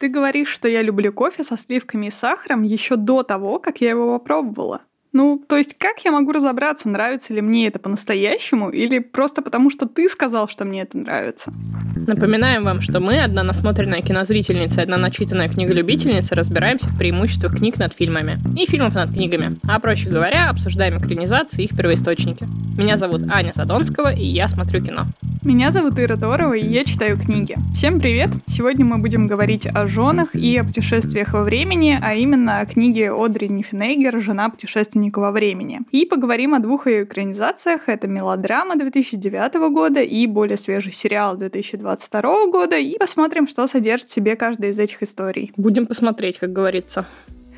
Ты 0.00 0.08
говоришь, 0.08 0.48
что 0.48 0.66
я 0.66 0.80
люблю 0.80 1.12
кофе 1.12 1.44
со 1.44 1.58
сливками 1.58 2.06
и 2.06 2.10
сахаром 2.10 2.62
еще 2.62 2.96
до 2.96 3.22
того, 3.22 3.58
как 3.58 3.82
я 3.82 3.90
его 3.90 4.18
попробовала. 4.18 4.80
Ну, 5.12 5.42
то 5.48 5.56
есть 5.56 5.76
как 5.76 6.04
я 6.04 6.12
могу 6.12 6.30
разобраться, 6.30 6.88
нравится 6.88 7.34
ли 7.34 7.40
мне 7.40 7.66
это 7.66 7.80
по-настоящему 7.80 8.70
или 8.70 9.00
просто 9.00 9.42
потому, 9.42 9.68
что 9.68 9.86
ты 9.86 10.08
сказал, 10.08 10.48
что 10.48 10.64
мне 10.64 10.82
это 10.82 10.98
нравится? 10.98 11.52
Напоминаем 12.06 12.62
вам, 12.62 12.80
что 12.80 13.00
мы, 13.00 13.20
одна 13.20 13.42
насмотренная 13.42 14.02
кинозрительница 14.02 14.80
и 14.80 14.82
одна 14.84 14.98
начитанная 14.98 15.48
книголюбительница, 15.48 16.36
разбираемся 16.36 16.88
в 16.88 16.96
преимуществах 16.96 17.56
книг 17.56 17.76
над 17.76 17.92
фильмами 17.92 18.38
и 18.56 18.66
фильмов 18.66 18.94
над 18.94 19.12
книгами, 19.12 19.56
а 19.68 19.80
проще 19.80 20.08
говоря, 20.08 20.48
обсуждаем 20.48 20.98
экранизации 20.98 21.62
и 21.62 21.64
их 21.64 21.76
первоисточники. 21.76 22.46
Меня 22.78 22.96
зовут 22.96 23.22
Аня 23.28 23.52
Задонского, 23.52 24.14
и 24.14 24.24
я 24.24 24.48
смотрю 24.48 24.80
кино. 24.80 25.06
Меня 25.42 25.72
зовут 25.72 25.98
Ира 25.98 26.16
Торова, 26.16 26.52
и 26.52 26.66
я 26.66 26.84
читаю 26.84 27.18
книги. 27.18 27.56
Всем 27.74 27.98
привет! 27.98 28.30
Сегодня 28.46 28.84
мы 28.84 28.98
будем 28.98 29.26
говорить 29.26 29.66
о 29.66 29.86
женах 29.86 30.34
и 30.34 30.56
о 30.58 30.64
путешествиях 30.64 31.32
во 31.32 31.42
времени, 31.42 31.98
а 32.00 32.12
именно 32.12 32.60
о 32.60 32.66
книге 32.66 33.10
Одри 33.12 33.48
Нифенейгер 33.48 34.20
«Жена 34.20 34.50
путешественника 34.50 34.99
во 35.16 35.32
времени». 35.32 35.80
И 35.90 36.04
поговорим 36.04 36.54
о 36.54 36.58
двух 36.58 36.86
ее 36.86 37.04
экранизациях. 37.04 37.88
Это 37.88 38.06
мелодрама 38.08 38.76
2009 38.76 39.70
года 39.72 40.02
и 40.02 40.26
более 40.26 40.56
свежий 40.56 40.92
сериал 40.92 41.36
2022 41.36 42.46
года. 42.46 42.76
И 42.76 42.98
посмотрим, 42.98 43.48
что 43.48 43.66
содержит 43.66 44.08
в 44.08 44.12
себе 44.12 44.36
каждая 44.36 44.70
из 44.70 44.78
этих 44.78 45.02
историй. 45.02 45.52
Будем 45.56 45.86
посмотреть, 45.86 46.38
как 46.38 46.52
говорится. 46.52 47.06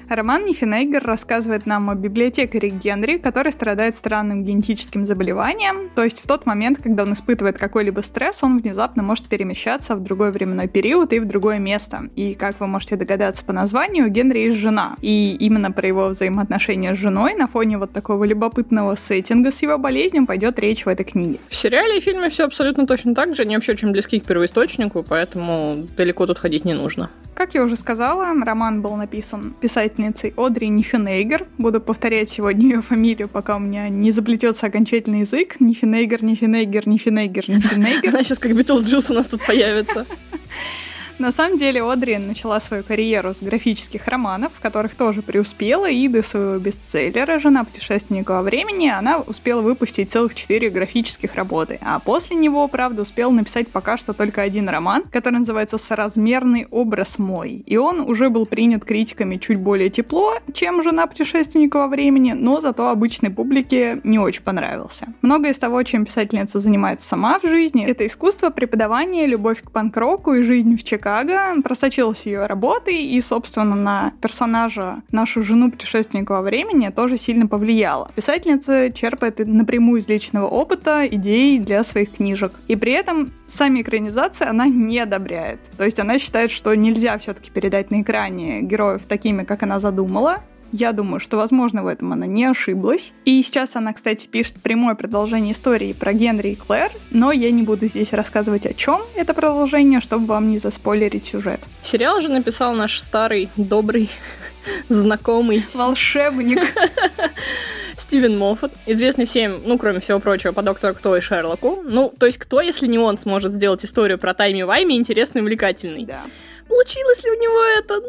Роман 0.08 0.44
Нифенеггер 0.44 1.02
рассказывает 1.04 1.66
нам 1.66 1.88
о 1.90 1.94
библиотекаре 1.94 2.68
Генри, 2.68 3.18
который 3.18 3.52
страдает 3.52 3.96
странным 3.96 4.44
генетическим 4.44 5.06
заболеванием. 5.06 5.90
То 5.94 6.04
есть 6.04 6.20
в 6.20 6.26
тот 6.26 6.46
момент, 6.46 6.78
когда 6.82 7.04
он 7.04 7.12
испытывает 7.12 7.58
какой-либо 7.58 8.00
стресс, 8.00 8.42
он 8.42 8.58
внезапно 8.58 9.02
может 9.02 9.26
перемещаться 9.26 9.96
в 9.96 10.02
другой 10.02 10.32
временной 10.32 10.68
период 10.68 11.12
и 11.12 11.20
в 11.20 11.26
другое 11.26 11.58
место. 11.58 12.08
И, 12.16 12.34
как 12.34 12.60
вы 12.60 12.66
можете 12.66 12.96
догадаться 12.96 13.44
по 13.44 13.52
названию, 13.52 14.06
у 14.06 14.08
Генри 14.08 14.40
есть 14.40 14.58
жена. 14.58 14.96
И 15.00 15.36
именно 15.38 15.72
про 15.72 15.86
его 15.86 16.08
взаимоотношения 16.08 16.94
с 16.94 16.98
женой 16.98 17.34
на 17.34 17.46
фоне 17.46 17.78
вот 17.78 17.92
такого 17.92 18.24
любопытного 18.24 18.96
сеттинга 18.96 19.50
с 19.50 19.62
его 19.62 19.78
болезнью 19.78 20.26
пойдет 20.26 20.58
речь 20.58 20.84
в 20.84 20.88
этой 20.88 21.04
книге. 21.04 21.38
В 21.48 21.54
сериале 21.54 21.98
и 21.98 22.00
фильме 22.00 22.28
все 22.28 22.44
абсолютно 22.44 22.86
точно 22.86 23.14
так 23.14 23.34
же. 23.34 23.42
Они 23.42 23.54
вообще 23.54 23.72
очень 23.72 23.92
близки 23.92 24.20
к 24.20 24.24
первоисточнику, 24.24 25.04
поэтому 25.08 25.86
далеко 25.96 26.26
тут 26.26 26.38
ходить 26.38 26.64
не 26.64 26.74
нужно. 26.74 27.10
Как 27.34 27.54
я 27.54 27.62
уже 27.62 27.76
сказала, 27.76 28.26
роман 28.44 28.82
был 28.82 28.94
написан 28.96 29.54
писательницей 29.92 30.32
Одри 30.36 30.68
Нифенейгер. 30.68 31.46
Буду 31.58 31.80
повторять 31.80 32.30
сегодня 32.30 32.68
ее 32.68 32.82
фамилию, 32.82 33.28
пока 33.28 33.56
у 33.56 33.58
меня 33.58 33.88
не 33.88 34.10
заплетется 34.10 34.66
окончательно 34.66 35.20
язык. 35.20 35.56
Нифенейгер, 35.60 36.24
Нифенейгер, 36.24 36.88
Нифенейгер, 36.88 37.48
Нифенейгер. 37.48 38.08
Она 38.14 38.22
сейчас 38.22 38.38
как 38.38 38.54
Битлджус 38.54 39.10
у 39.10 39.14
нас 39.14 39.26
тут 39.26 39.44
появится. 39.46 40.06
На 41.22 41.30
самом 41.30 41.56
деле 41.56 41.84
Одри 41.84 42.18
начала 42.18 42.58
свою 42.58 42.82
карьеру 42.82 43.32
с 43.32 43.42
графических 43.42 44.08
романов, 44.08 44.54
в 44.56 44.60
которых 44.60 44.96
тоже 44.96 45.22
преуспела, 45.22 45.88
и 45.88 46.08
до 46.08 46.20
своего 46.20 46.58
бестселлера 46.58 47.38
«Жена 47.38 47.62
путешественника 47.62 48.32
во 48.32 48.42
времени» 48.42 48.88
она 48.88 49.18
успела 49.18 49.62
выпустить 49.62 50.10
целых 50.10 50.34
четыре 50.34 50.68
графических 50.68 51.36
работы. 51.36 51.78
А 51.80 52.00
после 52.00 52.34
него, 52.34 52.66
правда, 52.66 53.02
успела 53.02 53.30
написать 53.30 53.68
пока 53.68 53.96
что 53.96 54.14
только 54.14 54.42
один 54.42 54.68
роман, 54.68 55.04
который 55.12 55.38
называется 55.38 55.78
«Соразмерный 55.78 56.66
образ 56.72 57.20
мой». 57.20 57.62
И 57.66 57.76
он 57.76 58.00
уже 58.00 58.28
был 58.28 58.44
принят 58.44 58.84
критиками 58.84 59.36
чуть 59.36 59.58
более 59.58 59.90
тепло, 59.90 60.40
чем 60.52 60.82
«Жена 60.82 61.06
путешественника 61.06 61.76
во 61.76 61.86
времени», 61.86 62.32
но 62.32 62.60
зато 62.60 62.88
обычной 62.88 63.30
публике 63.30 64.00
не 64.02 64.18
очень 64.18 64.42
понравился. 64.42 65.06
Многое 65.22 65.52
из 65.52 65.58
того, 65.60 65.84
чем 65.84 66.04
писательница 66.04 66.58
занимается 66.58 67.06
сама 67.06 67.38
в 67.38 67.46
жизни, 67.46 67.86
это 67.86 68.04
искусство, 68.06 68.50
преподавание, 68.50 69.28
любовь 69.28 69.62
к 69.62 69.70
панк-року 69.70 70.32
и 70.32 70.42
жизнь 70.42 70.76
в 70.76 70.82
Чикаго, 70.82 71.11
Чикаго, 71.12 71.60
просочилась 71.62 72.24
ее 72.24 72.46
работой, 72.46 73.02
и, 73.02 73.20
собственно, 73.20 73.76
на 73.76 74.12
персонажа, 74.22 75.02
нашу 75.10 75.42
жену 75.42 75.70
путешественника 75.70 76.32
во 76.32 76.42
времени, 76.42 76.88
тоже 76.88 77.18
сильно 77.18 77.46
повлияла. 77.46 78.10
Писательница 78.14 78.90
черпает 78.90 79.38
напрямую 79.40 80.00
из 80.00 80.08
личного 80.08 80.46
опыта 80.46 81.06
идей 81.06 81.58
для 81.58 81.82
своих 81.84 82.12
книжек. 82.12 82.52
И 82.66 82.76
при 82.76 82.92
этом 82.92 83.32
сами 83.46 83.82
экранизации 83.82 84.46
она 84.46 84.66
не 84.66 84.98
одобряет. 84.98 85.60
То 85.76 85.84
есть 85.84 86.00
она 86.00 86.18
считает, 86.18 86.50
что 86.50 86.74
нельзя 86.74 87.18
все-таки 87.18 87.50
передать 87.50 87.90
на 87.90 88.00
экране 88.00 88.62
героев 88.62 89.02
такими, 89.04 89.44
как 89.44 89.62
она 89.62 89.80
задумала, 89.80 90.40
я 90.72 90.92
думаю, 90.92 91.20
что, 91.20 91.36
возможно, 91.36 91.82
в 91.82 91.86
этом 91.86 92.12
она 92.12 92.26
не 92.26 92.44
ошиблась. 92.44 93.12
И 93.24 93.42
сейчас 93.42 93.76
она, 93.76 93.92
кстати, 93.92 94.26
пишет 94.26 94.54
прямое 94.62 94.94
продолжение 94.94 95.52
истории 95.52 95.92
про 95.92 96.12
Генри 96.12 96.50
и 96.50 96.54
Клэр, 96.56 96.90
но 97.10 97.30
я 97.30 97.50
не 97.50 97.62
буду 97.62 97.86
здесь 97.86 98.12
рассказывать, 98.12 98.66
о 98.66 98.74
чем 98.74 99.02
это 99.14 99.34
продолжение, 99.34 100.00
чтобы 100.00 100.26
вам 100.26 100.50
не 100.50 100.58
заспойлерить 100.58 101.26
сюжет. 101.26 101.60
Сериал 101.82 102.20
же 102.20 102.28
написал 102.28 102.74
наш 102.74 102.98
старый, 102.98 103.50
добрый, 103.56 104.10
знакомый... 104.88 105.64
Волшебник. 105.74 106.60
Стивен 107.96 108.38
Моффат, 108.38 108.72
известный 108.86 109.26
всем, 109.26 109.62
ну, 109.64 109.78
кроме 109.78 110.00
всего 110.00 110.18
прочего, 110.18 110.52
по 110.52 110.62
Доктору 110.62 110.94
Кто 110.94 111.16
и 111.16 111.20
Шерлоку. 111.20 111.82
Ну, 111.84 112.12
то 112.18 112.26
есть 112.26 112.38
кто, 112.38 112.60
если 112.60 112.86
не 112.86 112.98
он, 112.98 113.18
сможет 113.18 113.52
сделать 113.52 113.84
историю 113.84 114.18
про 114.18 114.34
Тайми 114.34 114.64
Вайми 114.64 114.96
интересной 114.96 115.40
и 115.40 115.42
увлекательной? 115.42 116.04
Да. 116.04 116.22
Получилось 116.68 117.22
ли 117.22 117.30
у 117.30 117.40
него 117.40 117.62
это? 117.78 118.00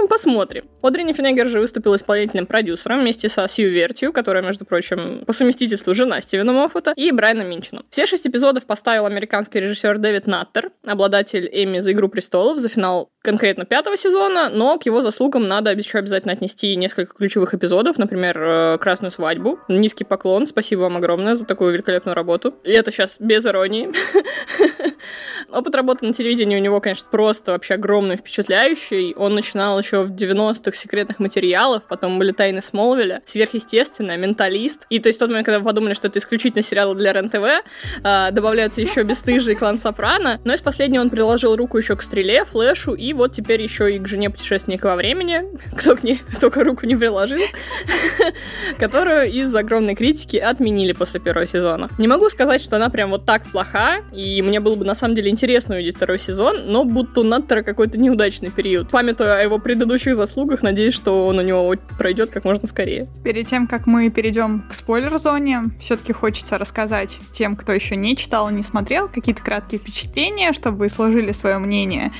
Ну, 0.00 0.08
посмотрим. 0.08 0.64
Одри 0.82 1.04
Нифенегер 1.04 1.48
же 1.48 1.60
выступила 1.60 1.96
исполнительным 1.96 2.46
продюсером 2.46 3.00
вместе 3.00 3.28
со 3.28 3.48
Сью 3.48 3.70
Вертью, 3.70 4.12
которая, 4.12 4.42
между 4.42 4.64
прочим, 4.64 5.24
по 5.26 5.32
совместительству 5.32 5.94
жена 5.94 6.20
Стивена 6.20 6.52
Моффата, 6.52 6.92
и 6.96 7.10
Брайаном 7.10 7.48
Минчином. 7.48 7.84
Все 7.90 8.06
шесть 8.06 8.26
эпизодов 8.26 8.64
поставил 8.64 9.06
американский 9.06 9.60
режиссер 9.60 9.98
Дэвид 9.98 10.26
Наттер, 10.26 10.70
обладатель 10.86 11.48
Эмми 11.52 11.80
за 11.80 11.92
«Игру 11.92 12.08
престолов», 12.08 12.58
за 12.58 12.68
финал 12.68 13.10
конкретно 13.22 13.64
пятого 13.64 13.96
сезона, 13.96 14.48
но 14.48 14.78
к 14.78 14.86
его 14.86 15.02
заслугам 15.02 15.48
надо 15.48 15.72
еще 15.72 15.98
обязательно 15.98 16.32
отнести 16.32 16.74
несколько 16.76 17.14
ключевых 17.14 17.52
эпизодов, 17.54 17.98
например, 17.98 18.40
э, 18.40 18.78
«Красную 18.78 19.10
свадьбу». 19.10 19.58
Низкий 19.68 20.04
поклон, 20.04 20.46
спасибо 20.46 20.82
вам 20.82 20.96
огромное 20.96 21.34
за 21.34 21.44
такую 21.44 21.72
великолепную 21.72 22.14
работу. 22.14 22.54
И 22.64 22.70
это 22.70 22.90
сейчас 22.92 23.16
без 23.18 23.44
иронии. 23.44 23.90
Опыт 25.50 25.74
работы 25.74 26.06
на 26.06 26.12
телевидении 26.12 26.56
у 26.56 26.60
него, 26.60 26.80
конечно, 26.80 27.06
просто 27.10 27.52
вообще 27.52 27.74
огромный, 27.74 28.16
впечатляющий. 28.16 29.14
Он 29.14 29.34
начинал 29.34 29.78
еще 29.78 30.02
в 30.02 30.10
90-х 30.68 30.76
секретных 30.76 31.18
материалов, 31.18 31.82
потом 31.88 32.18
были 32.18 32.32
«Тайны 32.32 32.62
Смолвиля», 32.62 33.22
«Сверхъестественное», 33.26 34.16
«Менталист». 34.16 34.86
И 34.90 34.98
то 34.98 35.08
есть 35.08 35.18
в 35.18 35.20
тот 35.20 35.30
момент, 35.30 35.46
когда 35.46 35.58
вы 35.58 35.64
подумали, 35.64 35.94
что 35.94 36.08
это 36.08 36.18
исключительно 36.18 36.62
сериалы 36.62 36.94
для 36.94 37.12
РЕН-ТВ, 37.12 37.64
а, 38.02 38.30
добавляются 38.30 38.80
еще 38.80 39.02
«Бесстыжий» 39.02 39.54
клан 39.54 39.78
Сопрано. 39.78 40.40
Но 40.44 40.52
из 40.52 40.60
последнего 40.60 41.02
он 41.02 41.10
приложил 41.10 41.56
руку 41.56 41.78
еще 41.78 41.96
к 41.96 42.02
«Стреле», 42.02 42.44
«Флэшу» 42.44 42.94
и 42.94 43.12
вот 43.12 43.32
теперь 43.32 43.62
еще 43.62 43.94
и 43.94 43.98
к 43.98 44.06
«Жене 44.06 44.30
путешественника 44.30 44.86
во 44.86 44.96
времени», 44.96 45.42
кто 45.76 45.96
к 45.96 46.02
ней 46.02 46.20
только 46.40 46.64
руку 46.64 46.86
не 46.86 46.96
приложил, 46.96 47.40
которую 48.78 49.30
из 49.30 49.54
огромной 49.54 49.94
критики 49.94 50.36
отменили 50.36 50.92
после 50.92 51.20
первого 51.20 51.46
сезона. 51.46 51.90
Не 51.98 52.08
могу 52.08 52.28
сказать, 52.28 52.62
что 52.62 52.76
она 52.76 52.90
прям 52.90 53.10
вот 53.10 53.24
так 53.24 53.50
плоха, 53.50 53.98
и 54.12 54.42
мне 54.42 54.60
было 54.60 54.74
бы 54.74 54.84
на 54.84 54.94
самом 54.94 55.14
деле 55.14 55.30
интересно 55.30 55.76
увидеть 55.76 55.96
второй 55.96 56.18
сезон, 56.18 56.66
но 56.66 56.84
будто 56.84 57.20
у 57.20 57.24
Наттера 57.24 57.62
какой-то 57.62 57.98
неудачный 57.98 58.50
период. 58.50 58.90
Памятуя 58.90 59.38
о 59.38 59.42
его 59.42 59.58
предыдущих 59.58 60.16
заслугах, 60.16 60.57
надеюсь, 60.62 60.94
что 60.94 61.26
он 61.26 61.38
у 61.38 61.42
него 61.42 61.74
пройдет 61.98 62.30
как 62.30 62.44
можно 62.44 62.66
скорее. 62.66 63.08
Перед 63.24 63.46
тем, 63.46 63.66
как 63.66 63.86
мы 63.86 64.10
перейдем 64.10 64.64
к 64.68 64.74
спойлер-зоне, 64.74 65.64
все-таки 65.80 66.12
хочется 66.12 66.58
рассказать 66.58 67.18
тем, 67.32 67.56
кто 67.56 67.72
еще 67.72 67.96
не 67.96 68.16
читал 68.16 68.48
не 68.50 68.62
смотрел, 68.62 69.08
какие-то 69.08 69.42
краткие 69.42 69.80
впечатления, 69.80 70.52
чтобы 70.52 70.78
вы 70.78 70.88
сложили 70.88 71.32
свое 71.32 71.58
мнение. 71.58 72.12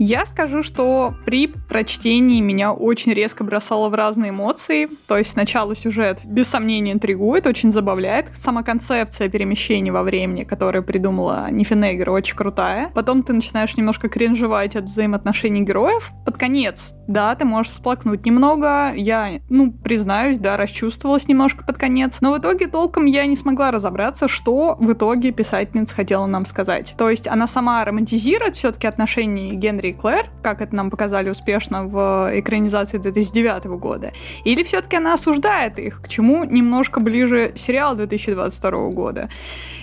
Я 0.00 0.26
скажу, 0.26 0.62
что 0.62 1.14
при 1.26 1.48
прочтении 1.48 2.40
меня 2.40 2.72
очень 2.72 3.12
резко 3.12 3.42
бросало 3.42 3.88
в 3.88 3.94
разные 3.94 4.30
эмоции. 4.30 4.88
То 5.08 5.18
есть 5.18 5.32
сначала 5.32 5.74
сюжет 5.74 6.20
без 6.24 6.46
сомнения 6.46 6.92
интригует, 6.92 7.48
очень 7.48 7.72
забавляет. 7.72 8.28
Сама 8.36 8.62
концепция 8.62 9.28
перемещения 9.28 9.90
во 9.90 10.04
времени, 10.04 10.44
которую 10.44 10.84
придумала 10.84 11.48
Нифенегер, 11.50 12.10
очень 12.10 12.36
крутая. 12.36 12.92
Потом 12.94 13.24
ты 13.24 13.32
начинаешь 13.32 13.76
немножко 13.76 14.08
кринжевать 14.08 14.76
от 14.76 14.84
взаимоотношений 14.84 15.62
героев. 15.62 16.12
Под 16.24 16.36
конец, 16.36 16.92
да, 17.08 17.34
ты 17.34 17.44
можешь 17.44 17.72
всплакнуть 17.78 18.26
немного. 18.26 18.92
Я, 18.94 19.40
ну, 19.48 19.72
признаюсь, 19.72 20.38
да, 20.38 20.56
расчувствовалась 20.56 21.28
немножко 21.28 21.64
под 21.64 21.78
конец. 21.78 22.18
Но 22.20 22.32
в 22.32 22.38
итоге 22.38 22.66
толком 22.66 23.06
я 23.06 23.24
не 23.26 23.36
смогла 23.36 23.70
разобраться, 23.70 24.26
что 24.26 24.76
в 24.80 24.92
итоге 24.92 25.30
писательница 25.30 25.94
хотела 25.94 26.26
нам 26.26 26.44
сказать. 26.44 26.94
То 26.98 27.08
есть 27.08 27.28
она 27.28 27.46
сама 27.46 27.84
романтизирует 27.84 28.56
все-таки 28.56 28.86
отношения 28.86 29.54
Генри 29.54 29.88
и 29.88 29.92
Клэр, 29.92 30.26
как 30.42 30.60
это 30.60 30.74
нам 30.74 30.90
показали 30.90 31.30
успешно 31.30 31.84
в 31.84 32.30
экранизации 32.34 32.98
2009 32.98 33.66
года, 33.78 34.12
или 34.44 34.62
все-таки 34.64 34.96
она 34.96 35.14
осуждает 35.14 35.78
их, 35.78 36.02
к 36.02 36.08
чему 36.08 36.44
немножко 36.44 37.00
ближе 37.00 37.52
сериал 37.54 37.94
2022 37.94 38.90
года. 38.90 39.30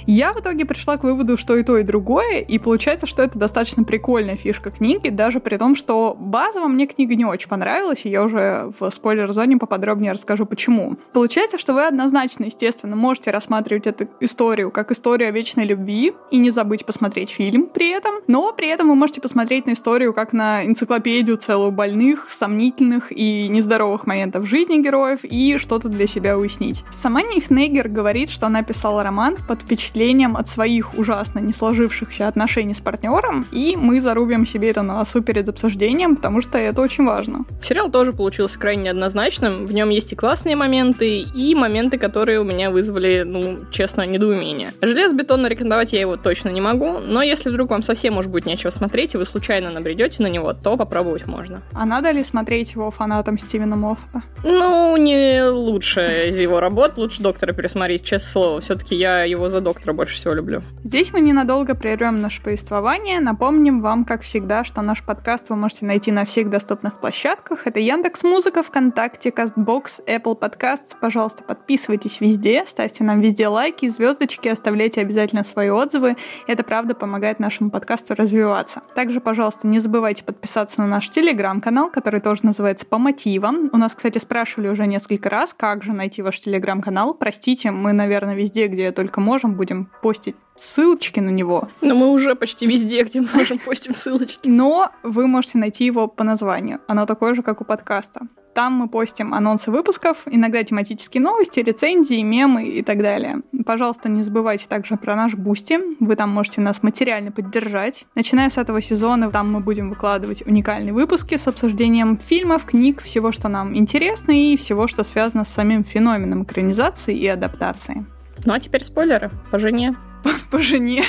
Я 0.07 0.33
в 0.33 0.39
итоге 0.39 0.65
пришла 0.65 0.97
к 0.97 1.03
выводу, 1.03 1.35
что 1.35 1.55
и 1.55 1.63
то, 1.63 1.77
и 1.77 1.83
другое, 1.83 2.41
и 2.41 2.59
получается, 2.59 3.07
что 3.07 3.23
это 3.23 3.39
достаточно 3.39 3.83
прикольная 3.83 4.35
фишка 4.35 4.69
книги, 4.69 5.09
даже 5.09 5.39
при 5.39 5.57
том, 5.57 5.75
что 5.75 6.15
базово 6.19 6.67
мне 6.67 6.85
книга 6.85 7.15
не 7.15 7.25
очень 7.25 7.49
понравилась, 7.49 7.84
и 7.91 8.09
я 8.09 8.23
уже 8.23 8.71
в 8.79 8.89
спойлер-зоне 8.89 9.57
поподробнее 9.57 10.13
расскажу, 10.13 10.45
почему. 10.45 10.97
Получается, 11.13 11.57
что 11.57 11.73
вы 11.73 11.85
однозначно, 11.85 12.45
естественно, 12.45 12.95
можете 12.95 13.31
рассматривать 13.31 13.87
эту 13.87 14.07
историю 14.19 14.71
как 14.71 14.91
историю 14.91 15.29
о 15.29 15.31
вечной 15.31 15.65
любви 15.65 16.13
и 16.31 16.37
не 16.37 16.49
забыть 16.49 16.85
посмотреть 16.85 17.29
фильм 17.29 17.67
при 17.67 17.89
этом, 17.89 18.15
но 18.27 18.51
при 18.53 18.67
этом 18.67 18.89
вы 18.89 18.95
можете 18.95 19.21
посмотреть 19.21 19.65
на 19.65 19.73
историю 19.73 20.13
как 20.13 20.33
на 20.33 20.65
энциклопедию 20.65 21.37
целую 21.37 21.71
больных, 21.71 22.29
сомнительных 22.29 23.11
и 23.11 23.47
нездоровых 23.47 24.07
моментов 24.07 24.47
жизни 24.47 24.81
героев 24.81 25.19
и 25.23 25.57
что-то 25.57 25.89
для 25.89 26.07
себя 26.07 26.37
уяснить. 26.37 26.83
Сама 26.91 27.21
Нейфнегер 27.21 27.87
говорит, 27.87 28.29
что 28.29 28.47
она 28.47 28.63
писала 28.63 29.03
роман 29.03 29.37
под 29.47 29.61
впечатлением 29.61 30.37
от 30.37 30.47
своих 30.47 30.97
ужасно 30.97 31.39
не 31.39 31.53
сложившихся 31.53 32.27
отношений 32.27 32.73
с 32.73 32.79
партнером, 32.79 33.45
и 33.51 33.75
мы 33.75 34.01
зарубим 34.01 34.45
себе 34.45 34.69
это 34.69 34.81
на 34.81 34.95
носу 34.95 35.21
перед 35.21 35.47
обсуждением, 35.49 36.15
потому 36.15 36.41
что 36.41 36.57
это 36.57 36.81
очень 36.81 37.05
важно. 37.05 37.45
Сериал 37.75 37.91
тоже 37.91 38.13
получился 38.13 38.57
крайне 38.57 38.83
неоднозначным. 38.83 39.65
В 39.65 39.73
нем 39.73 39.89
есть 39.89 40.13
и 40.13 40.15
классные 40.15 40.55
моменты, 40.55 41.19
и 41.19 41.53
моменты, 41.55 41.97
которые 41.97 42.39
у 42.39 42.45
меня 42.45 42.71
вызвали, 42.71 43.23
ну, 43.25 43.65
честно, 43.69 44.05
недоумение. 44.05 44.73
Железобетонно 44.81 45.47
рекомендовать 45.47 45.91
я 45.91 45.99
его 45.99 46.15
точно 46.15 46.47
не 46.47 46.61
могу, 46.61 46.99
но 46.99 47.21
если 47.21 47.49
вдруг 47.49 47.71
вам 47.71 47.83
совсем, 47.83 48.13
может 48.13 48.31
быть, 48.31 48.45
нечего 48.45 48.69
смотреть, 48.69 49.15
и 49.15 49.17
вы 49.17 49.25
случайно 49.25 49.71
набредете 49.71 50.23
на 50.23 50.27
него, 50.27 50.53
то 50.53 50.77
попробовать 50.77 51.27
можно. 51.27 51.63
А 51.73 51.85
надо 51.85 52.11
ли 52.11 52.23
смотреть 52.23 52.71
его 52.71 52.91
фанатам 52.91 53.37
Стивена 53.37 53.75
Моффа? 53.75 54.23
Ну, 54.45 54.95
не 54.95 55.43
лучше 55.43 56.29
из 56.29 56.39
его 56.39 56.61
работ, 56.61 56.93
лучше 56.95 57.21
доктора 57.21 57.51
пересмотреть, 57.51 58.05
честное 58.05 58.31
слово. 58.31 58.61
Все-таки 58.61 58.95
я 58.95 59.25
его 59.25 59.49
за 59.49 59.59
доктора 59.59 59.91
больше 59.91 60.15
всего 60.15 60.33
люблю. 60.33 60.61
Здесь 60.85 61.11
мы 61.11 61.19
ненадолго 61.19 61.75
прервем 61.75 62.21
наше 62.21 62.41
повествование. 62.41 63.19
Напомним 63.19 63.81
вам, 63.81 64.05
как 64.05 64.21
всегда, 64.21 64.63
что 64.63 64.81
наш 64.81 65.03
подкаст 65.03 65.49
вы 65.49 65.57
можете 65.57 65.85
найти 65.85 66.13
на 66.13 66.23
всех 66.23 66.49
доступных 66.49 67.01
площадках. 67.01 67.64
Это 67.65 67.79
Яндекс 67.79 68.23
Музыка, 68.23 68.61
ВКонтакте, 68.61 69.31
Кастбокс, 69.31 69.99
Apple 70.05 70.39
Podcasts. 70.39 70.95
Пожалуйста, 71.01 71.43
подписывайтесь 71.43 72.21
везде, 72.21 72.63
ставьте 72.67 73.03
нам 73.03 73.21
везде 73.21 73.47
лайки, 73.47 73.87
звездочки, 73.89 74.47
оставляйте 74.47 75.01
обязательно 75.01 75.43
свои 75.43 75.71
отзывы. 75.71 76.15
Это 76.45 76.63
правда 76.63 76.93
помогает 76.93 77.39
нашему 77.39 77.71
подкасту 77.71 78.13
развиваться. 78.13 78.83
Также, 78.93 79.19
пожалуйста, 79.19 79.65
не 79.65 79.79
забывайте 79.79 80.23
подписаться 80.23 80.79
на 80.79 80.85
наш 80.85 81.09
телеграм-канал, 81.09 81.89
который 81.89 82.19
тоже 82.19 82.41
называется 82.43 82.85
«По 82.85 82.99
мотивам». 82.99 83.71
У 83.73 83.77
нас, 83.77 83.95
кстати, 83.95 84.19
спрашивали 84.19 84.67
уже 84.67 84.85
несколько 84.85 85.31
раз, 85.31 85.55
как 85.55 85.81
же 85.81 85.93
найти 85.93 86.21
ваш 86.21 86.39
телеграм-канал. 86.39 87.15
Простите, 87.15 87.71
мы, 87.71 87.93
наверное, 87.93 88.35
везде, 88.35 88.67
где 88.67 88.91
только 88.91 89.21
можем, 89.21 89.55
будем 89.55 89.89
постить 90.03 90.35
ссылочки 90.55 91.19
на 91.19 91.29
него. 91.29 91.69
Но 91.81 91.95
мы 91.95 92.11
уже 92.11 92.35
почти 92.35 92.65
везде, 92.65 93.03
где 93.03 93.21
можем, 93.21 93.59
постим 93.59 93.93
ссылочки. 93.93 94.47
Но 94.47 94.91
вы 95.03 95.27
можете 95.27 95.57
найти 95.57 95.85
его 95.85 96.07
по 96.07 96.23
названию. 96.23 96.79
Оно 96.87 97.05
такое 97.05 97.35
же, 97.35 97.43
как 97.43 97.61
у 97.61 97.65
подкаста. 97.65 98.27
Там 98.55 98.71
мы 98.71 98.87
постим 98.87 99.33
анонсы 99.33 99.69
выпусков, 99.69 100.23
иногда 100.27 100.63
тематические 100.63 101.21
новости, 101.21 101.59
рецензии, 101.59 102.21
мемы 102.21 102.63
и 102.63 102.83
так 102.83 103.01
далее. 103.01 103.41
Пожалуйста, 103.65 104.07
не 104.07 104.23
забывайте 104.23 104.65
также 104.69 104.95
про 104.95 105.13
наш 105.17 105.35
Бусти. 105.35 105.77
Вы 105.99 106.15
там 106.15 106.29
можете 106.29 106.61
нас 106.61 106.81
материально 106.81 107.33
поддержать. 107.33 108.05
Начиная 108.15 108.49
с 108.49 108.57
этого 108.57 108.81
сезона, 108.81 109.29
там 109.29 109.51
мы 109.51 109.59
будем 109.59 109.89
выкладывать 109.89 110.41
уникальные 110.47 110.93
выпуски 110.93 111.35
с 111.35 111.49
обсуждением 111.49 112.17
фильмов, 112.17 112.63
книг, 112.63 113.01
всего, 113.01 113.33
что 113.33 113.49
нам 113.49 113.75
интересно 113.75 114.31
и 114.31 114.55
всего, 114.55 114.87
что 114.87 115.03
связано 115.03 115.43
с 115.43 115.49
самим 115.49 115.83
феноменом 115.83 116.43
экранизации 116.43 117.13
и 117.13 117.27
адаптации. 117.27 118.05
Ну 118.45 118.53
а 118.53 118.59
теперь 118.61 118.85
спойлеры 118.85 119.31
по 119.51 119.59
жене. 119.59 119.97
По, 120.25 120.31
по 120.49 120.61
жене. 120.61 121.03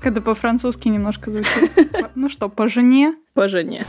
Как-то 0.00 0.22
по-французски 0.22 0.88
немножко 0.88 1.30
звучит. 1.30 1.70
Ну 2.14 2.30
что, 2.30 2.48
по 2.48 2.66
жене? 2.66 3.14
По 3.34 3.46
жене. 3.46 3.84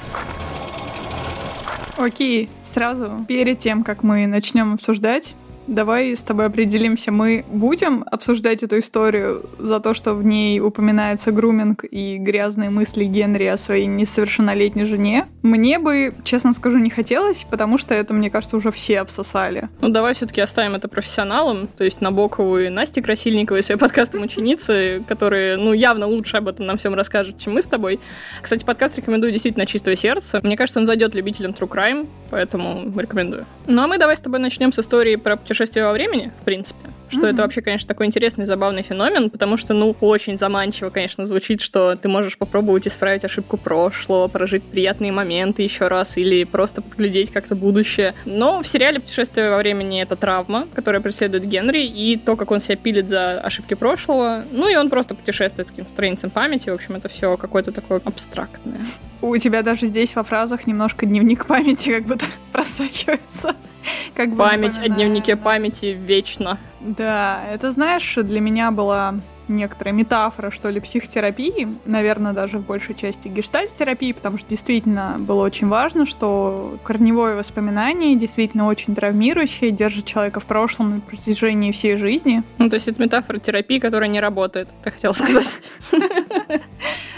Окей, 1.97 2.50
сразу 2.65 3.24
перед 3.25 3.59
тем, 3.59 3.83
как 3.83 4.03
мы 4.03 4.27
начнем 4.27 4.74
обсуждать, 4.74 5.36
Давай 5.68 6.16
с 6.16 6.22
тобой 6.22 6.46
определимся, 6.46 7.12
мы 7.12 7.44
будем 7.48 8.06
обсуждать 8.12 8.62
эту 8.62 8.78
историю 8.78 9.50
за 9.58 9.80
то, 9.80 9.96
что 9.96 10.14
в 10.14 10.24
ней 10.24 10.60
упоминается 10.60 11.32
груминг 11.32 11.86
и 11.90 12.18
грязные 12.18 12.70
мысли 12.70 13.06
Генри 13.06 13.46
о 13.46 13.58
своей 13.58 13.88
несовершеннолетней 13.88 14.86
жене. 14.86 15.26
Мне 15.42 15.80
бы, 15.80 16.14
честно 16.24 16.54
скажу, 16.54 16.78
не 16.78 16.92
хотелось, 16.92 17.46
потому 17.50 17.80
что 17.80 17.96
это, 17.96 18.14
мне 18.14 18.30
кажется, 18.30 18.58
уже 18.58 18.72
все 18.72 19.00
обсосали. 19.00 19.70
Ну, 19.82 19.90
давай 19.90 20.14
все-таки 20.14 20.40
оставим 20.40 20.76
это 20.76 20.88
профессионалам, 20.88 21.68
то 21.68 21.84
есть 21.84 22.00
Набокову 22.00 22.60
и 22.60 22.70
Насте 22.70 23.02
Красильниковой 23.02 23.64
с 23.64 23.70
ее 23.72 23.78
подкастом 23.78 24.22
ученицы, 24.22 25.04
которые, 25.08 25.58
ну, 25.58 25.74
явно 25.74 26.06
лучше 26.06 26.38
об 26.38 26.48
этом 26.48 26.68
нам 26.68 26.78
всем 26.78 26.94
расскажут, 26.94 27.40
чем 27.40 27.54
мы 27.54 27.64
с 27.64 27.66
тобой. 27.66 28.00
Кстати, 28.42 28.64
подкаст 28.64 28.98
рекомендую 28.98 29.32
действительно 29.32 29.66
чистое 29.66 29.96
сердце. 29.96 30.42
Мне 30.44 30.58
кажется, 30.58 30.80
он 30.80 30.86
зайдет 30.86 31.16
любителям 31.16 31.54
True 31.54 31.68
Crime, 31.68 32.08
поэтому 32.30 32.94
рекомендую. 33.00 33.48
Ну, 33.66 33.82
а 33.82 33.88
мы 33.88 33.98
давай 33.98 34.16
с 34.16 34.20
тобой 34.20 34.40
начнем 34.40 34.72
с 34.72 34.78
истории 34.78 35.16
про 35.16 35.38
во 35.60 35.94
времени, 35.94 36.31
в 36.42 36.46
принципе. 36.46 36.90
Что 37.07 37.22
mm-hmm. 37.22 37.30
это 37.30 37.42
вообще, 37.44 37.62
конечно, 37.62 37.88
такой 37.88 38.07
интересный, 38.07 38.46
забавный 38.46 38.81
феномен, 38.81 39.30
потому 39.30 39.57
что, 39.57 39.74
ну, 39.74 39.96
очень 40.02 40.38
заманчиво, 40.38 40.90
конечно, 40.90 41.25
звучит, 41.25 41.62
что 41.62 41.96
ты 41.96 42.10
можешь 42.10 42.38
попробовать 42.38 42.88
исправить 42.88 43.24
ошибку 43.24 43.57
прошлого, 43.57 44.28
прожить 44.28 44.63
приятные 44.63 45.12
моменты 45.12 45.62
еще 45.62 45.88
раз 45.88 46.18
или 46.18 46.44
просто 46.44 46.81
подглядеть 46.81 47.31
как-то 47.31 47.56
будущее. 47.56 48.16
Но 48.25 48.62
в 48.62 48.68
сериале 48.68 49.00
«Путешествие 49.00 49.50
во 49.50 49.57
времени»— 49.57 50.02
это 50.04 50.16
травма, 50.16 50.68
которая 50.74 51.02
преследует 51.02 51.46
Генри, 51.46 51.86
и 51.86 52.18
то, 52.18 52.36
как 52.36 52.50
он 52.52 52.60
себя 52.60 52.75
пилит 52.75 53.07
за 53.07 53.40
ошибки 53.40 53.75
прошлого. 53.75 54.44
Ну, 54.52 54.68
и 54.68 54.75
он 54.75 54.90
просто 54.90 55.13
путешествует 55.13 55.68
таким 55.68 55.88
страницам 55.88 56.31
памяти. 56.31 56.69
В 56.69 56.74
общем, 56.74 56.96
это 56.96 57.07
все 57.07 57.38
какое-то 57.38 57.72
такое 57.72 58.02
абстрактное. 58.04 58.81
У 59.22 59.36
тебя 59.38 59.62
даже 59.62 59.86
здесь 59.88 60.16
во 60.16 60.24
фразах 60.24 60.68
немножко 60.68 61.06
дневник 61.06 61.46
памяти 61.46 61.90
как 61.90 62.04
будто 62.06 62.25
просачивается. 62.52 63.56
Как 64.16 64.36
Память 64.36 64.78
о 64.78 64.88
дневнике 64.88 65.36
памяти 65.36 65.98
вечно. 66.00 66.58
Да, 66.80 67.44
это, 67.52 67.72
знаешь, 67.72 68.16
для 68.16 68.42
меня 68.42 68.72
была 68.72 69.16
некоторая 69.48 69.94
метафора, 69.94 70.52
что 70.52 70.70
ли, 70.70 70.80
психотерапии, 70.80 71.68
наверное, 71.86 72.34
даже 72.34 72.58
в 72.58 72.66
большей 72.66 72.96
части 72.96 73.28
гештальт-терапии, 73.28 74.12
потому 74.12 74.38
что 74.38 74.50
действительно 74.50 75.16
было 75.20 75.44
очень 75.44 75.68
важно, 75.68 76.06
что 76.06 76.80
корневое 76.84 77.36
воспоминание 77.36 78.16
действительно 78.16 78.68
очень 78.68 78.96
травмирующее, 78.96 79.72
держит 79.72 80.06
человека 80.06 80.40
в 80.40 80.46
прошлом 80.46 80.96
на 80.96 81.02
протяжении 81.02 81.72
всей 81.72 81.96
жизни. 81.96 82.44
Ну, 82.58 82.70
то 82.70 82.76
есть 82.76 82.88
это 82.88 83.02
метафора 83.02 83.40
терапии, 83.40 83.80
которая 83.80 84.10
не 84.10 84.20
работает, 84.20 84.70
ты 84.84 84.92
хотела 84.92 85.14
сказать. 85.14 85.60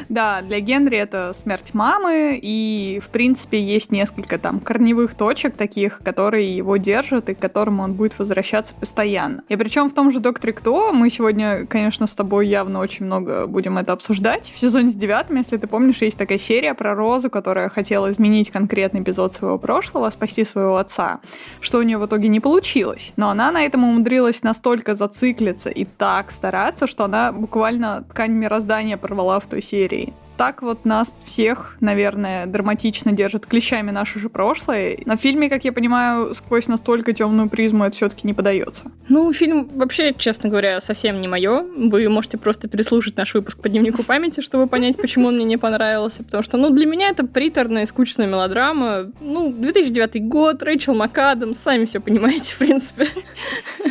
Да, 0.09 0.41
для 0.41 0.59
Генри 0.59 0.97
это 0.97 1.33
смерть 1.33 1.73
мамы, 1.73 2.39
и, 2.41 3.01
в 3.03 3.09
принципе, 3.09 3.61
есть 3.61 3.91
несколько 3.91 4.37
там 4.37 4.59
корневых 4.59 5.15
точек 5.15 5.55
таких, 5.55 5.99
которые 6.03 6.55
его 6.55 6.77
держат 6.77 7.29
и 7.29 7.33
к 7.33 7.39
которым 7.39 7.79
он 7.79 7.93
будет 7.93 8.17
возвращаться 8.19 8.73
постоянно. 8.73 9.43
И 9.49 9.55
причем 9.55 9.89
в 9.89 9.93
том 9.93 10.11
же 10.11 10.19
«Докторе 10.19 10.53
Кто» 10.53 10.91
мы 10.93 11.09
сегодня, 11.09 11.65
конечно, 11.65 12.07
с 12.07 12.15
тобой 12.15 12.47
явно 12.47 12.79
очень 12.79 13.05
много 13.05 13.47
будем 13.47 13.77
это 13.77 13.93
обсуждать. 13.93 14.51
В 14.53 14.59
сезоне 14.59 14.89
с 14.89 14.95
девятым, 14.95 15.37
если 15.37 15.57
ты 15.57 15.67
помнишь, 15.67 16.01
есть 16.01 16.17
такая 16.17 16.39
серия 16.39 16.73
про 16.73 16.95
Розу, 16.95 17.29
которая 17.29 17.69
хотела 17.69 18.11
изменить 18.11 18.51
конкретный 18.51 19.01
эпизод 19.01 19.33
своего 19.33 19.57
прошлого, 19.57 20.09
спасти 20.09 20.43
своего 20.43 20.77
отца, 20.77 21.19
что 21.61 21.79
у 21.79 21.81
нее 21.81 21.97
в 21.97 22.05
итоге 22.05 22.27
не 22.27 22.39
получилось. 22.39 23.13
Но 23.15 23.29
она 23.29 23.51
на 23.51 23.63
этом 23.63 23.83
умудрилась 23.83 24.43
настолько 24.43 24.95
зациклиться 24.95 25.69
и 25.69 25.85
так 25.85 26.31
стараться, 26.31 26.87
что 26.87 27.05
она 27.05 27.31
буквально 27.31 28.03
ткань 28.09 28.31
мироздания 28.31 28.97
порвала 28.97 29.39
в 29.39 29.45
той 29.45 29.61
серии 29.61 29.86
серии. 29.87 30.13
Так 30.37 30.61
вот 30.61 30.85
нас 30.85 31.15
всех, 31.25 31.75
наверное, 31.79 32.45
драматично 32.45 33.11
держит 33.11 33.47
клещами 33.47 33.89
наше 33.89 34.19
же 34.19 34.29
прошлое. 34.29 34.99
На 35.05 35.17
фильме, 35.17 35.49
как 35.49 35.65
я 35.65 35.73
понимаю, 35.73 36.33
сквозь 36.35 36.67
настолько 36.67 37.13
темную 37.13 37.49
призму 37.49 37.85
это 37.85 37.95
все-таки 37.95 38.27
не 38.27 38.35
подается. 38.35 38.91
Ну, 39.09 39.33
фильм 39.33 39.67
вообще, 39.73 40.13
честно 40.13 40.49
говоря, 40.49 40.79
совсем 40.79 41.21
не 41.21 41.27
мое. 41.27 41.63
Вы 41.63 42.07
можете 42.09 42.37
просто 42.37 42.67
переслушать 42.67 43.17
наш 43.17 43.33
выпуск 43.33 43.59
по 43.59 43.67
дневнику 43.67 44.03
памяти, 44.03 44.41
чтобы 44.41 44.67
понять, 44.67 44.97
почему 44.97 45.29
он 45.29 45.37
мне 45.37 45.45
не 45.45 45.57
понравился. 45.57 46.23
Потому 46.23 46.43
что, 46.43 46.57
ну, 46.57 46.69
для 46.69 46.85
меня 46.85 47.09
это 47.09 47.25
приторная, 47.25 47.87
скучная 47.87 48.27
мелодрама. 48.27 49.11
Ну, 49.19 49.51
2009 49.51 50.27
год, 50.27 50.61
Рэйчел 50.61 50.93
МакАдамс, 50.93 51.57
сами 51.57 51.85
все 51.85 51.99
понимаете, 51.99 52.53
в 52.53 52.57
принципе. 52.59 53.07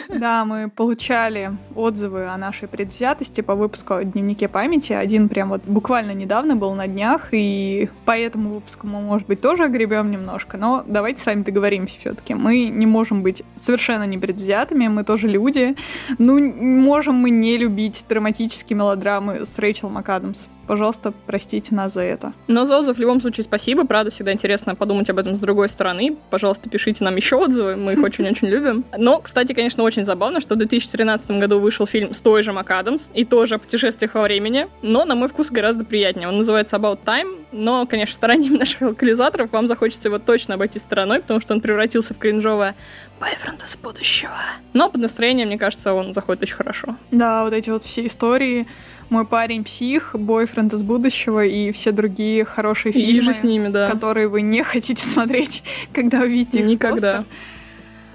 Да, 0.09 0.45
мы 0.45 0.71
получали 0.71 1.53
отзывы 1.75 2.27
о 2.27 2.37
нашей 2.37 2.69
предвзятости 2.69 3.41
по 3.41 3.57
выпуску 3.57 3.95
о 3.95 4.05
дневнике 4.05 4.49
памяти. 4.49 4.93
Один 4.93 5.29
прям 5.29 5.49
вот 5.49 5.63
буквально 5.65 6.13
недавно 6.13 6.36
был 6.45 6.75
на 6.75 6.87
днях, 6.87 7.29
и 7.33 7.89
по 8.05 8.17
этому 8.17 8.55
выпуску 8.55 8.87
мы, 8.87 9.01
может 9.01 9.27
быть, 9.27 9.41
тоже 9.41 9.65
огребем 9.65 10.11
немножко, 10.11 10.57
но 10.57 10.85
давайте 10.87 11.23
с 11.23 11.27
вами 11.27 11.43
договоримся 11.43 11.99
все-таки. 11.99 12.35
Мы 12.35 12.65
не 12.69 12.87
можем 12.87 13.23
быть 13.23 13.43
совершенно 13.57 14.05
непредвзятыми, 14.05 14.89
мы 14.89 15.05
тоже 15.05 15.29
люди. 15.29 15.77
Ну, 16.19 16.39
можем 16.39 17.17
мы 17.17 17.31
не 17.31 17.57
любить 17.57 18.05
драматические 18.09 18.77
мелодрамы 18.77 19.45
с 19.45 19.59
Рэйчел 19.59 19.89
МакАдамс. 19.89 20.49
Пожалуйста, 20.67 21.13
простите 21.27 21.75
нас 21.75 21.95
за 21.95 22.03
это. 22.03 22.33
Но 22.49 22.65
за 22.65 22.79
отзыв 22.79 22.97
в 22.97 23.01
любом 23.01 23.21
случае 23.21 23.45
спасибо. 23.45 23.87
Правда, 23.87 24.11
всегда 24.11 24.33
интересно 24.33 24.75
подумать 24.75 25.09
об 25.11 25.19
этом 25.19 25.37
с 25.37 25.39
другой 25.39 25.69
стороны. 25.69 26.17
Пожалуйста, 26.31 26.69
пишите 26.69 27.05
нам 27.05 27.17
еще 27.17 27.37
отзывы. 27.37 27.77
Мы 27.77 27.93
их 27.93 28.03
очень-очень 28.03 28.49
любим. 28.49 28.85
Но, 28.97 29.21
кстати, 29.21 29.53
конечно, 29.53 29.83
очень 29.83 30.05
забавно, 30.05 30.41
что 30.41 30.55
в 30.55 30.59
2013 30.59 31.31
году 31.33 31.61
вышел 31.61 31.87
фильм 31.87 32.13
с 32.15 32.21
той 32.21 32.43
же 32.43 32.53
МакАдамс 32.53 33.11
и 33.15 33.25
тоже 33.25 33.57
о 33.57 33.59
путешествиях 33.59 34.15
во 34.15 34.23
времени, 34.23 34.69
но, 34.83 35.05
на 35.05 35.15
мой 35.15 35.29
вкус, 35.29 35.51
гораздо 35.51 35.85
приятнее. 35.85 36.29
Он 36.29 36.39
называется 36.39 36.77
About 36.77 37.01
Time 37.05 37.47
но, 37.57 37.87
конечно, 37.87 38.15
стараниями 38.15 38.59
наших 38.59 38.83
локализаторов 38.83 39.53
вам 39.53 39.67
захочется 39.67 40.09
его 40.09 40.19
точно 40.19 40.55
обойти 40.55 40.79
стороной, 40.79 41.21
потому 41.21 41.41
что 41.41 41.55
он 41.55 41.61
превратился 41.61 42.15
в 42.15 42.19
кринжовое 42.19 42.75
бойфренда 43.21 43.67
с 43.67 43.77
будущего. 43.77 44.37
Но 44.75 44.91
под 44.91 45.01
настроение, 45.01 45.47
мне 45.47 45.59
кажется, 45.59 45.95
он 45.95 46.13
заходит 46.13 46.43
очень 46.43 46.55
хорошо. 46.55 46.97
Да, 47.11 47.45
вот 47.45 47.53
эти 47.53 47.71
вот 47.71 47.85
все 47.85 48.07
истории 48.07 48.67
мой 49.11 49.25
парень 49.25 49.65
псих, 49.65 50.15
бойфренд 50.15 50.73
из 50.73 50.83
будущего 50.83 51.45
и 51.45 51.73
все 51.73 51.93
другие 51.93 52.45
хорошие 52.45 52.93
фильмы, 52.93 53.13
и 53.13 53.21
же 53.21 53.33
с 53.33 53.43
ними, 53.43 53.69
да. 53.69 53.91
которые 53.91 54.29
вы 54.29 54.43
не 54.43 54.63
хотите 54.65 55.03
смотреть, 55.07 55.63
когда 55.93 56.21
увидите 56.21 56.61
их 56.61 56.67
Никогда. 56.67 57.19
постер. 57.19 57.25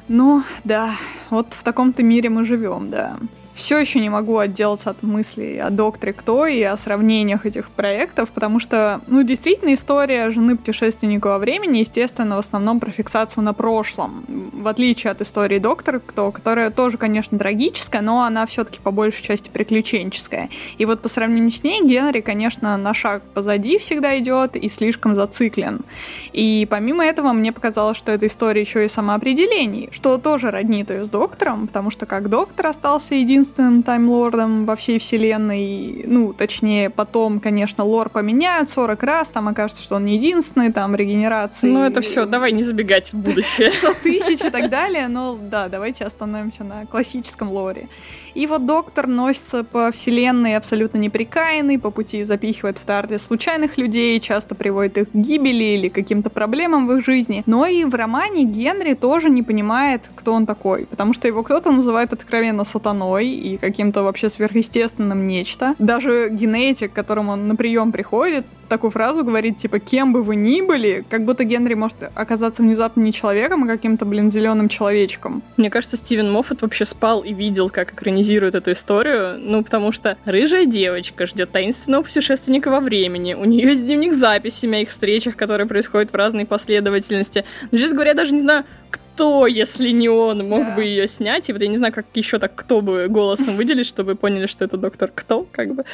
Ну, 0.08 0.44
да, 0.64 0.96
вот 1.30 1.48
в 1.52 1.64
таком-то 1.64 2.04
мире 2.04 2.30
мы 2.30 2.44
живем, 2.44 2.90
да 2.90 3.18
все 3.54 3.78
еще 3.78 4.00
не 4.00 4.10
могу 4.10 4.38
отделаться 4.38 4.90
от 4.90 5.04
мыслей 5.04 5.60
о 5.60 5.70
докторе 5.70 6.14
Кто 6.14 6.46
и 6.46 6.62
о 6.62 6.78
сравнениях 6.78 7.46
этих 7.46 7.70
проектов, 7.70 8.30
потому 8.32 8.60
что, 8.60 9.02
ну, 9.08 9.24
действительно, 9.24 9.74
история 9.74 10.32
жены 10.32 10.58
путешественника 10.58 11.28
во 11.28 11.38
времени, 11.38 11.80
естественно, 11.80 12.36
в 12.38 12.40
основном 12.40 12.80
про 12.80 12.92
фиксацию 12.92 13.44
на 13.44 13.54
прошлом, 13.54 14.26
в 14.54 14.68
отличие 14.68 15.12
от 15.12 15.22
истории 15.22 15.60
доктора 15.60 16.00
Кто, 16.00 16.32
которая 16.32 16.72
тоже, 16.72 16.98
конечно, 16.98 17.38
трагическая, 17.38 18.02
но 18.02 18.24
она 18.24 18.46
все-таки 18.46 18.80
по 18.80 18.92
большей 18.92 19.24
части 19.24 19.50
приключенческая. 19.50 20.50
И 20.78 20.86
вот 20.86 21.02
по 21.02 21.10
сравнению 21.10 21.52
с 21.52 21.64
ней 21.64 21.86
Генри, 21.86 22.22
конечно, 22.22 22.78
на 22.78 22.94
шаг 22.94 23.22
позади 23.34 23.78
всегда 23.78 24.18
идет 24.20 24.56
и 24.56 24.70
слишком 24.70 25.16
зациклен. 25.16 25.82
И 26.34 26.68
помимо 26.70 27.06
этого 27.06 27.34
мне 27.34 27.52
показалось, 27.52 27.98
что 27.98 28.12
эта 28.12 28.28
история 28.28 28.62
еще 28.62 28.86
и 28.86 28.88
самоопределений, 28.88 29.90
что 29.92 30.18
тоже 30.18 30.52
роднит 30.52 30.90
ее 30.90 31.06
с 31.06 31.10
доктором, 31.10 31.68
потому 31.68 31.92
что 31.92 32.06
как 32.06 32.30
доктор 32.30 32.68
остался 32.68 33.16
единственным 33.16 33.41
единственным 33.42 33.84
таймлордом 33.84 34.66
во 34.66 34.76
всей 34.76 35.00
вселенной. 35.00 36.04
Ну, 36.06 36.34
точнее, 36.34 36.90
потом, 36.90 37.40
конечно, 37.40 37.84
лор 37.84 38.10
поменяют 38.10 38.70
40 38.70 39.04
раз, 39.04 39.30
там 39.30 39.48
окажется, 39.48 39.82
что 39.82 39.96
он 39.96 40.06
не 40.06 40.16
единственный, 40.16 40.72
там 40.72 40.96
регенерации. 40.96 41.68
Ну, 41.68 41.84
это 41.84 42.02
все, 42.02 42.26
давай 42.26 42.52
не 42.52 42.64
забегать 42.64 43.12
в 43.14 43.18
будущее. 43.18 43.70
100 43.78 43.94
тысяч 44.04 44.42
и 44.42 44.50
так 44.50 44.70
далее, 44.70 45.08
но 45.08 45.38
да, 45.42 45.70
давайте 45.70 46.06
остановимся 46.06 46.64
на 46.64 46.86
классическом 46.86 47.52
лоре. 47.52 47.88
И 48.34 48.48
вот 48.48 48.66
доктор 48.66 49.08
носится 49.08 49.64
по 49.64 49.92
вселенной 49.92 50.56
абсолютно 50.56 50.98
неприкаянный, 50.98 51.80
по 51.80 51.92
пути 51.92 52.24
запихивает 52.24 52.78
в 52.78 52.86
тарде 52.86 53.18
случайных 53.18 53.78
людей, 53.78 54.20
часто 54.20 54.56
приводит 54.56 54.98
их 54.98 55.12
к 55.12 55.16
гибели 55.16 55.64
или 55.64 55.90
каким-то 55.90 56.30
проблемам 56.30 56.88
в 56.88 56.94
их 56.94 57.06
жизни. 57.06 57.44
Но 57.46 57.66
и 57.66 57.84
в 57.84 57.96
романе 57.96 58.46
Генри 58.46 58.94
тоже 58.94 59.30
не 59.30 59.44
понимает, 59.44 60.10
кто 60.16 60.34
он 60.34 60.46
такой, 60.46 60.86
потому 60.86 61.14
что 61.14 61.28
его 61.28 61.44
кто-то 61.44 61.72
называет 61.72 62.14
откровенно 62.14 62.64
сатаной 62.64 63.31
и 63.36 63.58
каким-то 63.58 64.04
вообще 64.04 64.30
сверхъестественным 64.30 65.28
нечто. 65.28 65.76
Даже 65.80 66.30
генетик, 66.30 66.92
к 66.92 66.96
которому 66.96 67.34
он 67.34 67.48
на 67.48 67.56
прием 67.56 67.92
приходит, 67.92 68.46
такую 68.72 68.92
фразу 68.92 69.26
говорит, 69.26 69.58
типа, 69.58 69.80
кем 69.80 70.14
бы 70.14 70.24
вы 70.24 70.38
ни 70.38 70.62
были, 70.62 71.04
как 71.10 71.26
будто 71.26 71.44
Генри 71.44 71.74
может 71.74 71.98
оказаться 72.16 72.64
внезапно 72.64 73.02
не 73.02 73.12
человеком, 73.12 73.66
а 73.66 73.68
каким-то, 73.68 74.06
блин, 74.06 74.32
зеленым 74.32 74.70
человечком. 74.70 75.44
Мне 75.58 75.70
кажется, 75.70 75.98
Стивен 75.98 76.32
Моффат 76.32 76.62
вообще 76.62 76.86
спал 76.86 77.22
и 77.22 77.34
видел, 77.34 77.70
как 77.70 77.92
экранизируют 77.92 78.56
эту 78.56 78.72
историю, 78.72 79.38
ну, 79.38 79.62
потому 79.62 79.92
что 79.92 80.18
рыжая 80.24 80.66
девочка 80.66 81.26
ждет 81.26 81.52
таинственного 81.52 82.04
путешественника 82.04 82.72
во 82.72 82.80
времени, 82.80 83.34
у 83.34 83.44
нее 83.44 83.68
есть 83.68 83.86
дневник 83.86 84.14
записями 84.14 84.78
о 84.78 84.82
их 84.84 84.90
встречах, 84.90 85.36
которые 85.36 85.68
происходят 85.68 86.12
в 86.14 86.16
разной 86.16 86.46
последовательности. 86.46 87.44
Но, 87.72 87.78
честно 87.78 87.96
говоря, 87.96 88.12
я 88.12 88.16
даже 88.16 88.34
не 88.34 88.42
знаю, 88.42 88.64
если 89.48 89.90
не 89.92 90.10
он, 90.10 90.48
мог 90.48 90.64
да. 90.64 90.76
бы 90.76 90.84
ее 90.84 91.08
снять? 91.08 91.50
И 91.50 91.54
вот 91.54 91.62
я 91.62 91.68
не 91.68 91.78
знаю, 91.78 91.94
как 91.94 92.06
еще 92.14 92.40
так 92.40 92.56
кто 92.56 92.82
бы 92.82 93.08
голосом 93.08 93.56
выделить, 93.56 93.86
чтобы 93.86 94.16
поняли, 94.16 94.48
что 94.48 94.66
это 94.66 94.78
доктор 94.78 95.12
кто, 95.14 95.46
как 95.52 95.74
бы. 95.74 95.86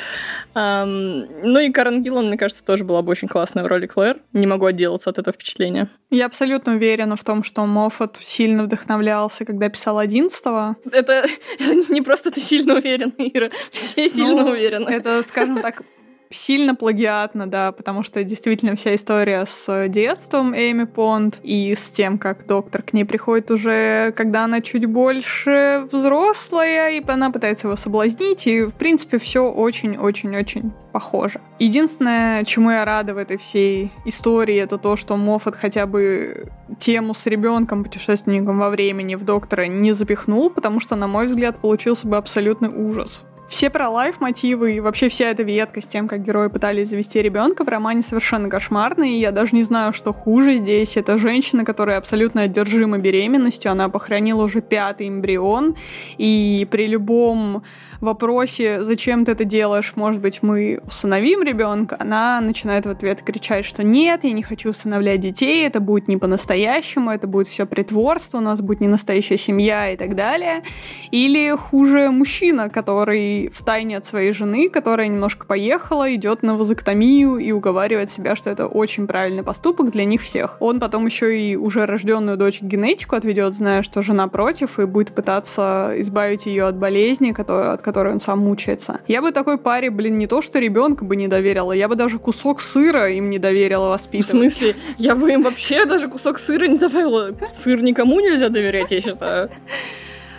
Um, 0.55 1.27
ну 1.43 1.59
и 1.59 1.71
Карен 1.71 2.03
Гиллан, 2.03 2.27
мне 2.27 2.37
кажется, 2.37 2.63
тоже 2.63 2.83
была 2.83 3.01
бы 3.01 3.11
очень 3.11 3.27
классная 3.27 3.63
в 3.63 3.67
роли 3.67 3.87
Клэр. 3.87 4.17
Не 4.33 4.47
могу 4.47 4.65
отделаться 4.65 5.09
от 5.09 5.19
этого 5.19 5.33
впечатления. 5.33 5.89
Я 6.09 6.25
абсолютно 6.25 6.73
уверена 6.73 7.15
в 7.15 7.23
том, 7.23 7.43
что 7.43 7.65
Моффат 7.65 8.17
сильно 8.21 8.63
вдохновлялся, 8.63 9.45
когда 9.45 9.69
писал 9.69 9.97
одиннадцатого. 9.97 10.75
Это, 10.91 11.25
это 11.59 11.73
не 11.93 12.01
просто 12.01 12.31
ты 12.31 12.39
сильно 12.39 12.75
уверена, 12.75 13.13
Ира. 13.17 13.49
Все 13.71 14.09
сильно 14.09 14.43
ну, 14.43 14.51
уверены. 14.51 14.89
Это, 14.89 15.23
скажем 15.23 15.61
так, 15.61 15.81
сильно 16.29 16.75
плагиатно, 16.75 17.47
да, 17.47 17.71
потому 17.71 18.03
что 18.03 18.23
действительно 18.23 18.75
вся 18.75 18.95
история 18.95 19.45
с 19.45 19.87
детством 19.87 20.53
Эми 20.53 20.85
Понд 20.85 21.39
и 21.43 21.73
с 21.75 21.89
тем, 21.89 22.17
как 22.17 22.45
доктор 22.45 22.81
к 22.81 22.93
ней 22.93 23.05
приходит 23.05 23.51
уже, 23.51 24.13
когда 24.15 24.43
она 24.43 24.61
чуть 24.61 24.85
больше 24.85 25.87
взрослая, 25.91 26.91
и 26.91 27.03
она 27.07 27.31
пытается 27.31 27.67
его 27.67 27.77
соблазнить, 27.77 28.47
и, 28.47 28.63
в 28.63 28.73
принципе, 28.73 29.17
все 29.17 29.49
очень-очень-очень 29.49 30.71
похоже. 30.91 31.41
Единственное, 31.59 32.43
чему 32.43 32.71
я 32.71 32.83
рада 32.85 33.13
в 33.13 33.17
этой 33.17 33.37
всей 33.37 33.91
истории, 34.05 34.57
это 34.57 34.77
то, 34.77 34.95
что 34.95 35.15
Моффат 35.15 35.55
хотя 35.55 35.85
бы 35.85 36.47
тему 36.79 37.13
с 37.13 37.25
ребенком, 37.27 37.83
путешественником 37.83 38.59
во 38.59 38.69
времени 38.69 39.15
в 39.15 39.23
доктора 39.23 39.67
не 39.67 39.91
запихнул, 39.93 40.49
потому 40.49 40.79
что, 40.79 40.95
на 40.95 41.07
мой 41.07 41.27
взгляд, 41.27 41.57
получился 41.57 42.07
бы 42.07 42.17
абсолютный 42.17 42.69
ужас. 42.69 43.23
Все 43.47 43.69
про 43.69 43.87
лайф 43.87 44.19
мотивы 44.19 44.73
и 44.73 44.79
вообще 44.81 45.07
вся 45.07 45.29
эта 45.29 45.41
ветка 45.41 45.81
с 45.81 45.85
тем, 45.85 46.09
как 46.09 46.21
герои 46.21 46.49
пытались 46.49 46.89
завести 46.89 47.21
ребенка 47.21 47.63
в 47.63 47.69
романе 47.69 48.01
совершенно 48.01 48.49
кошмарные. 48.49 49.15
И 49.15 49.19
я 49.21 49.31
даже 49.31 49.55
не 49.55 49.63
знаю, 49.63 49.93
что 49.93 50.13
хуже 50.13 50.57
здесь. 50.57 50.97
Это 50.97 51.17
женщина, 51.17 51.63
которая 51.63 51.97
абсолютно 51.97 52.41
одержима 52.41 52.97
беременностью. 52.97 53.71
Она 53.71 53.87
похоронила 53.87 54.43
уже 54.43 54.61
пятый 54.61 55.07
эмбрион. 55.07 55.75
И 56.17 56.67
при 56.69 56.87
любом 56.87 57.63
вопросе, 58.01 58.83
зачем 58.83 59.25
ты 59.25 59.31
это 59.31 59.43
делаешь, 59.43 59.93
может 59.95 60.21
быть, 60.21 60.43
мы 60.43 60.81
усыновим 60.85 61.41
ребенка, 61.41 61.95
она 61.99 62.41
начинает 62.41 62.85
в 62.85 62.89
ответ 62.89 63.21
кричать, 63.23 63.65
что 63.65 63.83
нет, 63.83 64.23
я 64.23 64.33
не 64.33 64.43
хочу 64.43 64.69
усыновлять 64.69 65.19
детей, 65.21 65.65
это 65.65 65.79
будет 65.79 66.07
не 66.07 66.17
по-настоящему, 66.17 67.09
это 67.11 67.27
будет 67.27 67.47
все 67.47 67.65
притворство, 67.65 68.37
у 68.37 68.41
нас 68.41 68.61
будет 68.61 68.81
не 68.81 68.87
настоящая 68.87 69.37
семья 69.37 69.91
и 69.91 69.97
так 69.97 70.15
далее. 70.15 70.63
Или 71.11 71.55
хуже 71.55 72.11
мужчина, 72.11 72.69
который 72.69 73.36
в 73.53 73.63
тайне 73.63 73.97
от 73.97 74.05
своей 74.05 74.31
жены, 74.31 74.69
которая 74.69 75.07
немножко 75.07 75.45
поехала, 75.45 76.13
идет 76.13 76.43
на 76.43 76.55
вазоктомию 76.57 77.37
и 77.37 77.51
уговаривает 77.51 78.09
себя, 78.09 78.35
что 78.35 78.49
это 78.49 78.67
очень 78.67 79.07
правильный 79.07 79.43
поступок 79.43 79.91
для 79.91 80.05
них 80.05 80.21
всех. 80.21 80.57
Он 80.59 80.79
потом 80.79 81.05
еще 81.05 81.39
и 81.39 81.55
уже 81.55 81.85
рожденную 81.85 82.37
дочь 82.37 82.61
генетику 82.61 83.15
отведет, 83.15 83.53
зная, 83.53 83.83
что 83.83 84.01
жена 84.01 84.27
против, 84.27 84.79
и 84.79 84.85
будет 84.85 85.13
пытаться 85.13 85.93
избавить 85.97 86.45
ее 86.45 86.65
от 86.65 86.75
болезни, 86.75 87.31
которая, 87.31 87.73
от 87.73 87.81
которой 87.81 88.13
он 88.13 88.19
сам 88.19 88.39
мучается. 88.39 88.99
Я 89.07 89.21
бы 89.21 89.31
такой 89.31 89.57
паре, 89.57 89.89
блин, 89.89 90.17
не 90.17 90.27
то 90.27 90.41
что 90.41 90.59
ребенка 90.59 91.05
бы 91.05 91.15
не 91.15 91.27
доверила, 91.27 91.71
я 91.71 91.87
бы 91.87 91.95
даже 91.95 92.19
кусок 92.19 92.61
сыра 92.61 93.09
им 93.11 93.29
не 93.29 93.39
доверила 93.39 93.89
воспитывать. 93.89 94.25
В 94.25 94.29
смысле? 94.29 94.75
Я 94.97 95.15
бы 95.15 95.31
им 95.31 95.43
вообще 95.43 95.85
даже 95.85 96.07
кусок 96.07 96.39
сыра 96.39 96.65
не 96.65 96.77
добавила. 96.77 97.35
Сыр 97.53 97.81
никому 97.81 98.19
нельзя 98.19 98.49
доверять, 98.49 98.91
я 98.91 99.01
считаю. 99.01 99.49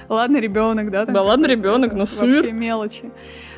Ладно, 0.09 0.39
ребенок, 0.39 0.91
да? 0.91 1.05
Да, 1.05 1.23
ладно, 1.23 1.47
ребенок, 1.47 1.93
но 1.93 2.07
сыр. 2.07 2.37
Вообще 2.37 2.53
мелочи. 2.53 3.11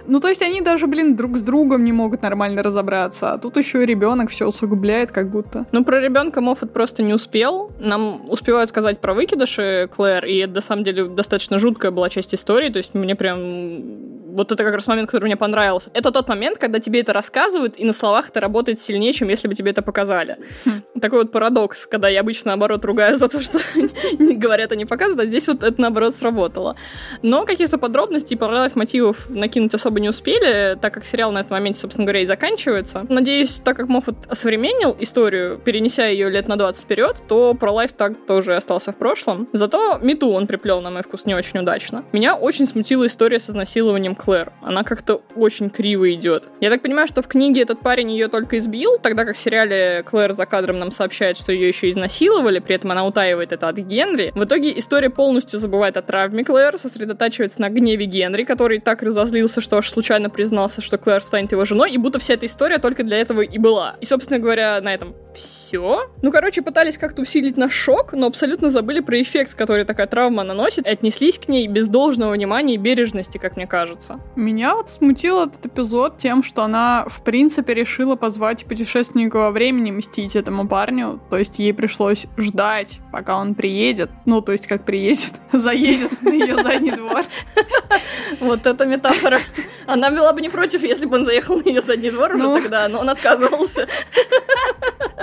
Ну, 0.06 0.18
то 0.18 0.28
есть 0.28 0.42
они 0.42 0.60
даже, 0.60 0.86
блин, 0.86 1.14
друг 1.14 1.36
с 1.36 1.42
другом 1.42 1.84
не 1.84 1.92
могут 1.92 2.22
нормально 2.22 2.62
разобраться, 2.62 3.32
а 3.32 3.38
тут 3.38 3.56
еще 3.56 3.82
и 3.82 3.86
ребенок 3.86 4.30
все 4.30 4.46
усугубляет, 4.46 5.12
как 5.12 5.30
будто. 5.30 5.66
Ну, 5.72 5.84
про 5.84 6.00
ребенка 6.00 6.40
Моффат 6.40 6.72
просто 6.72 7.02
не 7.02 7.14
успел. 7.14 7.70
Нам 7.78 8.28
успевают 8.28 8.70
сказать 8.70 8.98
про 8.98 9.14
выкидыши 9.14 9.88
Клэр, 9.94 10.24
и 10.24 10.38
это, 10.38 10.54
на 10.54 10.60
самом 10.62 10.84
деле, 10.84 11.04
достаточно 11.04 11.58
жуткая 11.58 11.90
была 11.90 12.08
часть 12.08 12.34
истории, 12.34 12.70
то 12.70 12.78
есть 12.78 12.94
мне 12.94 13.14
прям 13.14 14.29
вот 14.30 14.52
это 14.52 14.64
как 14.64 14.74
раз 14.74 14.86
момент, 14.86 15.08
который 15.08 15.26
мне 15.26 15.36
понравился. 15.36 15.90
Это 15.94 16.10
тот 16.10 16.28
момент, 16.28 16.58
когда 16.58 16.80
тебе 16.80 17.00
это 17.00 17.12
рассказывают, 17.12 17.78
и 17.78 17.84
на 17.84 17.92
словах 17.92 18.28
это 18.30 18.40
работает 18.40 18.80
сильнее, 18.80 19.12
чем 19.12 19.28
если 19.28 19.48
бы 19.48 19.54
тебе 19.54 19.70
это 19.70 19.82
показали. 19.82 20.38
Хм. 20.64 20.82
Такой 21.00 21.20
вот 21.20 21.32
парадокс, 21.32 21.86
когда 21.86 22.08
я 22.08 22.20
обычно, 22.20 22.50
наоборот, 22.50 22.84
ругаю 22.84 23.16
за 23.16 23.28
то, 23.28 23.40
что 23.40 23.58
говорят, 24.18 24.72
а 24.72 24.76
не 24.76 24.84
показывают, 24.84 25.26
а 25.26 25.26
здесь 25.26 25.48
вот 25.48 25.62
это, 25.62 25.80
наоборот, 25.80 26.14
сработало. 26.14 26.76
Но 27.22 27.44
каких-то 27.44 27.78
подробностей, 27.78 28.36
параллельных 28.36 28.76
мотивов 28.76 29.28
накинуть 29.30 29.74
особо 29.74 30.00
не 30.00 30.08
успели, 30.08 30.78
так 30.80 30.94
как 30.94 31.04
сериал 31.04 31.32
на 31.32 31.40
этом 31.40 31.52
моменте, 31.52 31.80
собственно 31.80 32.06
говоря, 32.06 32.22
и 32.22 32.24
заканчивается. 32.24 33.06
Надеюсь, 33.08 33.60
так 33.64 33.76
как 33.76 33.88
Моффат 33.88 34.16
осовременил 34.28 34.96
историю, 35.00 35.58
перенеся 35.58 36.06
ее 36.06 36.30
лет 36.30 36.48
на 36.48 36.56
20 36.56 36.82
вперед, 36.82 37.22
то 37.28 37.54
про 37.54 37.72
лайф 37.72 37.92
так 37.92 38.26
тоже 38.26 38.56
остался 38.56 38.92
в 38.92 38.96
прошлом. 38.96 39.48
Зато 39.52 39.98
Мету 40.02 40.30
он 40.30 40.46
приплел, 40.46 40.80
на 40.80 40.90
мой 40.90 41.02
вкус, 41.02 41.26
не 41.26 41.34
очень 41.34 41.60
удачно. 41.60 42.04
Меня 42.12 42.34
очень 42.34 42.66
смутила 42.66 43.06
история 43.06 43.38
с 43.38 43.50
изнасилованием 43.50 44.14
Клэр. 44.20 44.52
Она 44.60 44.84
как-то 44.84 45.22
очень 45.34 45.70
криво 45.70 46.12
идет. 46.12 46.44
Я 46.60 46.68
так 46.68 46.82
понимаю, 46.82 47.08
что 47.08 47.22
в 47.22 47.28
книге 47.28 47.62
этот 47.62 47.80
парень 47.80 48.10
ее 48.10 48.28
только 48.28 48.58
избил, 48.58 48.98
тогда 48.98 49.24
как 49.24 49.34
в 49.34 49.38
сериале 49.38 50.02
Клэр 50.04 50.32
за 50.32 50.44
кадром 50.44 50.78
нам 50.78 50.90
сообщает, 50.90 51.38
что 51.38 51.52
ее 51.52 51.68
еще 51.68 51.88
изнасиловали, 51.88 52.58
при 52.58 52.76
этом 52.76 52.90
она 52.90 53.06
утаивает 53.06 53.52
это 53.52 53.68
от 53.68 53.78
Генри. 53.78 54.32
В 54.34 54.44
итоге 54.44 54.78
история 54.78 55.08
полностью 55.08 55.58
забывает 55.58 55.96
о 55.96 56.02
травме 56.02 56.44
Клэр, 56.44 56.78
сосредотачивается 56.78 57.62
на 57.62 57.70
гневе 57.70 58.04
Генри, 58.04 58.44
который 58.44 58.80
так 58.80 59.02
разозлился, 59.02 59.62
что 59.62 59.78
аж 59.78 59.88
случайно 59.90 60.28
признался, 60.28 60.82
что 60.82 60.98
Клэр 60.98 61.22
станет 61.22 61.52
его 61.52 61.64
женой, 61.64 61.90
и 61.90 61.96
будто 61.96 62.18
вся 62.18 62.34
эта 62.34 62.44
история 62.44 62.78
только 62.78 63.04
для 63.04 63.18
этого 63.18 63.40
и 63.40 63.58
была. 63.58 63.96
И, 64.00 64.04
собственно 64.04 64.38
говоря, 64.38 64.80
на 64.82 64.92
этом 64.92 65.14
все. 65.34 66.08
Ну, 66.22 66.30
короче, 66.30 66.62
пытались 66.62 66.98
как-то 66.98 67.22
усилить 67.22 67.56
наш 67.56 67.72
шок, 67.72 68.12
но 68.12 68.26
абсолютно 68.26 68.70
забыли 68.70 69.00
про 69.00 69.20
эффект, 69.22 69.54
который 69.54 69.84
такая 69.84 70.06
травма 70.06 70.42
наносит, 70.42 70.86
и 70.86 70.90
отнеслись 70.90 71.38
к 71.38 71.48
ней 71.48 71.66
без 71.68 71.86
должного 71.86 72.32
внимания 72.32 72.74
и 72.74 72.78
бережности, 72.78 73.38
как 73.38 73.56
мне 73.56 73.66
кажется. 73.66 74.20
Меня 74.36 74.74
вот 74.74 74.90
смутил 74.90 75.42
этот 75.42 75.66
эпизод 75.66 76.16
тем, 76.16 76.42
что 76.42 76.62
она, 76.64 77.04
в 77.08 77.22
принципе, 77.22 77.74
решила 77.74 78.16
позвать 78.16 78.64
путешественника 78.64 79.36
во 79.36 79.50
времени 79.50 79.90
мстить 79.90 80.36
этому 80.36 80.68
парню. 80.68 81.20
То 81.30 81.38
есть 81.38 81.58
ей 81.58 81.72
пришлось 81.72 82.26
ждать, 82.36 83.00
пока 83.12 83.36
он 83.36 83.54
приедет. 83.54 84.10
Ну, 84.26 84.40
то 84.40 84.52
есть 84.52 84.66
как 84.66 84.84
приедет, 84.84 85.32
заедет 85.52 86.22
на 86.22 86.30
ее 86.30 86.62
задний 86.62 86.92
двор. 86.92 87.24
Вот 88.40 88.66
эта 88.66 88.86
метафора. 88.86 89.40
Она 89.86 90.10
была 90.10 90.32
бы 90.32 90.40
не 90.40 90.48
против, 90.48 90.82
если 90.82 91.06
бы 91.06 91.16
он 91.16 91.24
заехал 91.24 91.56
на 91.56 91.68
ее 91.68 91.80
задний 91.80 92.10
двор 92.10 92.34
уже 92.34 92.44
ну. 92.44 92.60
тогда, 92.60 92.88
но 92.88 93.00
он 93.00 93.10
отказывался. 93.10 93.88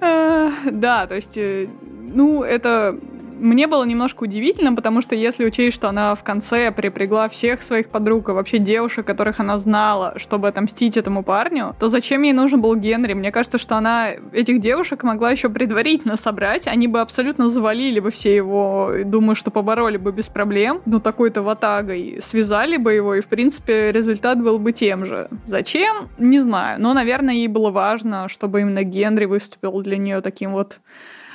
Да, 0.00 1.06
то 1.06 1.14
есть, 1.14 1.36
э, 1.36 1.68
ну, 2.14 2.42
это 2.42 2.98
мне 3.42 3.66
было 3.66 3.84
немножко 3.84 4.22
удивительно, 4.22 4.74
потому 4.74 5.02
что 5.02 5.14
если 5.14 5.44
учесть, 5.44 5.74
что 5.74 5.88
она 5.88 6.14
в 6.14 6.22
конце 6.22 6.70
припрягла 6.70 7.28
всех 7.28 7.62
своих 7.62 7.88
подруг 7.88 8.28
и 8.28 8.32
вообще 8.32 8.58
девушек, 8.58 9.06
которых 9.06 9.40
она 9.40 9.58
знала, 9.58 10.14
чтобы 10.16 10.48
отомстить 10.48 10.96
этому 10.96 11.22
парню, 11.24 11.74
то 11.78 11.88
зачем 11.88 12.22
ей 12.22 12.32
нужен 12.32 12.62
был 12.62 12.76
Генри? 12.76 13.14
Мне 13.14 13.32
кажется, 13.32 13.58
что 13.58 13.76
она 13.76 14.10
этих 14.32 14.60
девушек 14.60 15.02
могла 15.02 15.30
еще 15.30 15.48
предварительно 15.48 16.16
собрать, 16.16 16.66
они 16.66 16.86
бы 16.86 17.00
абсолютно 17.00 17.48
завалили 17.48 18.00
бы 18.00 18.10
все 18.10 18.34
его, 18.34 18.92
думаю, 19.04 19.34
что 19.34 19.50
побороли 19.50 19.96
бы 19.96 20.12
без 20.12 20.28
проблем, 20.28 20.80
ну 20.86 21.00
такой-то 21.00 21.42
ватагой, 21.42 22.20
связали 22.22 22.76
бы 22.76 22.92
его, 22.92 23.16
и 23.16 23.20
в 23.20 23.26
принципе 23.26 23.90
результат 23.90 24.40
был 24.40 24.58
бы 24.58 24.72
тем 24.72 25.04
же. 25.04 25.28
Зачем? 25.46 26.08
Не 26.18 26.38
знаю, 26.38 26.80
но, 26.80 26.94
наверное, 26.94 27.34
ей 27.34 27.48
было 27.48 27.70
важно, 27.70 28.28
чтобы 28.28 28.60
именно 28.60 28.84
Генри 28.84 29.24
выступил 29.24 29.80
для 29.82 29.96
нее 29.96 30.20
таким 30.20 30.52
вот 30.52 30.78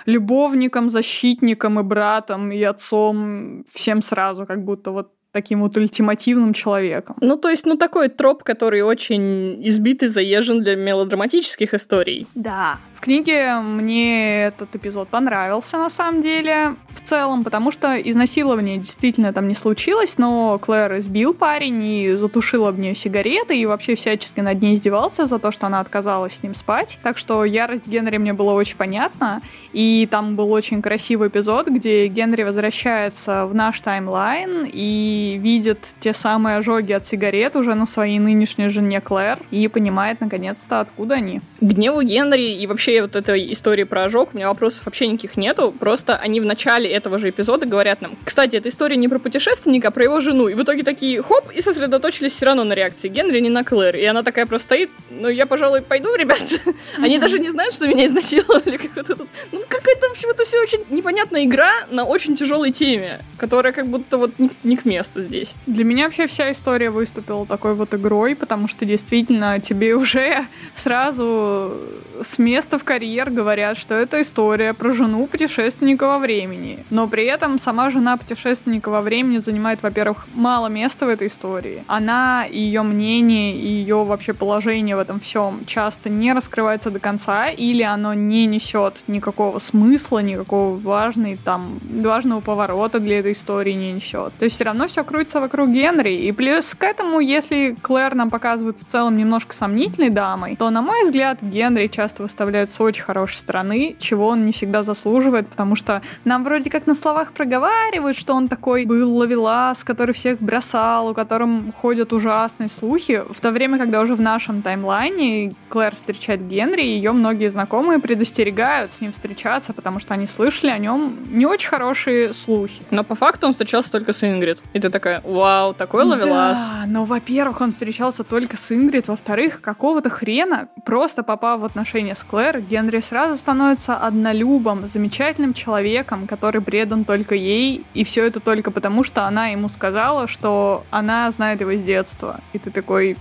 любовником, 0.08 0.90
защитником 0.90 1.80
и 1.80 1.84
братом, 1.84 2.52
и 2.52 2.64
отцом 2.64 3.66
всем 3.72 4.02
сразу, 4.02 4.46
как 4.46 4.64
будто 4.64 4.92
вот 4.92 5.12
таким 5.32 5.62
вот 5.62 5.78
ультимативным 5.78 6.54
человеком. 6.54 7.16
Ну, 7.22 7.38
то 7.38 7.50
есть, 7.50 7.66
ну, 7.68 7.78
такой 7.78 8.10
троп, 8.10 8.44
который 8.44 8.82
очень 8.82 9.62
избит 9.68 10.02
и 10.02 10.08
заезжен 10.08 10.64
для 10.64 10.76
мелодраматических 10.76 11.74
историй. 11.74 12.26
Да. 12.34 12.80
В 12.98 13.00
книге 13.00 13.60
мне 13.60 14.46
этот 14.46 14.76
эпизод 14.76 15.08
понравился, 15.10 15.78
на 15.78 15.92
самом 15.92 16.24
деле, 16.24 16.74
в 16.96 17.02
целом, 17.08 17.44
потому 17.44 17.72
что 17.72 17.96
изнасилование 17.96 18.78
действительно 18.78 19.32
там 19.34 19.48
не 19.48 19.54
случилось, 19.54 20.18
но 20.18 20.58
Клэр 20.58 20.98
избил 20.98 21.36
парень 21.36 21.84
и 21.84 22.14
затушил 22.14 22.66
об 22.66 22.80
нее 22.80 22.96
сигареты, 22.96 23.56
и 23.56 23.68
вообще 23.68 23.94
всячески 23.94 24.40
над 24.40 24.60
ней 24.64 24.74
издевался 24.74 25.28
за 25.28 25.38
то, 25.38 25.52
что 25.52 25.68
она 25.68 25.80
отказалась 25.80 26.38
с 26.38 26.44
ним 26.44 26.56
спать. 26.56 26.98
Так 27.04 27.20
что 27.20 27.46
ярость 27.46 27.86
Генри 27.86 28.18
мне 28.18 28.34
было 28.34 28.54
очень 28.54 28.78
понятна, 28.78 29.44
и 29.74 30.08
там 30.10 30.36
был 30.36 30.52
очень 30.52 30.82
красивый 30.82 31.30
эпизод, 31.30 31.68
где 31.68 32.08
Генри 32.08 32.42
возвращается 32.42 33.46
в 33.46 33.54
наш 33.54 33.80
таймлайн 33.80 34.68
и 34.74 35.38
видит 35.40 35.86
те 36.00 36.14
самые 36.14 36.58
ожоги 36.58 36.94
от 36.94 37.06
сигарет 37.06 37.56
уже 37.56 37.76
на 37.76 37.86
своей 37.86 38.18
нынешней 38.18 38.70
жене 38.70 39.02
Клэр, 39.02 39.38
и 39.52 39.68
понимает 39.68 40.20
наконец-то, 40.20 40.80
откуда 40.80 41.16
они. 41.16 41.42
Гневу 41.62 42.02
Генри 42.02 42.56
и 42.56 42.66
вообще 42.66 42.87
вообще 42.88 43.02
вот 43.02 43.16
этой 43.16 43.52
истории 43.52 43.84
про 43.84 44.06
ожог 44.06 44.34
у 44.34 44.38
меня 44.38 44.48
вопросов 44.48 44.86
вообще 44.86 45.08
никаких 45.08 45.38
нету. 45.38 45.74
Просто 45.78 46.16
они 46.16 46.40
в 46.40 46.46
начале 46.46 46.90
этого 46.90 47.20
же 47.20 47.30
эпизода 47.30 47.66
говорят 47.66 48.02
нам, 48.02 48.18
кстати, 48.24 48.56
эта 48.56 48.70
история 48.70 48.96
не 48.96 49.08
про 49.08 49.20
путешественника, 49.20 49.90
а 49.90 49.92
про 49.92 50.04
его 50.04 50.20
жену. 50.22 50.48
И 50.48 50.54
в 50.54 50.64
итоге 50.64 50.84
такие, 50.84 51.22
хоп, 51.22 51.52
и 51.54 51.62
сосредоточились 51.62 52.32
все 52.32 52.46
равно 52.46 52.64
на 52.64 52.74
реакции 52.74 53.10
Генри, 53.10 53.40
не 53.40 53.50
на 53.50 53.64
Клэр. 53.64 53.96
И 53.96 54.06
она 54.06 54.24
такая 54.24 54.46
просто 54.46 54.68
стоит, 54.68 54.90
ну, 55.10 55.28
я, 55.28 55.46
пожалуй, 55.46 55.82
пойду, 55.82 56.16
ребят. 56.16 56.42
Они 56.98 57.20
даже 57.20 57.40
не 57.40 57.50
знают, 57.50 57.74
что 57.74 57.88
меня 57.88 58.06
изнасиловали. 58.06 58.78
Как 58.88 58.96
вот 58.96 59.10
этот... 59.10 59.28
Ну, 59.52 59.62
какая-то, 59.68 60.08
в 60.08 60.12
общем, 60.12 60.30
это 60.30 60.46
все 60.46 60.62
очень 60.62 60.86
непонятная 60.90 61.44
игра 61.44 61.72
на 61.90 62.06
очень 62.06 62.36
тяжелой 62.36 62.72
теме, 62.72 63.22
которая 63.38 63.74
как 63.74 63.88
будто 63.88 64.18
вот 64.18 64.40
не, 64.40 64.50
не 64.64 64.78
к 64.78 64.86
месту 64.86 65.22
здесь. 65.22 65.54
Для 65.66 65.84
меня 65.84 66.06
вообще 66.06 66.28
вся 66.28 66.52
история 66.52 66.90
выступила 66.90 67.46
такой 67.46 67.74
вот 67.74 67.94
игрой, 67.94 68.36
потому 68.36 68.68
что 68.68 68.86
действительно 68.86 69.60
тебе 69.60 69.96
уже 69.96 70.48
сразу 70.76 71.74
с 72.22 72.40
места 72.40 72.77
в 72.78 72.84
карьер 72.84 73.30
говорят, 73.30 73.78
что 73.78 73.96
это 73.96 74.22
история 74.22 74.74
про 74.74 74.92
жену 74.94 75.28
путешественника 75.28 76.08
во 76.08 76.20
времени. 76.20 76.86
Но 76.90 77.08
при 77.08 77.26
этом 77.26 77.60
сама 77.60 77.90
жена 77.90 78.18
путешественника 78.18 78.90
во 78.90 79.02
времени 79.02 79.38
занимает, 79.38 79.84
во-первых, 79.84 80.28
мало 80.34 80.68
места 80.68 81.06
в 81.06 81.10
этой 81.10 81.28
истории. 81.28 81.84
Она 81.88 82.46
и 82.46 82.60
ее 82.60 82.82
мнение, 82.82 83.56
и 83.56 83.68
ее 83.68 84.04
вообще 84.04 84.34
положение 84.34 84.96
в 84.96 85.00
этом 85.00 85.20
всем 85.20 85.62
часто 85.66 86.10
не 86.10 86.34
раскрывается 86.34 86.92
до 86.92 87.00
конца, 87.00 87.50
или 87.50 87.84
оно 87.84 88.14
не 88.14 88.46
несет 88.46 89.04
никакого 89.08 89.60
смысла, 89.60 90.20
никакого 90.20 90.78
важной, 90.78 91.38
там, 91.44 91.80
важного 91.90 92.42
поворота 92.42 93.00
для 93.00 93.20
этой 93.20 93.34
истории 93.34 93.74
не 93.74 93.94
несет. 93.94 94.34
То 94.38 94.46
есть 94.46 94.56
все 94.56 94.66
равно 94.66 94.88
все 94.88 95.04
крутится 95.04 95.40
вокруг 95.40 95.70
Генри. 95.70 96.14
И 96.14 96.32
плюс 96.32 96.74
к 96.74 96.84
этому, 96.84 97.20
если 97.20 97.76
Клэр 97.82 98.16
нам 98.16 98.30
показывают 98.30 98.80
в 98.80 98.86
целом 98.86 99.18
немножко 99.18 99.54
сомнительной 99.56 100.10
дамой, 100.10 100.56
то, 100.56 100.70
на 100.70 100.82
мой 100.82 101.04
взгляд, 101.04 101.40
Генри 101.42 101.88
часто 101.88 102.24
выставляют 102.24 102.67
с 102.70 102.80
очень 102.80 103.04
хорошей 103.04 103.38
стороны, 103.38 103.96
чего 104.00 104.28
он 104.28 104.46
не 104.46 104.52
всегда 104.52 104.84
заслуживает, 104.84 105.48
потому 105.48 105.76
что 105.76 106.02
нам 106.26 106.44
вроде 106.44 106.70
как 106.70 106.88
на 106.88 106.96
словах 106.96 107.32
проговаривают, 107.32 108.18
что 108.18 108.34
он 108.34 108.48
такой 108.48 108.86
был 108.86 109.16
ловелас, 109.16 109.84
который 109.84 110.14
всех 110.14 110.40
бросал, 110.40 111.10
у 111.10 111.14
котором 111.14 111.74
ходят 111.74 112.14
ужасные 112.14 112.70
слухи, 112.70 113.24
в 113.30 113.40
то 113.40 113.52
время, 113.52 113.78
когда 113.78 114.02
уже 114.02 114.16
в 114.16 114.22
нашем 114.22 114.62
таймлайне 114.62 115.54
Клэр 115.70 115.96
встречает 115.96 116.48
Генри, 116.48 116.82
ее 116.82 117.12
многие 117.12 117.50
знакомые 117.50 118.00
предостерегают 118.00 118.92
с 118.92 119.02
ним 119.02 119.12
встречаться, 119.12 119.74
потому 119.74 120.00
что 120.00 120.14
они 120.14 120.28
слышали 120.28 120.70
о 120.70 120.78
нем 120.78 121.18
не 121.30 121.46
очень 121.46 121.70
хорошие 121.70 122.34
слухи. 122.34 122.84
Но 122.92 123.04
по 123.04 123.16
факту 123.16 123.48
он 123.48 123.54
встречался 123.54 123.92
только 123.92 124.14
с 124.14 124.24
Ингрид. 124.24 124.62
И 124.74 124.80
ты 124.80 124.90
такая, 124.90 125.22
вау, 125.24 125.74
такой 125.74 126.04
ловелас. 126.04 126.58
Да, 126.58 126.86
но, 126.88 127.06
во-первых, 127.06 127.62
он 127.62 127.72
встречался 127.72 128.24
только 128.24 128.58
с 128.58 128.72
Ингрид, 128.72 129.08
во-вторых, 129.08 129.62
какого-то 129.62 130.10
хрена, 130.10 130.70
просто 130.86 131.24
попав 131.24 131.62
в 131.62 131.66
отношения 131.66 132.16
с 132.16 132.24
Клэр, 132.24 132.57
Генри 132.62 133.00
сразу 133.00 133.38
становится 133.38 133.98
однолюбом, 133.98 134.88
замечательным 134.88 135.54
человеком, 135.54 136.28
который 136.28 136.62
предан 136.62 137.06
только 137.06 137.36
ей, 137.36 137.86
и 137.94 138.04
все 138.04 138.26
это 138.26 138.40
только 138.40 138.72
потому, 138.72 139.04
что 139.04 139.26
она 139.26 139.48
ему 139.48 139.70
сказала, 139.70 140.28
что 140.28 140.86
она 140.92 141.30
знает 141.32 141.62
его 141.62 141.74
с 141.74 141.82
детства. 141.82 142.42
И 142.54 142.60
ты 142.60 142.72
такой, 142.72 143.18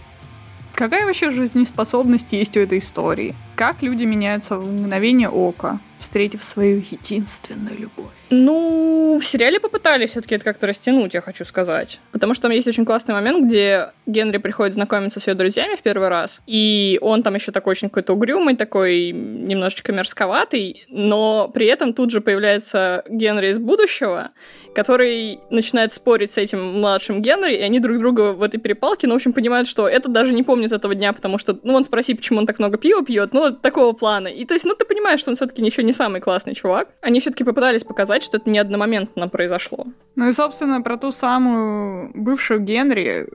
какая 0.75 1.07
вообще 1.07 1.31
жизнеспособность 1.31 2.33
есть 2.33 2.57
у 2.57 2.61
этой 2.61 2.79
истории? 2.79 3.35
Как 3.55 3.83
люди 3.83 4.05
меняются 4.05 4.59
в 4.59 4.67
мгновение 4.67 5.29
ока? 5.29 5.79
Встретив 5.99 6.43
свою 6.43 6.83
единственную 6.91 7.79
любовь. 7.79 8.13
Ну, 8.31 9.19
в 9.21 9.25
сериале 9.25 9.61
попытались 9.61 10.11
все-таки 10.11 10.35
это 10.35 10.45
как-то 10.45 10.67
растянуть, 10.67 11.15
я 11.15 11.21
хочу 11.21 11.45
сказать. 11.45 12.01
Потому 12.13 12.35
что 12.35 12.43
там 12.43 12.53
есть 12.53 12.67
очень 12.67 12.85
классный 12.85 13.15
момент, 13.15 13.47
где 13.47 13.93
Генри 14.07 14.39
приходит 14.39 14.75
знакомиться 14.75 15.21
с 15.21 15.27
ее 15.27 15.35
друзьями 15.35 15.77
в 15.77 15.83
первый 15.83 16.09
раз, 16.09 16.43
и 16.47 16.99
он 17.01 17.23
там 17.23 17.35
еще 17.35 17.53
такой 17.53 17.73
очень 17.73 17.89
какой-то 17.89 18.15
угрюмый, 18.15 18.57
такой 18.57 19.13
немножечко 19.13 19.93
мерзковатый, 19.93 20.85
но 20.89 21.49
при 21.53 21.67
этом 21.67 21.93
тут 21.93 22.11
же 22.11 22.21
появляется 22.21 23.05
Генри 23.09 23.51
из 23.51 23.59
будущего, 23.59 24.31
который 24.75 25.39
начинает 25.51 25.93
спорить 25.93 26.33
с 26.33 26.39
этим 26.39 26.81
младшим 26.81 27.23
Генри, 27.23 27.57
и 27.57 27.63
они 27.63 27.81
друг 27.81 27.99
друга 27.99 28.33
в 28.33 28.43
этой 28.43 28.59
перепалке, 28.59 29.07
ну, 29.07 29.15
в 29.15 29.17
общем, 29.17 29.33
понимают, 29.33 29.69
что 29.69 29.89
этот 29.89 30.13
даже 30.13 30.33
не 30.33 30.43
помнит 30.43 30.73
этого 30.73 30.95
дня, 30.95 31.13
потому 31.13 31.39
что, 31.39 31.59
ну, 31.63 31.75
он 31.75 31.85
спросит, 31.85 32.19
почему 32.19 32.41
он 32.41 32.47
так 32.47 32.59
много 32.59 32.77
пива 32.77 33.05
пьет, 33.05 33.33
ну, 33.33 33.51
такого 33.53 33.93
плана. 33.93 34.29
И 34.29 34.45
то 34.45 34.55
есть, 34.55 34.67
ну, 34.67 34.75
ты 34.75 34.85
понимаешь, 34.85 35.21
что 35.21 35.31
он 35.31 35.37
все-таки 35.37 35.63
ничего 35.63 35.86
не 35.87 35.93
самый 35.93 36.21
классный 36.21 36.55
чувак. 36.55 36.89
Они 37.01 37.21
все-таки 37.21 37.45
попытались 37.45 37.85
показать, 37.85 38.23
что 38.23 38.37
это 38.37 38.51
не 38.51 38.59
одномоментно 38.59 39.29
произошло. 39.29 39.87
Ну 40.17 40.29
и, 40.29 40.33
собственно, 40.33 40.81
про 40.83 40.97
ту 40.97 41.13
самую 41.13 42.11
бывшую 42.15 42.61
Генри. 42.61 43.29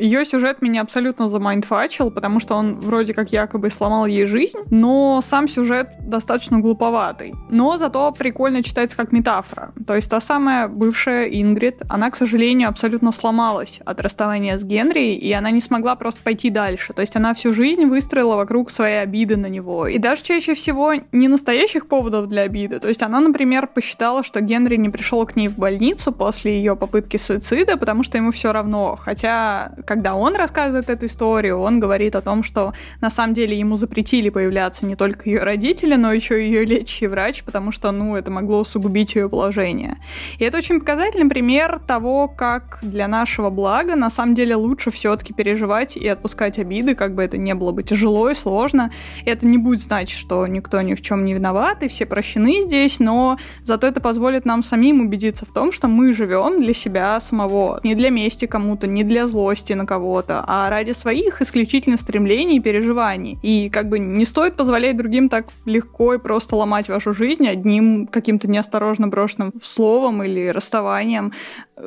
Ее 0.00 0.24
сюжет 0.24 0.62
меня 0.62 0.82
абсолютно 0.82 1.28
замайндфачил, 1.28 2.10
потому 2.12 2.38
что 2.38 2.54
он 2.54 2.78
вроде 2.78 3.12
как 3.12 3.32
якобы 3.32 3.70
сломал 3.70 4.06
ей 4.06 4.24
жизнь, 4.26 4.58
но 4.70 5.20
сам 5.20 5.48
сюжет 5.48 5.88
достаточно 6.00 6.60
глуповатый. 6.60 7.34
Но 7.50 7.76
зато 7.76 8.12
прикольно 8.12 8.62
читается 8.62 8.96
как 8.96 9.10
метафора. 9.10 9.72
То 9.86 9.96
есть 9.96 10.08
та 10.08 10.20
самая 10.20 10.68
бывшая 10.68 11.24
Ингрид, 11.24 11.82
она, 11.88 12.10
к 12.10 12.16
сожалению, 12.16 12.68
абсолютно 12.68 13.10
сломалась 13.12 13.80
от 13.84 14.00
расставания 14.00 14.56
с 14.56 14.64
Генри, 14.64 15.14
и 15.14 15.32
она 15.32 15.50
не 15.50 15.60
смогла 15.60 15.96
просто 15.96 16.20
пойти 16.22 16.50
дальше. 16.50 16.92
То 16.92 17.02
есть 17.02 17.16
она 17.16 17.34
всю 17.34 17.52
жизнь 17.52 17.84
выстроила 17.86 18.36
вокруг 18.36 18.70
своей 18.70 19.02
обиды 19.02 19.36
на 19.36 19.46
него. 19.46 19.88
И 19.88 19.98
даже 19.98 20.22
чаще 20.22 20.54
всего 20.54 20.94
не 21.10 21.26
настоящих 21.26 21.88
поводов 21.88 21.97
поводов 21.98 22.28
для 22.28 22.42
обиды. 22.42 22.78
То 22.78 22.88
есть 22.88 23.02
она, 23.02 23.20
например, 23.20 23.66
посчитала, 23.66 24.22
что 24.22 24.40
Генри 24.40 24.76
не 24.76 24.88
пришел 24.88 25.26
к 25.26 25.34
ней 25.34 25.48
в 25.48 25.58
больницу 25.58 26.12
после 26.12 26.56
ее 26.56 26.76
попытки 26.76 27.16
суицида, 27.16 27.76
потому 27.76 28.04
что 28.04 28.18
ему 28.18 28.30
все 28.30 28.52
равно. 28.52 28.96
Хотя, 28.96 29.72
когда 29.84 30.14
он 30.14 30.36
рассказывает 30.36 30.90
эту 30.90 31.06
историю, 31.06 31.58
он 31.58 31.80
говорит 31.80 32.14
о 32.14 32.20
том, 32.20 32.44
что 32.44 32.72
на 33.00 33.10
самом 33.10 33.34
деле 33.34 33.58
ему 33.58 33.76
запретили 33.76 34.30
появляться 34.30 34.86
не 34.86 34.94
только 34.94 35.28
ее 35.28 35.42
родители, 35.42 35.96
но 35.96 36.12
еще 36.12 36.40
и 36.40 36.46
ее 36.46 36.64
лечащий 36.64 37.08
врач, 37.08 37.42
потому 37.42 37.72
что, 37.72 37.90
ну, 37.90 38.14
это 38.14 38.30
могло 38.30 38.60
усугубить 38.60 39.16
ее 39.16 39.28
положение. 39.28 39.96
И 40.38 40.44
это 40.44 40.58
очень 40.58 40.78
показательный 40.78 41.28
пример 41.28 41.80
того, 41.86 42.28
как 42.28 42.78
для 42.82 43.08
нашего 43.08 43.50
блага 43.50 43.96
на 43.96 44.10
самом 44.10 44.36
деле 44.36 44.54
лучше 44.54 44.92
все-таки 44.92 45.32
переживать 45.32 45.96
и 45.96 46.06
отпускать 46.06 46.60
обиды, 46.60 46.94
как 46.94 47.14
бы 47.14 47.24
это 47.24 47.38
не 47.38 47.54
было 47.54 47.72
бы 47.72 47.82
тяжело 47.82 48.30
и 48.30 48.34
сложно. 48.34 48.92
Это 49.26 49.46
не 49.46 49.58
будет 49.58 49.80
значить, 49.80 50.16
что 50.16 50.46
никто 50.46 50.80
ни 50.80 50.94
в 50.94 51.02
чем 51.02 51.24
не 51.24 51.34
виноват, 51.34 51.82
и 51.82 51.87
все 51.88 52.06
прощены 52.06 52.62
здесь, 52.62 53.00
но 53.00 53.38
зато 53.64 53.86
это 53.86 54.00
позволит 54.00 54.44
нам 54.44 54.62
самим 54.62 55.00
убедиться 55.00 55.44
в 55.44 55.52
том, 55.52 55.72
что 55.72 55.88
мы 55.88 56.12
живем 56.12 56.60
для 56.60 56.74
себя 56.74 57.18
самого. 57.20 57.80
Не 57.82 57.94
для 57.94 58.10
мести 58.10 58.46
кому-то, 58.46 58.86
не 58.86 59.04
для 59.04 59.26
злости 59.26 59.72
на 59.72 59.86
кого-то, 59.86 60.44
а 60.46 60.70
ради 60.70 60.92
своих 60.92 61.42
исключительно 61.42 61.96
стремлений 61.96 62.56
и 62.56 62.60
переживаний. 62.60 63.38
И 63.42 63.70
как 63.70 63.88
бы 63.88 63.98
не 63.98 64.24
стоит 64.24 64.56
позволять 64.56 64.96
другим 64.96 65.28
так 65.28 65.46
легко 65.64 66.14
и 66.14 66.18
просто 66.18 66.56
ломать 66.56 66.88
вашу 66.88 67.12
жизнь 67.14 67.46
одним 67.46 68.06
каким-то 68.06 68.48
неосторожно 68.48 69.08
брошенным 69.08 69.52
словом 69.62 70.22
или 70.22 70.48
расставанием. 70.48 71.32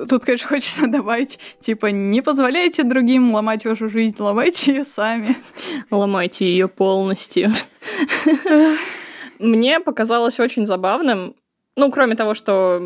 Тут, 0.10 0.26
конечно, 0.26 0.48
хочется 0.50 0.88
добавить, 0.88 1.40
типа, 1.60 1.88
не 1.88 2.22
позволяйте 2.22 2.84
другим 2.84 3.34
ломать 3.34 3.66
вашу 3.66 3.90
жизнь, 3.90 4.16
ломайте 4.20 4.76
ее 4.76 4.84
сами. 4.84 5.36
Ломайте 5.90 6.46
ее 6.46 6.68
полностью. 6.68 7.52
Мне 9.42 9.80
показалось 9.80 10.40
очень 10.40 10.66
забавным, 10.66 11.36
ну, 11.78 11.90
кроме 11.90 12.16
того, 12.16 12.34
что 12.34 12.82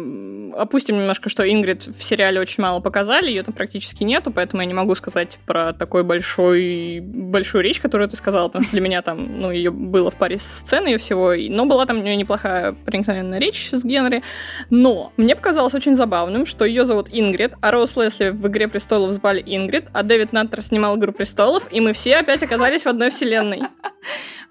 опустим 0.55 0.97
немножко, 0.97 1.27
что 1.27 1.43
Ингрид 1.43 1.87
в 1.87 2.03
сериале 2.03 2.39
очень 2.39 2.61
мало 2.61 2.81
показали, 2.81 3.29
ее 3.29 3.41
там 3.41 3.55
практически 3.55 4.03
нету, 4.03 4.31
поэтому 4.31 4.61
я 4.61 4.67
не 4.67 4.75
могу 4.75 4.93
сказать 4.93 5.39
про 5.47 5.73
такой 5.73 6.03
большой, 6.03 6.99
большую 7.01 7.63
речь, 7.63 7.81
которую 7.81 8.07
ты 8.07 8.15
сказала, 8.15 8.47
потому 8.47 8.63
что 8.63 8.73
для 8.73 8.81
меня 8.81 9.01
там, 9.01 9.41
ну, 9.41 9.49
ее 9.49 9.71
было 9.71 10.11
в 10.11 10.15
паре 10.15 10.37
сцен 10.37 10.85
ее 10.85 10.99
всего, 10.99 11.33
но 11.35 11.65
была 11.65 11.87
там 11.87 11.99
у 11.99 12.03
нее 12.03 12.15
неплохая 12.15 12.73
проникновенная 12.73 13.39
речь 13.39 13.69
с 13.71 13.83
Генри. 13.83 14.21
Но 14.69 15.11
мне 15.17 15.35
показалось 15.35 15.73
очень 15.73 15.95
забавным, 15.95 16.45
что 16.45 16.63
ее 16.63 16.85
зовут 16.85 17.09
Ингрид, 17.11 17.53
а 17.61 17.71
Роуз 17.71 17.97
Лесли 17.97 18.29
в 18.29 18.47
«Игре 18.47 18.67
престолов» 18.67 19.11
звали 19.13 19.41
Ингрид, 19.43 19.85
а 19.93 20.03
Дэвид 20.03 20.31
Наттер 20.31 20.61
снимал 20.61 20.95
«Игру 20.97 21.11
престолов», 21.11 21.67
и 21.71 21.81
мы 21.81 21.93
все 21.93 22.17
опять 22.17 22.43
оказались 22.43 22.83
в 22.83 22.87
одной 22.87 23.09
вселенной 23.09 23.63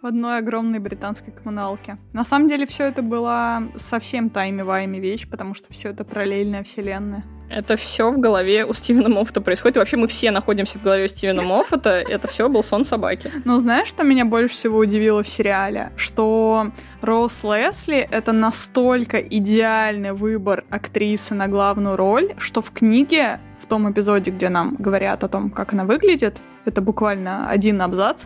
в 0.04 0.06
одной 0.06 0.36
огромной 0.36 0.80
британской 0.80 1.32
коммуналке. 1.32 1.96
На 2.12 2.26
самом 2.26 2.46
деле 2.46 2.66
все 2.66 2.84
это 2.84 3.00
была 3.00 3.62
совсем 3.76 4.28
тайми-вайми 4.28 5.00
вещь, 5.00 5.26
потому 5.26 5.54
что 5.54 5.72
все 5.72 5.88
это 5.88 6.04
параллельная 6.04 6.62
вселенная. 6.62 7.24
Это 7.48 7.78
все 7.78 8.10
в 8.10 8.18
голове 8.18 8.66
у 8.66 8.74
Стивена 8.74 9.08
Моффата 9.08 9.40
происходит. 9.40 9.76
И 9.76 9.78
вообще 9.78 9.96
мы 9.96 10.06
все 10.06 10.30
находимся 10.30 10.78
в 10.78 10.82
голове 10.82 11.06
у 11.06 11.08
Стивена 11.08 11.42
Моффата. 11.54 11.88
Это 11.88 12.28
все 12.28 12.50
был 12.50 12.62
сон 12.62 12.84
собаки. 12.84 13.30
Но 13.46 13.58
знаешь, 13.60 13.88
что 13.88 14.04
меня 14.04 14.26
больше 14.26 14.54
всего 14.54 14.78
удивило 14.78 15.22
в 15.22 15.28
сериале? 15.28 15.90
Что 15.96 16.70
Роуз 17.00 17.42
Лесли— 17.42 18.06
это 18.10 18.32
настолько 18.32 19.18
идеальный 19.18 20.12
выбор 20.12 20.64
актрисы 20.68 21.32
на 21.32 21.48
главную 21.48 21.96
роль, 21.96 22.34
что 22.36 22.60
в 22.60 22.72
книге, 22.72 23.40
в 23.58 23.64
том 23.64 23.90
эпизоде, 23.90 24.30
где 24.32 24.50
нам 24.50 24.76
говорят 24.78 25.24
о 25.24 25.28
том, 25.28 25.48
как 25.48 25.72
она 25.72 25.84
выглядит, 25.84 26.42
это 26.66 26.80
буквально 26.80 27.48
один 27.48 27.80
абзац. 27.82 28.24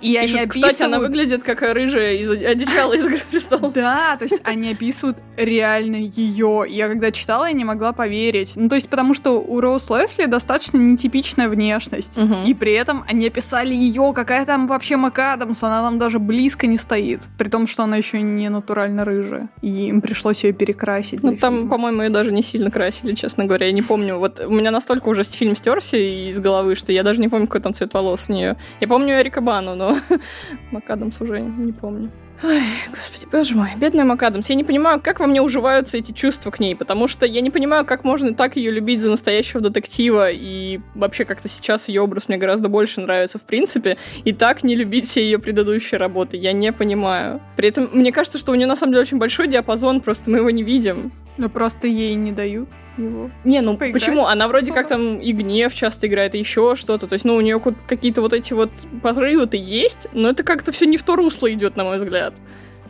И, 0.00 0.12
и 0.12 0.16
они 0.16 0.28
что, 0.28 0.40
описывают... 0.40 0.72
Кстати, 0.72 0.88
она 0.88 0.98
выглядит 1.00 1.42
как 1.42 1.62
рыжая 1.62 2.14
из 2.14 2.30
одичала 2.30 2.94
из 2.94 3.06
«Игры 3.06 3.20
престолов». 3.30 3.72
Да, 3.72 4.16
то 4.16 4.24
есть 4.24 4.40
они 4.44 4.70
описывают 4.70 5.18
реально 5.36 5.96
ее. 5.96 6.64
Я 6.68 6.88
когда 6.88 7.10
читала, 7.10 7.46
я 7.46 7.52
не 7.52 7.64
могла 7.64 7.92
поверить. 7.92 8.52
Ну, 8.56 8.68
то 8.68 8.74
есть 8.74 8.88
потому 8.88 9.14
что 9.14 9.40
у 9.40 9.60
Роуз 9.60 9.88
Лесли 9.90 10.26
достаточно 10.26 10.78
нетипичная 10.78 11.48
внешность. 11.48 12.16
Угу. 12.18 12.46
И 12.46 12.54
при 12.54 12.72
этом 12.72 13.04
они 13.08 13.26
описали 13.26 13.74
ее, 13.74 14.12
какая 14.14 14.44
там 14.44 14.66
вообще 14.66 14.96
МакАдамс, 14.96 15.62
она 15.62 15.82
там 15.82 15.98
даже 15.98 16.18
близко 16.18 16.66
не 16.66 16.76
стоит. 16.76 17.22
При 17.38 17.48
том, 17.48 17.66
что 17.66 17.84
она 17.84 17.96
еще 17.96 18.20
не 18.20 18.48
натурально 18.48 19.04
рыжая. 19.04 19.48
И 19.62 19.88
им 19.88 20.00
пришлось 20.00 20.44
ее 20.44 20.52
перекрасить. 20.52 21.22
Ну, 21.22 21.36
там, 21.36 21.68
по-моему, 21.68 22.02
ее 22.02 22.10
даже 22.10 22.32
не 22.32 22.42
сильно 22.42 22.70
красили, 22.70 23.14
честно 23.14 23.44
говоря. 23.44 23.66
Я 23.66 23.72
не 23.72 23.82
помню. 23.82 24.18
Вот 24.18 24.40
у 24.40 24.50
меня 24.50 24.70
настолько 24.70 25.08
уже 25.08 25.24
фильм 25.24 25.56
стерся 25.56 25.96
из 25.96 26.38
головы, 26.38 26.74
что 26.74 26.92
я 26.92 27.02
даже 27.02 27.20
не 27.20 27.28
помню, 27.28 27.46
какой 27.46 27.60
там 27.60 27.74
цвет 27.78 27.94
волос 27.94 28.26
у 28.28 28.32
нее. 28.32 28.56
Я 28.80 28.88
помню 28.88 29.20
Эрика 29.20 29.40
Бану, 29.40 29.74
но 29.74 29.96
МакАдамс 30.70 31.20
уже 31.20 31.40
не 31.40 31.72
помню. 31.72 32.10
Ой, 32.40 32.62
господи, 32.90 33.26
боже 33.32 33.56
мой, 33.56 33.70
бедная 33.76 34.04
МакАдамс. 34.04 34.48
Я 34.48 34.54
не 34.54 34.62
понимаю, 34.62 35.00
как 35.00 35.18
во 35.18 35.26
мне 35.26 35.42
уживаются 35.42 35.98
эти 35.98 36.12
чувства 36.12 36.52
к 36.52 36.60
ней, 36.60 36.76
потому 36.76 37.08
что 37.08 37.26
я 37.26 37.40
не 37.40 37.50
понимаю, 37.50 37.84
как 37.84 38.04
можно 38.04 38.32
так 38.32 38.54
ее 38.54 38.70
любить 38.70 39.00
за 39.00 39.10
настоящего 39.10 39.60
детектива, 39.60 40.30
и 40.30 40.78
вообще 40.94 41.24
как-то 41.24 41.48
сейчас 41.48 41.88
ее 41.88 42.00
образ 42.00 42.28
мне 42.28 42.38
гораздо 42.38 42.68
больше 42.68 43.00
нравится 43.00 43.40
в 43.40 43.42
принципе, 43.42 43.96
и 44.24 44.32
так 44.32 44.62
не 44.62 44.76
любить 44.76 45.08
все 45.08 45.22
ее 45.22 45.40
предыдущие 45.40 45.98
работы. 45.98 46.36
Я 46.36 46.52
не 46.52 46.72
понимаю. 46.72 47.40
При 47.56 47.70
этом 47.70 47.90
мне 47.92 48.12
кажется, 48.12 48.38
что 48.38 48.52
у 48.52 48.54
нее 48.54 48.68
на 48.68 48.76
самом 48.76 48.92
деле 48.92 49.02
очень 49.02 49.18
большой 49.18 49.48
диапазон, 49.48 50.00
просто 50.00 50.30
мы 50.30 50.38
его 50.38 50.50
не 50.50 50.62
видим. 50.62 51.10
Ну 51.38 51.48
просто 51.48 51.88
ей 51.88 52.14
не 52.14 52.30
дают 52.30 52.68
его. 53.04 53.30
Не, 53.44 53.60
ну 53.60 53.76
поиграть. 53.76 54.02
почему? 54.02 54.26
Она 54.26 54.48
вроде 54.48 54.72
как 54.72 54.88
там 54.88 55.18
и 55.18 55.32
гнев 55.32 55.74
часто 55.74 56.06
играет, 56.06 56.34
и 56.34 56.38
еще 56.38 56.74
что-то. 56.76 57.06
То 57.06 57.14
есть, 57.14 57.24
ну, 57.24 57.36
у 57.36 57.40
нее 57.40 57.60
какие-то 57.86 58.20
вот 58.20 58.32
эти 58.32 58.52
вот 58.52 58.70
порывы-то 59.02 59.56
есть, 59.56 60.08
но 60.12 60.30
это 60.30 60.42
как-то 60.42 60.72
все 60.72 60.86
не 60.86 60.96
в 60.96 61.02
то 61.02 61.16
русло 61.16 61.52
идет, 61.52 61.76
на 61.76 61.84
мой 61.84 61.96
взгляд. 61.96 62.34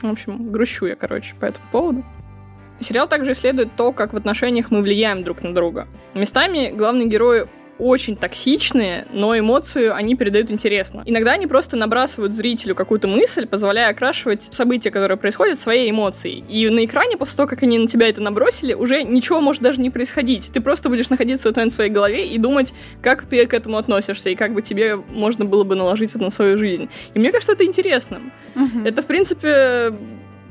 В 0.01 0.11
общем, 0.11 0.51
грущу 0.51 0.87
я, 0.87 0.97
короче, 0.97 1.35
по 1.41 1.47
этому 1.47 1.67
поводу. 1.71 2.05
Сериал 2.81 3.09
также 3.09 3.33
исследует 3.33 3.75
то, 3.77 3.93
как 3.93 4.13
в 4.13 4.17
отношениях 4.17 4.71
мы 4.71 4.83
влияем 4.83 5.25
друг 5.25 5.43
на 5.43 5.53
друга. 5.53 5.89
Местами 6.15 6.71
главные 6.71 7.09
герои 7.09 7.49
очень 7.79 8.17
токсичные, 8.17 9.07
но 9.13 9.39
эмоцию 9.39 9.95
они 9.95 10.15
передают 10.15 10.51
интересно. 10.51 11.03
Иногда 11.07 11.33
они 11.33 11.47
просто 11.47 11.77
набрасывают 11.77 12.35
зрителю 12.35 12.75
какую-то 12.75 13.09
мысль, 13.09 13.47
позволяя 13.47 13.91
окрашивать 13.91 14.49
события, 14.51 14.91
которые 14.91 15.19
происходят, 15.19 15.61
своей 15.61 15.91
эмоцией. 15.91 16.45
И 16.49 16.69
на 16.69 16.85
экране, 16.85 17.17
после 17.17 17.37
того, 17.37 17.49
как 17.49 17.63
они 17.63 17.79
на 17.79 17.87
тебя 17.87 18.09
это 18.09 18.21
набросили, 18.21 18.75
уже 18.75 19.03
ничего 19.03 19.41
может 19.41 19.63
даже 19.63 19.81
не 19.81 19.91
происходить. 19.91 20.51
Ты 20.53 20.61
просто 20.61 20.89
будешь 20.89 21.09
находиться 21.09 21.53
в 21.53 21.59
в 21.59 21.71
своей 21.71 21.91
голове 21.91 22.27
и 22.27 22.39
думать, 22.39 22.73
как 23.03 23.25
ты 23.25 23.45
к 23.47 23.53
этому 23.53 23.79
относишься, 23.79 24.31
и 24.31 24.37
как 24.37 24.55
бы 24.55 24.63
тебе 24.63 24.97
можно 24.97 25.45
было 25.45 25.65
бы 25.65 25.75
наложить 25.75 26.11
это 26.11 26.21
на 26.21 26.31
свою 26.31 26.57
жизнь. 26.57 26.89
И 27.15 27.19
мне 27.19 27.33
кажется, 27.33 27.53
это 27.53 27.65
интересным. 27.65 28.33
Uh-huh. 28.55 28.87
Это, 28.87 29.03
в 29.03 29.07
принципе, 29.07 29.93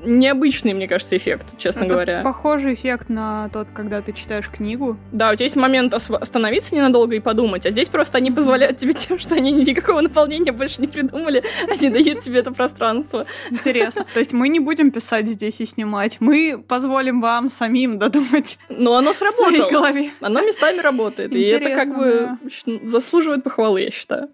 необычный, 0.03 0.73
мне 0.73 0.87
кажется, 0.87 1.17
эффект, 1.17 1.57
честно 1.57 1.81
Это 1.81 1.89
говоря. 1.89 2.21
Похожий 2.23 2.73
эффект 2.73 3.09
на 3.09 3.49
тот, 3.49 3.67
когда 3.73 4.01
ты 4.01 4.13
читаешь 4.13 4.49
книгу. 4.49 4.97
Да, 5.11 5.31
у 5.31 5.35
тебя 5.35 5.45
есть 5.45 5.55
момент 5.55 5.93
остановиться 5.93 6.75
ненадолго 6.75 7.15
и 7.15 7.19
подумать, 7.19 7.65
а 7.65 7.69
здесь 7.69 7.89
просто 7.89 8.17
они 8.17 8.31
позволяют 8.31 8.77
тебе 8.77 8.93
тем, 8.93 9.19
что 9.19 9.35
они 9.35 9.51
никакого 9.51 10.01
наполнения 10.01 10.51
больше 10.51 10.81
не 10.81 10.87
придумали, 10.87 11.43
они 11.69 11.89
дают 11.89 12.19
тебе 12.19 12.39
это 12.39 12.51
пространство. 12.51 13.25
Интересно. 13.49 14.05
То 14.13 14.19
есть 14.19 14.33
мы 14.33 14.49
не 14.49 14.59
будем 14.59 14.91
писать 14.91 15.27
здесь 15.27 15.59
и 15.59 15.65
снимать, 15.65 16.17
мы 16.19 16.63
позволим 16.67 17.21
вам 17.21 17.49
самим 17.49 17.99
додумать. 17.99 18.57
Но 18.69 18.95
оно 18.95 19.13
сработало. 19.13 19.91
Оно 20.21 20.41
местами 20.41 20.79
работает, 20.79 21.33
и 21.33 21.41
это 21.43 21.69
как 21.69 21.95
бы 21.95 22.29
заслуживает 22.83 23.43
похвалы, 23.43 23.81
я 23.81 23.91
считаю. 23.91 24.29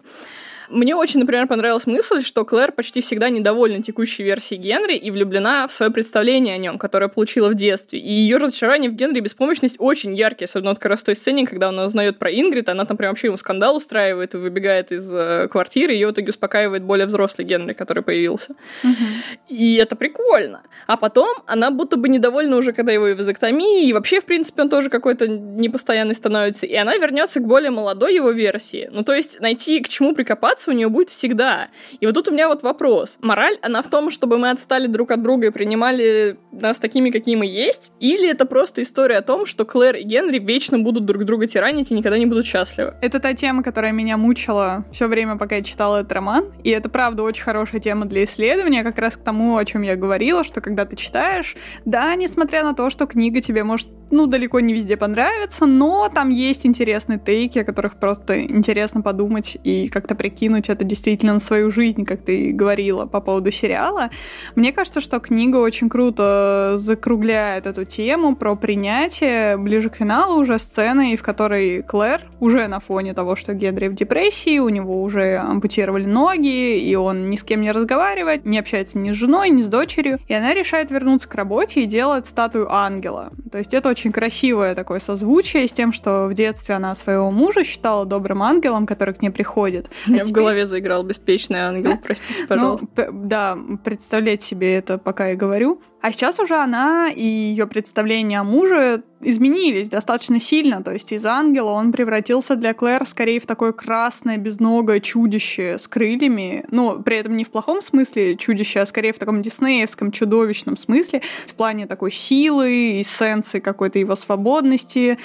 Мне 0.68 0.94
очень, 0.94 1.20
например, 1.20 1.46
понравилась 1.46 1.86
мысль, 1.86 2.22
что 2.22 2.44
Клэр 2.44 2.72
почти 2.72 3.00
всегда 3.00 3.28
недовольна 3.28 3.82
текущей 3.82 4.22
версией 4.22 4.60
Генри 4.60 4.96
и 4.96 5.10
влюблена 5.10 5.66
в 5.68 5.72
свое 5.72 5.92
представление 5.92 6.54
о 6.54 6.58
нем, 6.58 6.78
которое 6.78 7.08
получила 7.08 7.48
в 7.48 7.54
детстве. 7.54 7.98
И 7.98 8.10
ее 8.10 8.38
разочарование 8.38 8.90
в 8.90 8.94
Генри 8.94 9.18
и 9.18 9.20
беспомощность 9.20 9.76
очень 9.78 10.14
яркие, 10.14 10.46
особенно 10.46 10.74
как 10.74 10.86
раз 10.86 11.00
в 11.00 11.04
той 11.04 11.16
сцене, 11.16 11.46
когда 11.46 11.68
она 11.68 11.84
узнает 11.84 12.18
про 12.18 12.30
Ингрид, 12.30 12.68
она 12.68 12.84
там 12.84 12.96
прям 12.96 13.10
вообще 13.10 13.28
ему 13.28 13.36
скандал 13.36 13.76
устраивает 13.76 14.34
и 14.34 14.38
выбегает 14.38 14.92
из 14.92 15.12
э, 15.14 15.48
квартиры, 15.48 15.92
ее 15.92 16.08
в 16.08 16.12
итоге 16.12 16.30
успокаивает 16.30 16.82
более 16.82 17.06
взрослый 17.06 17.46
Генри, 17.46 17.72
который 17.72 18.02
появился. 18.02 18.52
Угу. 18.82 19.04
И 19.48 19.76
это 19.76 19.96
прикольно. 19.96 20.62
А 20.86 20.96
потом 20.96 21.28
она 21.46 21.70
будто 21.70 21.96
бы 21.96 22.08
недовольна 22.08 22.56
уже, 22.56 22.72
когда 22.72 22.92
его 22.92 23.08
и 23.08 23.14
вазоктомии, 23.14 23.86
и 23.86 23.92
вообще, 23.92 24.20
в 24.20 24.24
принципе, 24.24 24.62
он 24.62 24.68
тоже 24.68 24.90
какой-то 24.90 25.28
непостоянный 25.28 26.14
становится, 26.14 26.66
и 26.66 26.74
она 26.74 26.96
вернется 26.96 27.40
к 27.40 27.46
более 27.46 27.70
молодой 27.70 28.14
его 28.14 28.30
версии. 28.30 28.88
Ну, 28.92 29.04
то 29.04 29.14
есть 29.14 29.40
найти 29.40 29.80
к 29.80 29.88
чему 29.88 30.14
прикопаться 30.14 30.53
оставаться 30.54 30.70
у 30.70 30.74
нее 30.74 30.88
будет 30.88 31.10
всегда. 31.10 31.68
И 32.00 32.06
вот 32.06 32.14
тут 32.14 32.28
у 32.28 32.32
меня 32.32 32.48
вот 32.48 32.62
вопрос. 32.62 33.18
Мораль, 33.20 33.56
она 33.62 33.82
в 33.82 33.88
том, 33.88 34.10
чтобы 34.10 34.38
мы 34.38 34.50
отстали 34.50 34.86
друг 34.86 35.10
от 35.10 35.22
друга 35.22 35.48
и 35.48 35.50
принимали 35.50 36.36
нас 36.52 36.78
такими, 36.78 37.10
какие 37.10 37.36
мы 37.36 37.46
есть? 37.46 37.92
Или 38.00 38.30
это 38.30 38.46
просто 38.46 38.82
история 38.82 39.18
о 39.18 39.22
том, 39.22 39.46
что 39.46 39.64
Клэр 39.64 39.96
и 39.96 40.02
Генри 40.04 40.38
вечно 40.38 40.78
будут 40.78 41.04
друг 41.04 41.24
друга 41.24 41.46
тиранить 41.46 41.90
и 41.90 41.94
никогда 41.94 42.18
не 42.18 42.26
будут 42.26 42.46
счастливы? 42.46 42.94
Это 43.02 43.18
та 43.18 43.34
тема, 43.34 43.62
которая 43.62 43.92
меня 43.92 44.16
мучила 44.16 44.84
все 44.92 45.08
время, 45.08 45.36
пока 45.36 45.56
я 45.56 45.62
читала 45.62 45.98
этот 45.98 46.12
роман. 46.12 46.52
И 46.62 46.70
это, 46.70 46.88
правда, 46.88 47.22
очень 47.22 47.42
хорошая 47.42 47.80
тема 47.80 48.06
для 48.06 48.24
исследования, 48.24 48.84
как 48.84 48.98
раз 48.98 49.16
к 49.16 49.24
тому, 49.24 49.56
о 49.56 49.64
чем 49.64 49.82
я 49.82 49.96
говорила, 49.96 50.44
что 50.44 50.60
когда 50.60 50.84
ты 50.84 50.96
читаешь, 50.96 51.56
да, 51.84 52.14
несмотря 52.14 52.62
на 52.62 52.74
то, 52.74 52.90
что 52.90 53.06
книга 53.06 53.40
тебе 53.40 53.64
может 53.64 53.88
ну, 54.10 54.26
далеко 54.26 54.60
не 54.60 54.74
везде 54.74 54.96
понравится, 54.96 55.66
но 55.66 56.08
там 56.08 56.30
есть 56.30 56.66
интересные 56.66 57.18
тейки, 57.18 57.58
о 57.58 57.64
которых 57.64 57.96
просто 57.96 58.42
интересно 58.42 59.02
подумать 59.02 59.56
и 59.64 59.88
как-то 59.88 60.14
прикинуть 60.14 60.68
это 60.68 60.84
действительно 60.84 61.34
на 61.34 61.40
свою 61.40 61.70
жизнь, 61.70 62.04
как 62.04 62.22
ты 62.22 62.52
говорила 62.52 63.06
по 63.06 63.20
поводу 63.20 63.50
сериала. 63.50 64.10
Мне 64.54 64.72
кажется, 64.72 65.00
что 65.00 65.20
книга 65.20 65.56
очень 65.56 65.88
круто 65.88 66.74
закругляет 66.76 67.66
эту 67.66 67.84
тему 67.84 68.36
про 68.36 68.54
принятие. 68.56 69.56
Ближе 69.56 69.90
к 69.90 69.96
финалу 69.96 70.40
уже 70.40 70.58
сцены, 70.58 71.16
в 71.16 71.22
которой 71.22 71.82
Клэр 71.82 72.22
уже 72.40 72.68
на 72.68 72.80
фоне 72.80 73.14
того, 73.14 73.36
что 73.36 73.54
Генри 73.54 73.88
в 73.88 73.94
депрессии, 73.94 74.58
у 74.58 74.68
него 74.68 75.02
уже 75.02 75.36
ампутировали 75.36 76.04
ноги, 76.04 76.78
и 76.78 76.94
он 76.94 77.30
ни 77.30 77.36
с 77.36 77.42
кем 77.42 77.62
не 77.62 77.72
разговаривает, 77.72 78.44
не 78.44 78.58
общается 78.58 78.98
ни 78.98 79.12
с 79.12 79.14
женой, 79.14 79.50
ни 79.50 79.62
с 79.62 79.68
дочерью, 79.68 80.18
и 80.28 80.34
она 80.34 80.54
решает 80.54 80.90
вернуться 80.90 81.28
к 81.28 81.34
работе 81.34 81.82
и 81.82 81.86
делает 81.86 82.26
статую 82.26 82.72
ангела. 82.72 83.32
То 83.50 83.58
есть 83.58 83.74
это 83.74 83.88
очень 83.94 84.10
красивое 84.10 84.74
такое 84.74 84.98
созвучие 84.98 85.68
с 85.68 85.72
тем, 85.72 85.92
что 85.92 86.26
в 86.26 86.34
детстве 86.34 86.74
она 86.74 86.96
своего 86.96 87.30
мужа 87.30 87.62
считала 87.62 88.04
добрым 88.04 88.42
ангелом, 88.42 88.86
который 88.86 89.14
к 89.14 89.22
ней 89.22 89.30
приходит. 89.30 89.88
Меня 90.06 90.22
а 90.22 90.24
в 90.24 90.28
теперь... 90.28 90.34
голове 90.34 90.66
заиграл 90.66 91.04
беспечный 91.04 91.60
ангел, 91.60 91.96
простите, 92.02 92.42
ну, 92.42 92.48
пожалуйста. 92.48 92.86
Ну, 92.96 93.04
да, 93.12 93.56
представлять 93.84 94.42
себе 94.42 94.74
это 94.74 94.98
пока 94.98 95.28
я 95.28 95.36
говорю. 95.36 95.80
А 96.04 96.12
сейчас 96.12 96.38
уже 96.38 96.56
она 96.56 97.08
и 97.08 97.24
ее 97.24 97.66
представления 97.66 98.40
о 98.40 98.44
муже 98.44 99.04
изменились 99.22 99.88
достаточно 99.88 100.38
сильно. 100.38 100.84
То 100.84 100.92
есть 100.92 101.10
из 101.12 101.24
ангела 101.24 101.70
он 101.70 101.92
превратился 101.92 102.56
для 102.56 102.74
Клэр 102.74 103.06
скорее 103.06 103.40
в 103.40 103.46
такое 103.46 103.72
красное, 103.72 104.36
безногое 104.36 105.00
чудище 105.00 105.78
с 105.78 105.88
крыльями. 105.88 106.66
Но 106.70 106.98
при 106.98 107.16
этом 107.16 107.38
не 107.38 107.44
в 107.44 107.50
плохом 107.50 107.80
смысле 107.80 108.36
чудище, 108.36 108.80
а 108.80 108.86
скорее 108.86 109.14
в 109.14 109.18
таком 109.18 109.40
диснеевском 109.40 110.12
чудовищном 110.12 110.76
смысле. 110.76 111.22
В 111.46 111.54
плане 111.54 111.86
такой 111.86 112.12
силы, 112.12 113.00
эссенции 113.00 113.60
какой-то 113.60 113.98
его 113.98 114.14
свободности. 114.14 115.18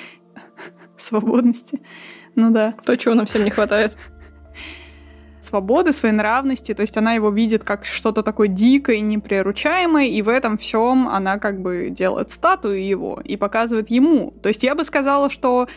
Свободности. 0.98 1.82
Ну 2.36 2.52
да. 2.52 2.74
То, 2.86 2.96
чего 2.96 3.15
нам 3.15 3.26
всем 3.26 3.44
не 3.44 3.50
хватает 3.50 3.98
свободы, 5.41 5.91
своей 5.91 6.13
нравности, 6.15 6.73
то 6.73 6.82
есть 6.82 6.97
она 6.97 7.13
его 7.13 7.30
видит 7.30 7.63
как 7.63 7.86
что-то 7.86 8.23
такое 8.23 8.47
дикое, 8.47 8.99
неприручаемое, 8.99 10.06
и 10.08 10.21
в 10.21 10.30
этом 10.30 10.58
всем 10.58 11.08
она 11.08 11.38
как 11.38 11.62
бы 11.62 11.89
делает 11.89 12.32
статую 12.32 12.86
его 12.86 13.21
и 13.23 13.38
показывает 13.38 13.89
ему. 13.89 14.34
То 14.41 14.49
есть 14.49 14.63
я 14.63 14.75
бы 14.75 14.84
сказала, 14.84 15.30
что 15.30 15.67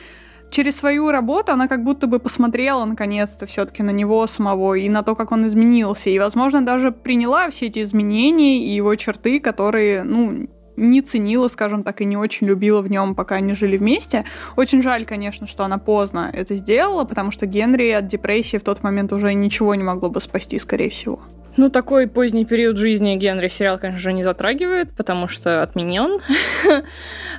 через 0.50 0.76
свою 0.76 1.10
работу 1.10 1.52
она 1.52 1.66
как 1.66 1.82
будто 1.82 2.06
бы 2.06 2.18
посмотрела 2.18 2.84
наконец-то 2.84 3.46
все-таки 3.46 3.82
на 3.82 3.90
него 3.90 4.26
самого 4.26 4.74
и 4.74 4.88
на 4.88 5.02
то, 5.02 5.14
как 5.16 5.32
он 5.32 5.46
изменился, 5.46 6.10
и, 6.10 6.18
возможно, 6.18 6.64
даже 6.64 6.92
приняла 6.92 7.50
все 7.50 7.66
эти 7.66 7.82
изменения 7.82 8.58
и 8.58 8.70
его 8.70 8.94
черты, 8.96 9.40
которые, 9.40 10.04
ну, 10.04 10.48
не 10.76 11.02
ценила, 11.02 11.48
скажем 11.48 11.82
так, 11.84 12.00
и 12.00 12.04
не 12.04 12.16
очень 12.16 12.46
любила 12.46 12.80
в 12.80 12.90
нем, 12.90 13.14
пока 13.14 13.36
они 13.36 13.54
жили 13.54 13.76
вместе. 13.76 14.24
Очень 14.56 14.82
жаль, 14.82 15.04
конечно, 15.04 15.46
что 15.46 15.64
она 15.64 15.78
поздно 15.78 16.30
это 16.32 16.54
сделала, 16.54 17.04
потому 17.04 17.30
что 17.30 17.46
Генри 17.46 17.90
от 17.90 18.06
депрессии 18.06 18.56
в 18.56 18.64
тот 18.64 18.82
момент 18.82 19.12
уже 19.12 19.32
ничего 19.34 19.74
не 19.74 19.82
могло 19.82 20.08
бы 20.08 20.20
спасти, 20.20 20.58
скорее 20.58 20.90
всего. 20.90 21.20
Ну, 21.58 21.68
такой 21.68 22.06
поздний 22.06 22.46
период 22.46 22.78
жизни 22.78 23.14
Генри 23.16 23.48
сериал, 23.48 23.78
конечно 23.78 24.00
же, 24.00 24.14
не 24.14 24.22
затрагивает, 24.22 24.96
потому 24.96 25.28
что 25.28 25.62
отменен. 25.62 26.20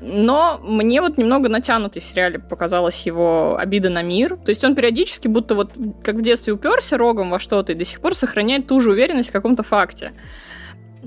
Но 0.01 0.59
мне 0.63 1.01
вот 1.01 1.17
немного 1.17 1.49
натянутый 1.49 1.99
в 1.99 2.05
сериале 2.05 2.37
показалась 2.37 3.07
его 3.07 3.57
обида 3.57 3.89
на 3.89 4.03
мир. 4.03 4.37
То 4.37 4.49
есть 4.49 4.63
он 4.63 4.75
периодически 4.75 5.27
будто 5.27 5.55
вот 5.55 5.71
как 6.03 6.15
в 6.15 6.21
детстве 6.21 6.53
уперся 6.53 6.97
рогом 6.97 7.31
во 7.31 7.39
что-то 7.39 7.71
и 7.71 7.75
до 7.75 7.85
сих 7.85 8.01
пор 8.01 8.13
сохраняет 8.13 8.67
ту 8.67 8.79
же 8.79 8.91
уверенность 8.91 9.29
в 9.29 9.33
каком-то 9.33 9.63
факте 9.63 10.13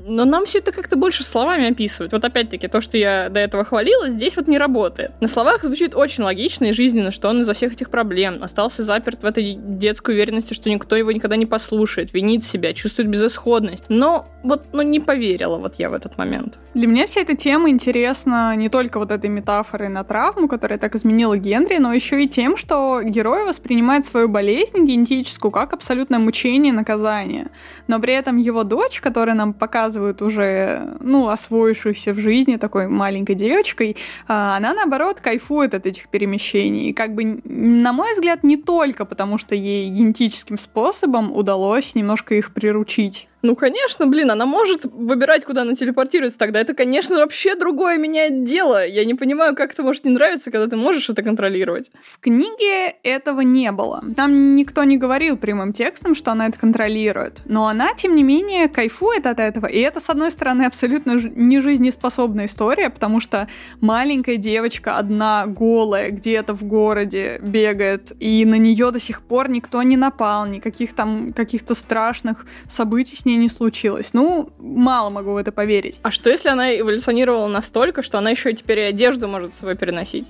но 0.05 0.25
нам 0.25 0.45
все 0.45 0.59
это 0.59 0.73
как-то 0.73 0.97
больше 0.97 1.25
словами 1.25 1.71
описывают. 1.71 2.13
Вот 2.13 2.25
опять-таки, 2.25 2.69
то, 2.69 2.81
что 2.81 2.99
я 2.99 3.29
до 3.29 3.41
этого 3.41 3.65
хвалила, 3.65 4.09
здесь 4.09 4.37
вот 4.37 4.47
не 4.47 4.59
работает. 4.59 5.13
На 5.21 5.29
словах 5.29 5.63
звучит 5.63 5.95
очень 5.95 6.25
логично 6.25 6.67
и 6.67 6.73
жизненно, 6.73 7.11
что 7.11 7.29
он 7.29 7.41
из-за 7.41 7.55
всех 7.55 7.73
этих 7.73 7.91
проблем 7.91 8.43
остался 8.43 8.83
заперт 8.83 9.23
в 9.23 9.27
этой 9.27 9.55
детской 9.55 10.15
уверенности, 10.15 10.55
что 10.55 10.69
никто 10.69 10.97
его 10.97 11.13
никогда 11.13 11.37
не 11.37 11.47
послушает, 11.47 12.13
винит 12.13 12.45
себя, 12.45 12.73
чувствует 12.75 13.09
безысходность. 13.09 13.85
Но 13.89 14.29
вот 14.43 14.67
ну, 14.73 14.83
не 14.83 15.01
поверила 15.01 15.57
вот 15.57 15.77
я 15.77 15.91
в 15.91 15.95
этот 15.95 16.19
момент. 16.19 16.59
Для 16.75 16.87
меня 16.87 17.07
вся 17.07 17.23
эта 17.23 17.37
тема 17.37 17.71
интересна 17.71 18.55
не 18.57 18.69
только 18.69 18.99
вот 18.99 19.11
этой 19.11 19.31
метафорой 19.31 19.89
на 19.89 20.05
травму, 20.05 20.49
которая 20.49 20.79
так 20.79 20.95
изменила 20.95 21.37
Генри, 21.37 21.79
но 21.79 21.93
еще 21.93 22.23
и 22.23 22.29
тем, 22.29 22.57
что 22.57 23.03
герой 23.03 23.45
воспринимает 23.45 24.05
свою 24.05 24.29
болезнь 24.29 24.85
генетическую 24.85 25.51
как 25.51 25.73
абсолютное 25.73 26.19
мучение 26.19 26.73
и 26.73 26.77
наказание. 26.77 27.49
Но 27.89 27.99
при 27.99 28.13
этом 28.13 28.37
его 28.37 28.63
дочь, 28.63 29.01
которая 29.01 29.35
нам 29.35 29.53
показывает 29.53 29.86
показывают 29.87 30.21
уже, 30.21 30.97
ну, 31.01 31.29
освоившуюся 31.29 32.13
в 32.13 32.19
жизни 32.19 32.57
такой 32.57 32.89
маленькой 32.89 33.37
девочкой, 33.37 33.97
а, 34.27 34.57
она, 34.57 34.75
наоборот, 34.75 35.21
кайфует 35.21 35.75
от 35.75 35.87
этих 35.87 36.09
перемещений. 36.09 36.93
Как 36.93 37.15
бы, 37.15 37.41
на 37.45 37.93
мой 37.93 38.13
взгляд, 38.13 38.43
не 38.43 38.57
только 38.57 39.05
потому, 39.05 39.39
что 39.39 39.55
ей 39.55 39.89
генетическим 39.89 40.59
способом 40.59 41.31
удалось 41.31 41.95
немножко 41.95 42.35
их 42.35 42.53
приручить. 42.53 43.29
Ну, 43.47 43.55
конечно, 43.55 44.07
блин, 44.07 44.33
она 44.33 44.45
может 44.45 44.87
выбирать, 44.87 45.45
куда 45.45 45.63
она 45.63 45.75
телепортируется 45.75 46.37
тогда. 46.37 46.61
Это, 46.61 46.75
конечно, 46.75 47.17
вообще 47.19 47.55
другое 47.55 47.97
меняет 47.97 48.43
дело. 48.43 48.85
Я 48.85 49.05
не 49.05 49.15
понимаю, 49.15 49.55
как 49.55 49.73
это 49.73 49.85
может 49.85 50.05
не 50.05 50.11
нравиться, 50.11 50.51
когда 50.51 50.67
ты 50.67 50.77
можешь 50.77 51.09
это 51.09 51.23
контролировать. 51.23 51.93
В 52.03 52.19
книге 52.19 52.97
этого 53.05 53.43
не 53.43 53.71
было. 53.71 54.03
Там 54.17 54.57
никто 54.57 54.83
не 54.83 54.97
говорил 54.97 55.37
прямым 55.37 55.73
текстом, 55.73 56.17
что 56.17 56.33
она 56.33 56.49
это 56.49 56.59
контролирует. 56.59 57.43
Но 57.45 57.69
она, 57.69 57.95
тем 57.95 58.17
не 58.17 58.25
менее, 58.25 58.69
кайфует 58.69 59.27
от 59.27 59.39
этого. 59.39 59.67
И 59.67 59.79
это, 59.79 60.01
с 60.01 60.11
одной 60.11 60.33
стороны, 60.33 60.65
абсолютно 60.65 61.13
не 61.13 61.61
жизнеспособная 61.61 62.47
история, 62.47 62.91
потому 62.91 63.21
что 63.21 63.47
маленькая 63.81 64.39
девочка 64.39 64.97
одна 64.97 65.47
голая 65.47 66.11
где-то 66.11 66.53
в 66.55 66.65
городе 66.65 67.39
бегает, 67.43 68.13
и 68.19 68.45
на 68.45 68.57
нее 68.57 68.91
до 68.91 68.99
сих 68.99 69.23
пор 69.23 69.49
никто 69.49 69.81
не 69.85 69.97
напал, 69.97 70.47
никаких 70.47 70.95
там 70.95 71.33
каких-то 71.33 71.75
страшных 71.75 72.45
событий 72.69 73.15
с 73.15 73.25
ней 73.25 73.36
не 73.37 73.49
случилось. 73.49 74.11
Ну, 74.13 74.51
мало 74.59 75.11
могу 75.11 75.33
в 75.33 75.37
это 75.37 75.53
поверить. 75.53 75.99
А 76.03 76.11
что, 76.11 76.31
если 76.31 76.49
она 76.49 76.79
эволюционировала 76.79 77.49
настолько, 77.49 78.03
что 78.03 78.19
она 78.19 78.31
еще 78.31 78.51
и 78.51 78.55
теперь 78.55 78.81
и 78.81 78.83
одежду 78.83 79.29
может 79.29 79.55
с 79.55 79.59
собой 79.59 79.77
переносить? 79.77 80.27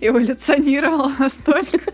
Эволюционировала 0.00 1.12
настолько? 1.18 1.78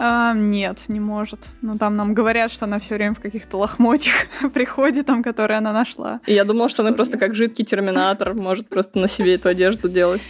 А, 0.00 0.32
нет, 0.32 0.78
не 0.86 1.00
может. 1.00 1.48
Ну, 1.60 1.76
там 1.76 1.96
нам 1.96 2.14
говорят, 2.14 2.52
что 2.52 2.66
она 2.66 2.78
все 2.78 2.94
время 2.94 3.14
в 3.14 3.20
каких-то 3.20 3.56
лохмотьях 3.58 4.26
приходит, 4.54 5.06
там, 5.06 5.24
которые 5.24 5.58
она 5.58 5.72
нашла. 5.72 6.20
И 6.24 6.34
я 6.34 6.44
думала, 6.44 6.68
что, 6.68 6.76
что 6.76 6.86
она 6.86 6.92
просто 6.94 7.18
как 7.18 7.34
жидкий 7.34 7.64
терминатор 7.64 8.34
может 8.34 8.68
просто 8.68 9.00
на 9.00 9.08
себе 9.08 9.34
эту 9.34 9.48
одежду 9.48 9.88
делать. 9.88 10.22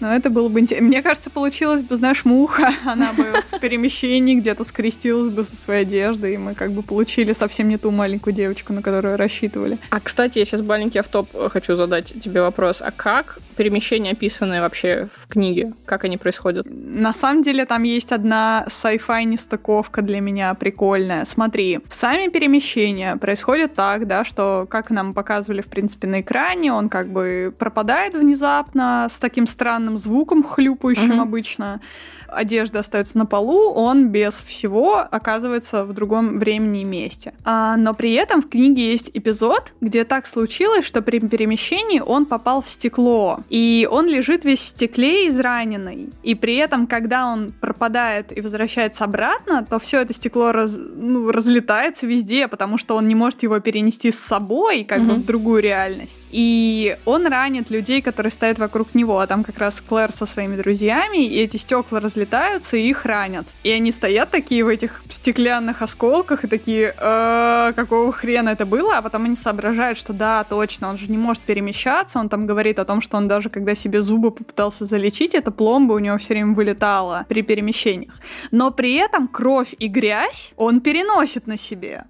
Но 0.00 0.14
это 0.14 0.30
было 0.30 0.48
бы 0.48 0.60
интересно. 0.60 0.86
Мне 0.88 1.02
кажется, 1.02 1.30
получилось 1.30 1.82
бы, 1.82 1.96
знаешь, 1.96 2.24
муха. 2.24 2.72
Она 2.84 3.12
бы 3.12 3.24
в 3.50 3.60
перемещении 3.60 4.34
где-то 4.34 4.64
скрестилась 4.64 5.30
бы 5.30 5.44
со 5.44 5.56
своей 5.56 5.82
одеждой, 5.82 6.34
и 6.34 6.36
мы 6.36 6.54
как 6.54 6.72
бы 6.72 6.82
получили 6.82 7.32
совсем 7.32 7.68
не 7.68 7.78
ту 7.78 7.90
маленькую 7.90 8.34
девочку, 8.34 8.72
на 8.72 8.82
которую 8.82 9.16
рассчитывали. 9.16 9.78
А, 9.90 10.00
кстати, 10.00 10.38
я 10.38 10.44
сейчас 10.44 10.60
маленький 10.60 10.98
автоп 10.98 11.28
хочу 11.50 11.74
задать 11.76 12.14
тебе 12.20 12.42
вопрос. 12.42 12.82
А 12.82 12.90
как 12.90 13.38
перемещения 13.56 14.12
описаны 14.12 14.60
вообще 14.60 15.08
в 15.12 15.28
книге? 15.28 15.72
Как 15.84 16.04
они 16.04 16.16
происходят? 16.16 16.66
На 16.68 17.12
самом 17.12 17.42
деле 17.42 17.64
там 17.64 17.82
есть 17.82 18.12
одна 18.12 18.66
sci-fi 18.68 19.24
нестыковка 19.24 20.02
для 20.02 20.20
меня 20.20 20.54
прикольная. 20.54 21.24
Смотри, 21.24 21.80
сами 21.90 22.28
перемещения 22.28 23.16
происходят 23.16 23.74
так, 23.74 24.06
да, 24.06 24.24
что, 24.24 24.66
как 24.68 24.90
нам 24.90 25.14
показывали, 25.14 25.60
в 25.60 25.66
принципе, 25.66 26.06
на 26.06 26.20
экране, 26.20 26.72
он 26.72 26.88
как 26.88 27.08
бы 27.08 27.54
пропадает 27.58 28.14
внезапно 28.14 29.08
с 29.10 29.18
таким 29.18 29.46
странным 29.46 29.85
странным 29.86 29.96
звуком, 29.96 30.42
хлюпающим 30.42 31.12
угу. 31.12 31.22
обычно. 31.22 31.80
Одежда 32.28 32.80
остается 32.80 33.18
на 33.18 33.26
полу, 33.26 33.72
он 33.72 34.08
без 34.08 34.34
всего 34.34 34.98
оказывается 34.98 35.84
в 35.84 35.92
другом 35.92 36.38
времени 36.38 36.80
и 36.82 36.84
месте. 36.84 37.32
А, 37.44 37.76
но 37.76 37.94
при 37.94 38.14
этом 38.14 38.42
в 38.42 38.48
книге 38.48 38.90
есть 38.92 39.10
эпизод, 39.14 39.72
где 39.80 40.04
так 40.04 40.26
случилось, 40.26 40.84
что 40.84 41.02
при 41.02 41.20
перемещении 41.20 42.00
он 42.00 42.26
попал 42.26 42.62
в 42.62 42.68
стекло. 42.68 43.40
И 43.48 43.88
он 43.90 44.06
лежит 44.06 44.44
весь 44.44 44.60
в 44.60 44.68
стекле 44.68 45.28
израненный. 45.28 46.10
И 46.24 46.34
при 46.34 46.56
этом, 46.56 46.86
когда 46.86 47.26
он 47.26 47.52
пропадает 47.60 48.36
и 48.36 48.40
возвращается 48.40 49.04
обратно, 49.04 49.64
то 49.68 49.78
все 49.78 50.00
это 50.00 50.12
стекло 50.12 50.52
раз, 50.52 50.76
ну, 50.76 51.30
разлетается 51.30 52.06
везде, 52.06 52.48
потому 52.48 52.76
что 52.76 52.96
он 52.96 53.06
не 53.06 53.14
может 53.14 53.44
его 53.44 53.60
перенести 53.60 54.10
с 54.10 54.18
собой, 54.18 54.84
как 54.84 54.98
угу. 54.98 55.06
бы 55.06 55.14
в 55.14 55.24
другую 55.24 55.62
реальность. 55.62 56.22
И 56.32 56.96
он 57.04 57.26
ранит 57.26 57.70
людей, 57.70 58.02
которые 58.02 58.32
стоят 58.32 58.58
вокруг 58.58 58.94
него. 58.94 59.20
А 59.20 59.26
там 59.26 59.44
как 59.44 59.58
раз 59.58 59.75
Клэр 59.80 60.12
со 60.12 60.26
своими 60.26 60.56
друзьями, 60.56 61.24
и 61.26 61.38
эти 61.40 61.56
стекла 61.56 62.00
разлетаются 62.00 62.76
и 62.76 62.88
их 62.88 63.04
ранят. 63.04 63.48
И 63.62 63.70
они 63.70 63.92
стоят 63.92 64.30
такие 64.30 64.64
в 64.64 64.68
этих 64.68 65.02
стеклянных 65.10 65.82
осколках 65.82 66.44
и 66.44 66.48
такие, 66.48 66.94
э, 66.96 67.72
какого 67.74 68.12
хрена 68.12 68.50
это 68.50 68.66
было? 68.66 68.98
А 68.98 69.02
потом 69.02 69.24
они 69.24 69.36
соображают, 69.36 69.98
что 69.98 70.12
да, 70.12 70.44
точно, 70.44 70.88
он 70.88 70.98
же 70.98 71.10
не 71.10 71.18
может 71.18 71.42
перемещаться. 71.42 72.18
Он 72.18 72.28
там 72.28 72.46
говорит 72.46 72.78
о 72.78 72.84
том, 72.84 73.00
что 73.00 73.16
он 73.16 73.28
даже 73.28 73.48
когда 73.48 73.74
себе 73.74 74.02
зубы 74.02 74.30
попытался 74.30 74.86
залечить, 74.86 75.34
эта 75.34 75.50
пломба 75.50 75.94
у 75.94 75.98
него 75.98 76.18
все 76.18 76.34
время 76.34 76.54
вылетала 76.54 77.26
при 77.28 77.42
перемещениях. 77.42 78.14
Но 78.50 78.70
при 78.70 78.94
этом 78.94 79.28
кровь 79.28 79.74
и 79.78 79.88
грязь 79.88 80.52
он 80.56 80.80
переносит 80.80 81.46
на 81.46 81.58
себе. 81.58 82.04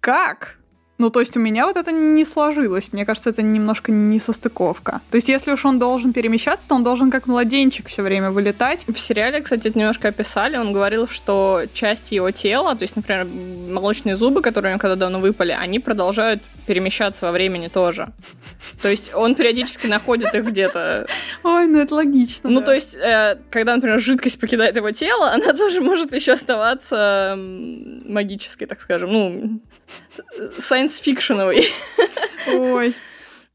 Как? 0.00 0.59
Ну, 1.00 1.08
то 1.08 1.20
есть 1.20 1.34
у 1.34 1.40
меня 1.40 1.64
вот 1.64 1.78
это 1.78 1.92
не 1.92 2.26
сложилось. 2.26 2.92
Мне 2.92 3.06
кажется, 3.06 3.30
это 3.30 3.40
немножко 3.40 3.90
не 3.90 4.20
состыковка. 4.20 5.00
То 5.10 5.16
есть 5.16 5.30
если 5.30 5.50
уж 5.50 5.64
он 5.64 5.78
должен 5.78 6.12
перемещаться, 6.12 6.68
то 6.68 6.74
он 6.74 6.84
должен 6.84 7.10
как 7.10 7.26
младенчик 7.26 7.88
все 7.88 8.02
время 8.02 8.30
вылетать. 8.30 8.84
В 8.86 8.98
сериале, 8.98 9.40
кстати, 9.40 9.68
это 9.68 9.78
немножко 9.78 10.08
описали. 10.08 10.58
Он 10.58 10.74
говорил, 10.74 11.08
что 11.08 11.62
часть 11.72 12.12
его 12.12 12.30
тела, 12.32 12.76
то 12.76 12.82
есть, 12.82 12.96
например, 12.96 13.24
молочные 13.24 14.18
зубы, 14.18 14.42
которые 14.42 14.72
у 14.72 14.74
него 14.74 14.78
когда 14.78 14.94
давно 14.94 15.20
выпали, 15.20 15.56
они 15.58 15.78
продолжают 15.78 16.42
перемещаться 16.66 17.24
во 17.24 17.32
времени 17.32 17.68
тоже. 17.68 18.12
То 18.82 18.90
есть 18.90 19.14
он 19.14 19.34
периодически 19.34 19.86
находит 19.86 20.34
их 20.34 20.44
где-то. 20.44 21.06
Ой, 21.42 21.66
ну 21.66 21.78
это 21.78 21.94
логично. 21.94 22.50
Ну, 22.50 22.60
да. 22.60 22.66
то 22.66 22.74
есть, 22.74 22.94
э, 22.94 23.38
когда, 23.48 23.74
например, 23.74 24.00
жидкость 24.00 24.38
покидает 24.38 24.76
его 24.76 24.90
тело, 24.90 25.30
она 25.32 25.54
тоже 25.54 25.80
может 25.80 26.12
еще 26.12 26.32
оставаться 26.32 27.36
магической, 27.38 28.66
так 28.66 28.82
скажем, 28.82 29.12
ну, 29.12 29.60
сайенс-фикшеновой. 30.58 31.72
Ой. 32.52 32.94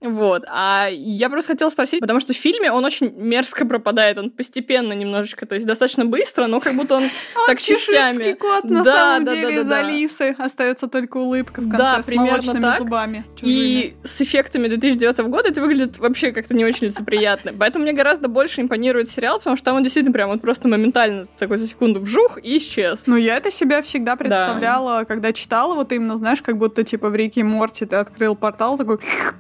Вот. 0.06 0.44
А 0.48 0.88
я 0.92 1.30
просто 1.30 1.54
хотела 1.54 1.70
спросить, 1.70 2.02
потому 2.02 2.20
что 2.20 2.34
в 2.34 2.38
фильме 2.38 2.72
он 2.72 2.86
очень 2.86 3.12
мерзко 3.16 3.66
пропадает, 3.66 4.18
он 4.18 4.32
постепенно 4.32 4.94
немножечко, 4.94 5.46
то 5.46 5.56
есть 5.56 5.68
достаточно 5.68 6.06
быстро, 6.06 6.48
но 6.48 6.60
как 6.60 6.76
будто 6.76 6.96
он, 6.96 7.04
так 7.48 7.62
частями. 7.62 8.34
кот 8.34 8.66
на 8.66 8.84
самом 8.84 9.26
деле 9.26 9.62
из 9.62 9.72
Алисы. 9.72 10.36
Остается 10.38 10.88
только 10.88 11.18
улыбка 11.18 11.62
в 11.62 11.70
конце 11.70 12.12
с 12.12 12.16
молочными 12.16 12.78
зубами. 12.78 13.26
И 13.42 13.96
с 14.04 14.22
эффектами 14.22 14.68
2009 14.68 15.18
года 15.30 15.50
это 15.50 15.62
выглядит 15.62 16.00
вообще 16.00 16.32
как-то 16.32 16.54
не 16.54 16.66
очень 16.66 16.88
лицеприятно. 16.88 17.54
Поэтому 17.58 17.84
мне 17.84 17.94
гораздо 17.94 18.28
больше 18.28 18.62
импонирует 18.62 19.10
сериал, 19.10 19.40
потому 19.40 19.56
что 19.56 19.66
там 19.66 19.76
он 19.76 19.84
действительно 19.84 20.14
прям 20.14 20.30
вот 20.30 20.42
просто 20.42 20.68
моментально 20.68 21.26
такой 21.38 21.58
за 21.58 21.68
секунду 21.68 22.00
вжух 22.00 22.40
и 22.42 22.58
исчез. 22.58 23.04
Ну, 23.06 23.16
я 23.16 23.38
это 23.38 23.52
себя 23.52 23.82
всегда 23.82 24.16
представляла, 24.16 25.00
да. 25.00 25.06
когда 25.06 25.34
читала, 25.34 25.76
вот 25.76 25.92
именно, 25.92 26.18
знаешь, 26.18 26.42
как 26.42 26.58
будто 26.58 26.84
типа 26.84 27.10
в 27.10 27.16
Рике 27.16 27.44
Морти 27.44 27.86
ты 27.86 27.96
открыл 27.96 28.36
портал 28.36 28.78
такой 28.78 29.00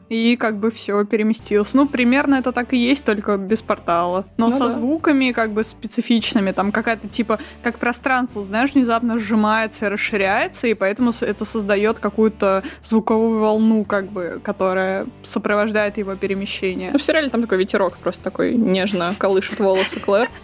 и 0.10 0.38
как 0.38 0.55
бы 0.58 0.72
все 0.72 1.04
переместился. 1.06 1.78
Ну, 1.78 1.88
примерно 1.88 2.36
это 2.36 2.52
так 2.52 2.74
и 2.74 2.78
есть, 2.78 3.06
только 3.06 3.38
без 3.38 3.62
портала. 3.62 4.26
Но 4.38 4.48
ну, 4.48 4.52
со 4.52 4.66
да. 4.66 4.70
звуками 4.70 5.32
как 5.32 5.52
бы 5.52 5.64
специфичными, 5.64 6.52
там 6.52 6.72
какая-то 6.72 7.08
типа, 7.08 7.40
как 7.64 7.78
пространство, 7.80 8.44
знаешь, 8.44 8.74
внезапно 8.74 9.18
сжимается 9.18 9.86
и 9.86 9.90
расширяется, 9.90 10.68
и 10.68 10.74
поэтому 10.74 11.12
это 11.22 11.46
создает 11.46 12.00
какую-то 12.00 12.64
звуковую 12.84 13.40
волну, 13.40 13.84
как 13.86 14.08
бы, 14.08 14.40
которая 14.44 15.08
сопровождает 15.24 15.98
его 15.98 16.16
перемещение. 16.16 16.92
Ну, 16.92 16.98
в 16.98 17.02
сериале 17.02 17.30
там 17.30 17.42
такой 17.42 17.58
ветерок 17.58 17.98
просто 17.98 18.24
такой 18.24 18.56
нежно 18.56 19.14
колышет 19.18 19.60
волосы 19.60 20.00
Клэр. 20.00 20.30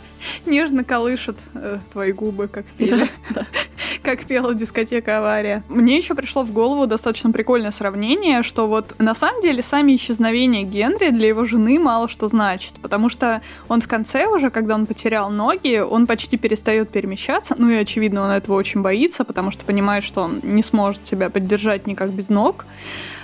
Нежно 0.45 0.83
колышет 0.83 1.37
э, 1.53 1.79
твои 1.91 2.11
губы, 2.11 2.47
как 2.47 2.65
пели. 2.77 3.07
Да, 3.29 3.41
да. 3.41 3.45
как 4.03 4.25
пела 4.25 4.53
дискотека 4.53 5.19
«Авария». 5.19 5.63
Мне 5.69 5.97
еще 5.97 6.15
пришло 6.15 6.43
в 6.43 6.51
голову 6.51 6.87
достаточно 6.87 7.31
прикольное 7.31 7.71
сравнение, 7.71 8.43
что 8.43 8.67
вот 8.67 8.95
на 8.99 9.15
самом 9.15 9.41
деле 9.41 9.61
сами 9.61 9.95
исчезновения 9.95 10.63
Генри 10.63 11.09
для 11.09 11.27
его 11.29 11.45
жены 11.45 11.79
мало 11.79 12.07
что 12.09 12.27
значит, 12.27 12.75
потому 12.81 13.09
что 13.09 13.41
он 13.67 13.81
в 13.81 13.87
конце 13.87 14.27
уже, 14.27 14.49
когда 14.49 14.75
он 14.75 14.85
потерял 14.85 15.29
ноги, 15.29 15.79
он 15.79 16.07
почти 16.07 16.37
перестает 16.37 16.89
перемещаться, 16.89 17.55
ну 17.57 17.69
и 17.69 17.75
очевидно 17.75 18.21
он 18.21 18.31
этого 18.31 18.55
очень 18.55 18.81
боится, 18.81 19.23
потому 19.23 19.51
что 19.51 19.65
понимает, 19.65 20.03
что 20.03 20.21
он 20.21 20.39
не 20.43 20.63
сможет 20.63 21.05
себя 21.05 21.29
поддержать 21.29 21.87
никак 21.87 22.11
без 22.11 22.29
ног, 22.29 22.65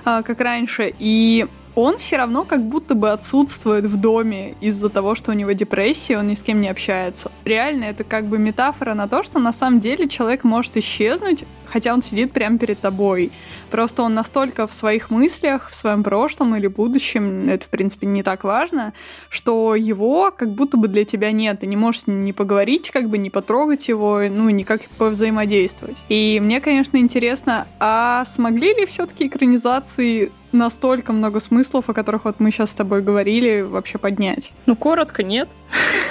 а, 0.05 0.21
как 0.21 0.39
раньше, 0.39 0.93
и 0.99 1.47
он 1.77 1.99
все 1.99 2.17
равно 2.17 2.43
как 2.43 2.63
будто 2.63 2.95
бы 2.95 3.11
отсутствует 3.11 3.85
в 3.85 3.97
доме 3.97 4.55
из-за 4.61 4.89
того, 4.89 5.13
что 5.13 5.29
у 5.29 5.35
него 5.35 5.51
депрессия, 5.51 6.17
он 6.17 6.27
ни 6.27 6.33
с 6.33 6.41
кем 6.41 6.59
не 6.59 6.69
общается. 6.69 7.31
Реально, 7.45 7.83
это 7.83 8.03
как 8.03 8.25
бы 8.25 8.39
метафора 8.39 8.95
на 8.95 9.07
то, 9.07 9.21
что 9.21 9.37
на 9.37 9.53
самом 9.53 9.79
деле 9.79 10.09
человек 10.09 10.43
может 10.43 10.75
исчезнуть, 10.75 11.43
хотя 11.69 11.93
он 11.93 12.01
сидит 12.01 12.31
прямо 12.31 12.57
перед 12.57 12.79
тобой. 12.79 13.31
Просто 13.69 14.03
он 14.03 14.13
настолько 14.13 14.67
в 14.67 14.73
своих 14.73 15.09
мыслях, 15.09 15.69
в 15.69 15.75
своем 15.75 16.03
прошлом 16.03 16.55
или 16.55 16.67
будущем, 16.67 17.49
это, 17.49 17.65
в 17.65 17.69
принципе, 17.69 18.07
не 18.07 18.23
так 18.23 18.43
важно, 18.43 18.93
что 19.29 19.75
его 19.75 20.31
как 20.31 20.51
будто 20.51 20.77
бы 20.77 20.87
для 20.87 21.05
тебя 21.05 21.31
нет. 21.31 21.59
Ты 21.59 21.67
не 21.67 21.75
можешь 21.75 22.03
не 22.07 22.33
поговорить, 22.33 22.91
как 22.91 23.09
бы 23.09 23.17
не 23.17 23.29
потрогать 23.29 23.87
его, 23.87 24.21
ну, 24.29 24.49
никак 24.49 24.81
повзаимодействовать. 24.97 25.97
И 26.09 26.39
мне, 26.41 26.61
конечно, 26.61 26.97
интересно, 26.97 27.67
а 27.79 28.25
смогли 28.25 28.73
ли 28.73 28.85
все-таки 28.85 29.27
экранизации 29.27 30.31
настолько 30.51 31.13
много 31.13 31.39
смыслов, 31.39 31.89
о 31.89 31.93
которых 31.93 32.25
вот 32.25 32.39
мы 32.39 32.51
сейчас 32.51 32.71
с 32.71 32.75
тобой 32.75 33.01
говорили, 33.01 33.61
вообще 33.61 33.97
поднять? 33.97 34.51
Ну, 34.65 34.75
коротко, 34.75 35.23
нет. 35.23 35.49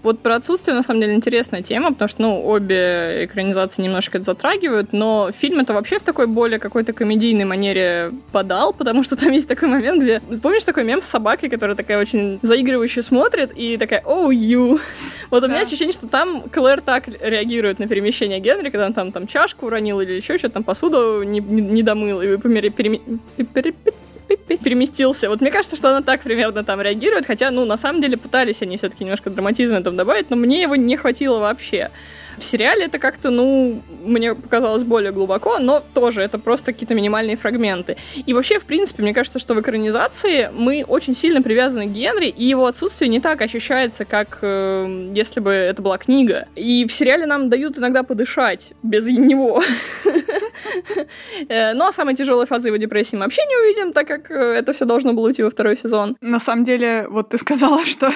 Вот 0.02 0.20
про 0.20 0.36
отсутствие, 0.36 0.74
на 0.74 0.82
самом 0.82 1.00
деле, 1.00 1.14
интересная 1.14 1.62
тема, 1.62 1.92
потому 1.92 2.08
что, 2.08 2.22
ну, 2.22 2.44
обе 2.46 3.24
экранизации 3.24 3.82
немножко 3.82 4.18
это 4.18 4.24
затрагивают, 4.24 4.92
но 4.92 5.30
фильм 5.36 5.60
это 5.60 5.72
вообще 5.74 5.98
в 5.98 6.02
такой 6.02 6.26
более 6.26 6.58
какой-то 6.58 6.92
комедийной 6.92 7.44
манере 7.44 8.12
подал, 8.32 8.72
потому 8.72 9.02
что 9.02 9.16
там 9.16 9.32
есть 9.32 9.48
такой 9.48 9.68
момент, 9.68 10.02
где... 10.02 10.20
Помнишь 10.42 10.64
такой 10.64 10.84
мем 10.84 11.00
с 11.00 11.06
собакой, 11.06 11.48
которая 11.48 11.76
такая 11.76 11.98
очень 11.98 12.38
заигрывающая 12.42 13.02
смотрит 13.02 13.52
и 13.56 13.76
такая 13.76 14.02
«Оу, 14.04 14.30
oh, 14.30 14.34
ю!» 14.34 14.80
Вот 15.30 15.42
у 15.42 15.48
меня 15.48 15.60
ощущение, 15.60 15.92
что 15.92 16.06
там 16.06 16.42
Клэр 16.42 16.80
так 16.80 17.08
реагирует 17.20 17.78
на 17.78 17.88
перемещение 17.88 18.40
Генри, 18.40 18.70
когда 18.70 18.86
он 18.86 18.92
там, 18.92 19.12
там 19.12 19.26
чашку 19.26 19.66
уронил 19.66 20.00
или 20.00 20.12
еще 20.12 20.38
что-то, 20.38 20.54
там 20.54 20.64
посуду 20.64 21.22
не, 21.22 21.40
не, 21.40 21.62
не 21.62 21.82
домыл, 21.82 22.20
и 22.22 22.36
переме 22.36 23.00
переместился. 24.26 25.28
Вот 25.28 25.40
мне 25.40 25.50
кажется, 25.50 25.76
что 25.76 25.90
она 25.90 26.02
так 26.02 26.22
примерно 26.22 26.64
там 26.64 26.80
реагирует, 26.80 27.26
хотя, 27.26 27.50
ну, 27.50 27.64
на 27.64 27.76
самом 27.76 28.00
деле 28.00 28.16
пытались 28.16 28.62
они 28.62 28.76
все-таки 28.76 29.04
немножко 29.04 29.30
драматизма 29.30 29.82
там 29.82 29.96
добавить, 29.96 30.30
но 30.30 30.36
мне 30.36 30.62
его 30.62 30.76
не 30.76 30.96
хватило 30.96 31.38
вообще. 31.38 31.90
В 32.38 32.44
сериале 32.44 32.84
это 32.84 32.98
как-то, 32.98 33.30
ну, 33.30 33.82
мне 34.04 34.34
показалось 34.34 34.84
более 34.84 35.12
глубоко, 35.12 35.58
но 35.58 35.82
тоже 35.94 36.22
это 36.22 36.38
просто 36.38 36.72
какие-то 36.72 36.94
минимальные 36.94 37.36
фрагменты. 37.36 37.96
И 38.26 38.32
вообще, 38.32 38.58
в 38.58 38.64
принципе, 38.64 39.02
мне 39.02 39.14
кажется, 39.14 39.38
что 39.38 39.54
в 39.54 39.60
экранизации 39.60 40.50
мы 40.52 40.84
очень 40.86 41.14
сильно 41.14 41.42
привязаны 41.42 41.86
к 41.86 41.90
Генри, 41.90 42.26
и 42.26 42.44
его 42.44 42.66
отсутствие 42.66 43.08
не 43.08 43.20
так 43.20 43.40
ощущается, 43.42 44.04
как 44.04 44.38
э, 44.42 45.12
если 45.14 45.40
бы 45.40 45.50
это 45.50 45.82
была 45.82 45.98
книга. 45.98 46.48
И 46.56 46.86
в 46.86 46.92
сериале 46.92 47.26
нам 47.26 47.48
дают 47.48 47.78
иногда 47.78 48.02
подышать 48.02 48.72
без 48.82 49.06
него. 49.08 49.62
Э, 51.48 51.72
ну 51.74 51.86
а 51.86 51.92
самые 51.92 52.16
тяжелые 52.16 52.46
фазы 52.46 52.68
его 52.68 52.76
депрессии 52.76 53.16
мы 53.16 53.24
вообще 53.24 53.42
не 53.46 53.56
увидим, 53.56 53.92
так 53.92 54.06
как 54.06 54.30
э, 54.30 54.34
это 54.34 54.72
все 54.72 54.84
должно 54.84 55.12
было 55.12 55.26
уйти 55.26 55.42
во 55.42 55.50
второй 55.50 55.76
сезон. 55.76 56.16
На 56.20 56.40
самом 56.40 56.64
деле, 56.64 57.06
вот 57.08 57.30
ты 57.30 57.38
сказала, 57.38 57.84
что 57.84 58.12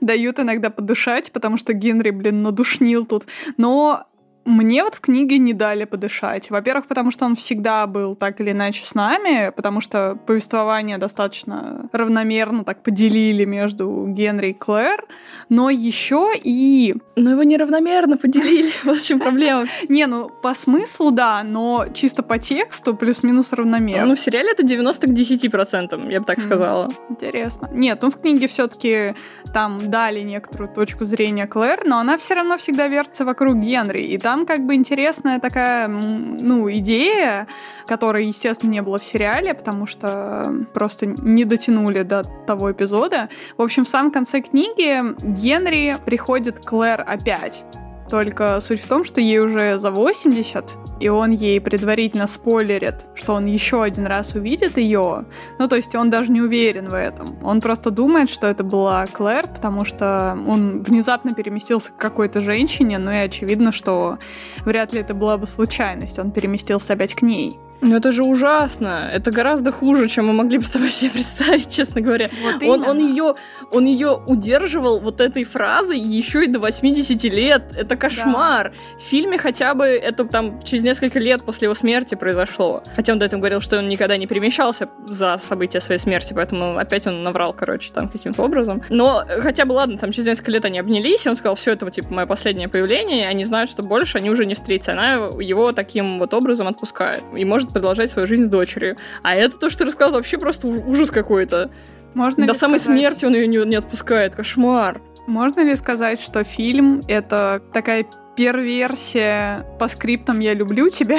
дают 0.00 0.38
иногда 0.38 0.70
подышать, 0.70 1.32
потому 1.32 1.56
что 1.56 1.72
Генри, 1.72 2.10
блин, 2.10 2.42
надушнил 2.42 3.06
тут. 3.06 3.24
Но 3.56 4.06
мне 4.44 4.82
вот 4.84 4.94
в 4.94 5.00
книге 5.00 5.38
не 5.38 5.52
дали 5.52 5.84
подышать. 5.84 6.50
Во-первых, 6.50 6.86
потому 6.86 7.10
что 7.10 7.26
он 7.26 7.36
всегда 7.36 7.86
был 7.86 8.16
так 8.16 8.40
или 8.40 8.52
иначе 8.52 8.84
с 8.84 8.94
нами, 8.94 9.52
потому 9.54 9.80
что 9.80 10.18
повествование 10.26 10.98
достаточно 10.98 11.88
равномерно 11.92 12.64
так 12.64 12.82
поделили 12.82 13.44
между 13.44 14.06
Генри 14.08 14.48
и 14.48 14.52
Клэр, 14.54 15.04
но 15.48 15.68
еще 15.68 16.32
и... 16.34 16.94
Но 17.16 17.32
его 17.32 17.42
неравномерно 17.42 18.16
поделили, 18.16 18.72
вот 18.84 18.98
в 19.00 19.06
чем 19.06 19.20
проблема. 19.20 19.66
Не, 19.88 20.06
ну 20.06 20.30
по 20.42 20.54
смыслу 20.54 21.10
да, 21.10 21.42
но 21.42 21.86
чисто 21.92 22.22
по 22.22 22.38
тексту 22.38 22.96
плюс-минус 22.96 23.52
равномерно. 23.52 24.06
Ну 24.06 24.14
в 24.14 24.20
сериале 24.20 24.52
это 24.52 24.62
90 24.62 25.06
к 25.06 25.12
10 25.12 25.50
процентам, 25.50 26.08
я 26.08 26.20
бы 26.20 26.24
так 26.24 26.40
сказала. 26.40 26.88
Интересно. 27.10 27.68
Нет, 27.72 27.98
ну 28.00 28.10
в 28.10 28.18
книге 28.18 28.48
все-таки 28.48 29.14
там 29.52 29.90
дали 29.90 30.20
некоторую 30.20 30.72
точку 30.72 31.04
зрения 31.04 31.46
Клэр, 31.46 31.82
но 31.84 31.98
она 31.98 32.16
все 32.16 32.34
равно 32.34 32.56
всегда 32.56 32.88
вертится 32.88 33.24
вокруг 33.24 33.56
Генри, 33.56 34.02
и 34.02 34.18
там 34.18 34.29
как 34.46 34.66
бы 34.66 34.74
интересная 34.74 35.40
такая, 35.40 35.88
ну, 35.88 36.70
идея, 36.70 37.46
которой, 37.86 38.26
естественно, 38.26 38.70
не 38.70 38.82
было 38.82 38.98
в 38.98 39.04
сериале, 39.04 39.54
потому 39.54 39.86
что 39.86 40.52
просто 40.72 41.06
не 41.06 41.44
дотянули 41.44 42.02
до 42.02 42.24
того 42.46 42.72
эпизода. 42.72 43.28
В 43.56 43.62
общем, 43.62 43.84
в 43.84 43.88
самом 43.88 44.10
конце 44.10 44.40
книги 44.40 45.02
Генри 45.22 45.98
приходит 46.04 46.60
к 46.60 46.68
Клэр 46.68 47.04
опять. 47.06 47.64
Только 48.10 48.58
суть 48.60 48.80
в 48.80 48.88
том, 48.88 49.04
что 49.04 49.20
ей 49.20 49.38
уже 49.38 49.78
за 49.78 49.92
80, 49.92 50.76
и 50.98 51.08
он 51.08 51.30
ей 51.30 51.60
предварительно 51.60 52.26
спойлерит, 52.26 53.06
что 53.14 53.34
он 53.34 53.46
еще 53.46 53.82
один 53.84 54.06
раз 54.06 54.34
увидит 54.34 54.78
ее. 54.78 55.26
Ну, 55.58 55.68
то 55.68 55.76
есть 55.76 55.94
он 55.94 56.10
даже 56.10 56.32
не 56.32 56.40
уверен 56.40 56.88
в 56.88 56.94
этом. 56.94 57.38
Он 57.44 57.60
просто 57.60 57.90
думает, 57.90 58.28
что 58.28 58.48
это 58.48 58.64
была 58.64 59.06
Клэр, 59.06 59.46
потому 59.46 59.84
что 59.84 60.36
он 60.46 60.82
внезапно 60.82 61.34
переместился 61.34 61.92
к 61.92 61.96
какой-то 61.96 62.40
женщине, 62.40 62.98
ну 62.98 63.12
и 63.12 63.16
очевидно, 63.16 63.70
что 63.70 64.18
вряд 64.64 64.92
ли 64.92 65.00
это 65.00 65.14
была 65.14 65.38
бы 65.38 65.46
случайность. 65.46 66.18
Он 66.18 66.32
переместился 66.32 66.94
опять 66.94 67.14
к 67.14 67.22
ней. 67.22 67.58
Ну 67.80 67.96
это 67.96 68.12
же 68.12 68.24
ужасно. 68.24 69.10
Это 69.12 69.30
гораздо 69.30 69.72
хуже, 69.72 70.08
чем 70.08 70.26
мы 70.26 70.32
могли 70.32 70.58
бы 70.58 70.64
с 70.64 70.70
тобой 70.70 70.90
себе 70.90 71.10
представить, 71.10 71.70
честно 71.74 72.00
говоря. 72.00 72.30
Вот 72.42 72.62
он, 72.62 72.86
он 72.86 72.98
ее, 72.98 73.34
он 73.72 73.86
ее 73.86 74.22
удерживал 74.26 75.00
вот 75.00 75.20
этой 75.20 75.44
фразой 75.44 75.98
еще 75.98 76.44
и 76.44 76.46
до 76.46 76.58
80 76.58 77.22
лет. 77.24 77.72
Это 77.74 77.96
кошмар. 77.96 78.72
Да. 78.72 78.98
В 78.98 79.02
фильме 79.02 79.38
хотя 79.38 79.74
бы 79.74 79.84
это 79.84 80.24
там 80.24 80.62
через 80.62 80.84
несколько 80.84 81.18
лет 81.18 81.42
после 81.42 81.66
его 81.66 81.74
смерти 81.74 82.14
произошло. 82.14 82.82
Хотя 82.94 83.12
он 83.12 83.18
до 83.18 83.26
этого 83.26 83.40
говорил, 83.40 83.60
что 83.60 83.78
он 83.78 83.88
никогда 83.88 84.16
не 84.16 84.26
перемещался 84.26 84.88
за 85.06 85.38
события 85.38 85.80
своей 85.80 85.98
смерти, 85.98 86.32
поэтому 86.34 86.76
опять 86.76 87.06
он 87.06 87.22
наврал, 87.22 87.52
короче, 87.52 87.92
там 87.92 88.08
каким-то 88.08 88.42
образом. 88.42 88.82
Но 88.90 89.24
хотя 89.40 89.64
бы 89.64 89.72
ладно, 89.72 89.98
там 89.98 90.12
через 90.12 90.26
несколько 90.26 90.50
лет 90.50 90.64
они 90.64 90.78
обнялись, 90.78 91.24
и 91.24 91.28
он 91.28 91.36
сказал, 91.36 91.54
все 91.54 91.72
это 91.72 91.90
типа 91.90 92.12
мое 92.12 92.26
последнее 92.26 92.68
появление, 92.68 93.22
и 93.22 93.24
они 93.26 93.44
знают, 93.44 93.70
что 93.70 93.82
больше 93.82 94.18
они 94.18 94.30
уже 94.30 94.46
не 94.46 94.54
встретятся. 94.54 94.92
Она 94.92 95.14
его 95.14 95.72
таким 95.72 96.18
вот 96.18 96.34
образом 96.34 96.68
отпускает 96.68 97.22
и 97.34 97.44
может 97.44 97.69
продолжать 97.72 98.10
свою 98.10 98.26
жизнь 98.26 98.44
с 98.44 98.48
дочерью. 98.48 98.96
А 99.22 99.34
это 99.34 99.58
то, 99.58 99.70
что 99.70 99.80
ты 99.80 99.84
рассказал, 99.86 100.14
вообще 100.14 100.38
просто 100.38 100.66
ужас 100.66 101.10
какой-то. 101.10 101.70
Можно 102.14 102.46
До 102.46 102.54
самой 102.54 102.78
сказать... 102.78 102.98
смерти 102.98 103.24
он 103.24 103.34
ее 103.34 103.46
не, 103.46 103.58
не 103.64 103.76
отпускает. 103.76 104.34
Кошмар. 104.34 105.00
Можно 105.26 105.60
ли 105.60 105.76
сказать, 105.76 106.20
что 106.20 106.42
фильм— 106.44 107.02
это 107.08 107.62
такая 107.72 108.06
перверсия 108.40 109.66
по 109.78 109.86
скриптам 109.86 110.40
«Я 110.40 110.54
люблю 110.54 110.88
тебя», 110.88 111.18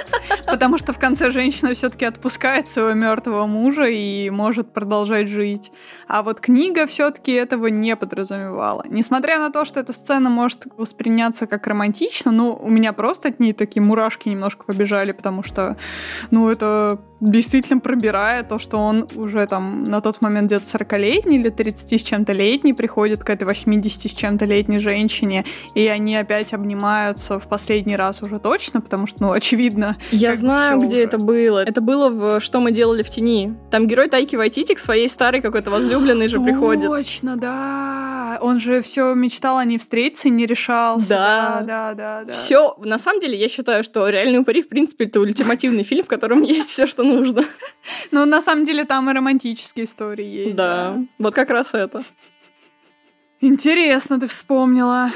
потому 0.46 0.78
что 0.78 0.94
в 0.94 0.98
конце 0.98 1.30
женщина 1.30 1.74
все-таки 1.74 2.06
отпускает 2.06 2.66
своего 2.66 2.94
мертвого 2.94 3.44
мужа 3.44 3.84
и 3.84 4.30
может 4.30 4.72
продолжать 4.72 5.28
жить. 5.28 5.70
А 6.08 6.22
вот 6.22 6.40
книга 6.40 6.86
все-таки 6.86 7.32
этого 7.32 7.66
не 7.66 7.94
подразумевала. 7.94 8.86
Несмотря 8.88 9.38
на 9.38 9.50
то, 9.50 9.66
что 9.66 9.80
эта 9.80 9.92
сцена 9.92 10.30
может 10.30 10.64
восприняться 10.78 11.46
как 11.46 11.66
романтично, 11.66 12.32
ну, 12.32 12.58
у 12.58 12.70
меня 12.70 12.94
просто 12.94 13.28
от 13.28 13.38
ней 13.38 13.52
такие 13.52 13.82
мурашки 13.82 14.30
немножко 14.30 14.64
побежали, 14.64 15.12
потому 15.12 15.42
что, 15.42 15.76
ну, 16.30 16.48
это 16.48 17.02
действительно 17.22 17.78
пробирает 17.78 18.48
то, 18.48 18.58
что 18.58 18.78
он 18.78 19.08
уже 19.14 19.46
там 19.46 19.84
на 19.84 20.00
тот 20.00 20.20
момент 20.20 20.48
где-то 20.48 20.64
40-летний 20.64 21.36
или 21.38 21.50
30 21.50 22.00
с 22.00 22.02
чем-то 22.02 22.32
летний 22.32 22.72
приходит 22.72 23.22
к 23.22 23.30
этой 23.30 23.44
80 23.44 24.10
с 24.10 24.14
чем-то 24.14 24.44
летней 24.44 24.80
женщине, 24.80 25.44
и 25.74 25.86
они 25.86 26.16
опять 26.16 26.52
обнимаются 26.52 27.38
в 27.38 27.48
последний 27.48 27.96
раз 27.96 28.22
уже 28.22 28.40
точно, 28.40 28.80
потому 28.80 29.06
что, 29.06 29.22
ну, 29.22 29.32
очевидно. 29.32 29.96
Я 30.10 30.34
знаю, 30.34 30.80
где 30.80 30.96
уже. 30.96 31.04
это 31.04 31.18
было. 31.18 31.62
Это 31.62 31.80
было 31.80 32.10
в 32.10 32.40
«Что 32.40 32.60
мы 32.60 32.72
делали 32.72 33.04
в 33.04 33.10
тени». 33.10 33.54
Там 33.70 33.86
герой 33.86 34.08
Тайки 34.08 34.34
Вайтити 34.34 34.74
к 34.74 34.80
своей 34.80 35.08
старой 35.08 35.40
какой-то 35.40 35.70
возлюбленной 35.70 36.26
же 36.26 36.40
приходит. 36.40 36.86
Точно, 36.86 37.36
да. 37.36 38.38
Он 38.40 38.58
же 38.58 38.82
все 38.82 39.14
мечтал 39.14 39.58
о 39.58 39.64
ней 39.64 39.78
встретиться 39.78 40.28
и 40.28 40.30
не 40.30 40.46
решался. 40.46 41.08
Да, 41.08 41.64
да, 41.64 41.94
да, 41.94 42.24
да. 42.24 42.32
Все. 42.32 42.74
На 42.78 42.98
самом 42.98 43.20
деле, 43.20 43.38
я 43.38 43.48
считаю, 43.48 43.84
что 43.84 44.08
«Реальный 44.08 44.40
упыри» 44.40 44.62
в 44.62 44.68
принципе 44.68 45.04
это 45.04 45.20
ультимативный 45.20 45.84
фильм, 45.84 46.02
в 46.02 46.08
котором 46.08 46.42
есть 46.42 46.70
все, 46.70 46.86
что 46.88 47.04
нужно. 47.12 47.44
Ну, 48.10 48.26
на 48.26 48.42
самом 48.42 48.64
деле, 48.66 48.84
там 48.84 49.08
и 49.08 49.12
романтические 49.14 49.86
истории 49.86 50.26
есть. 50.26 50.54
Да, 50.54 50.98
вот 51.18 51.34
как 51.34 51.48
раз 51.48 51.72
это. 51.72 52.04
Интересно, 53.40 54.20
ты 54.20 54.26
вспомнила. 54.26 55.10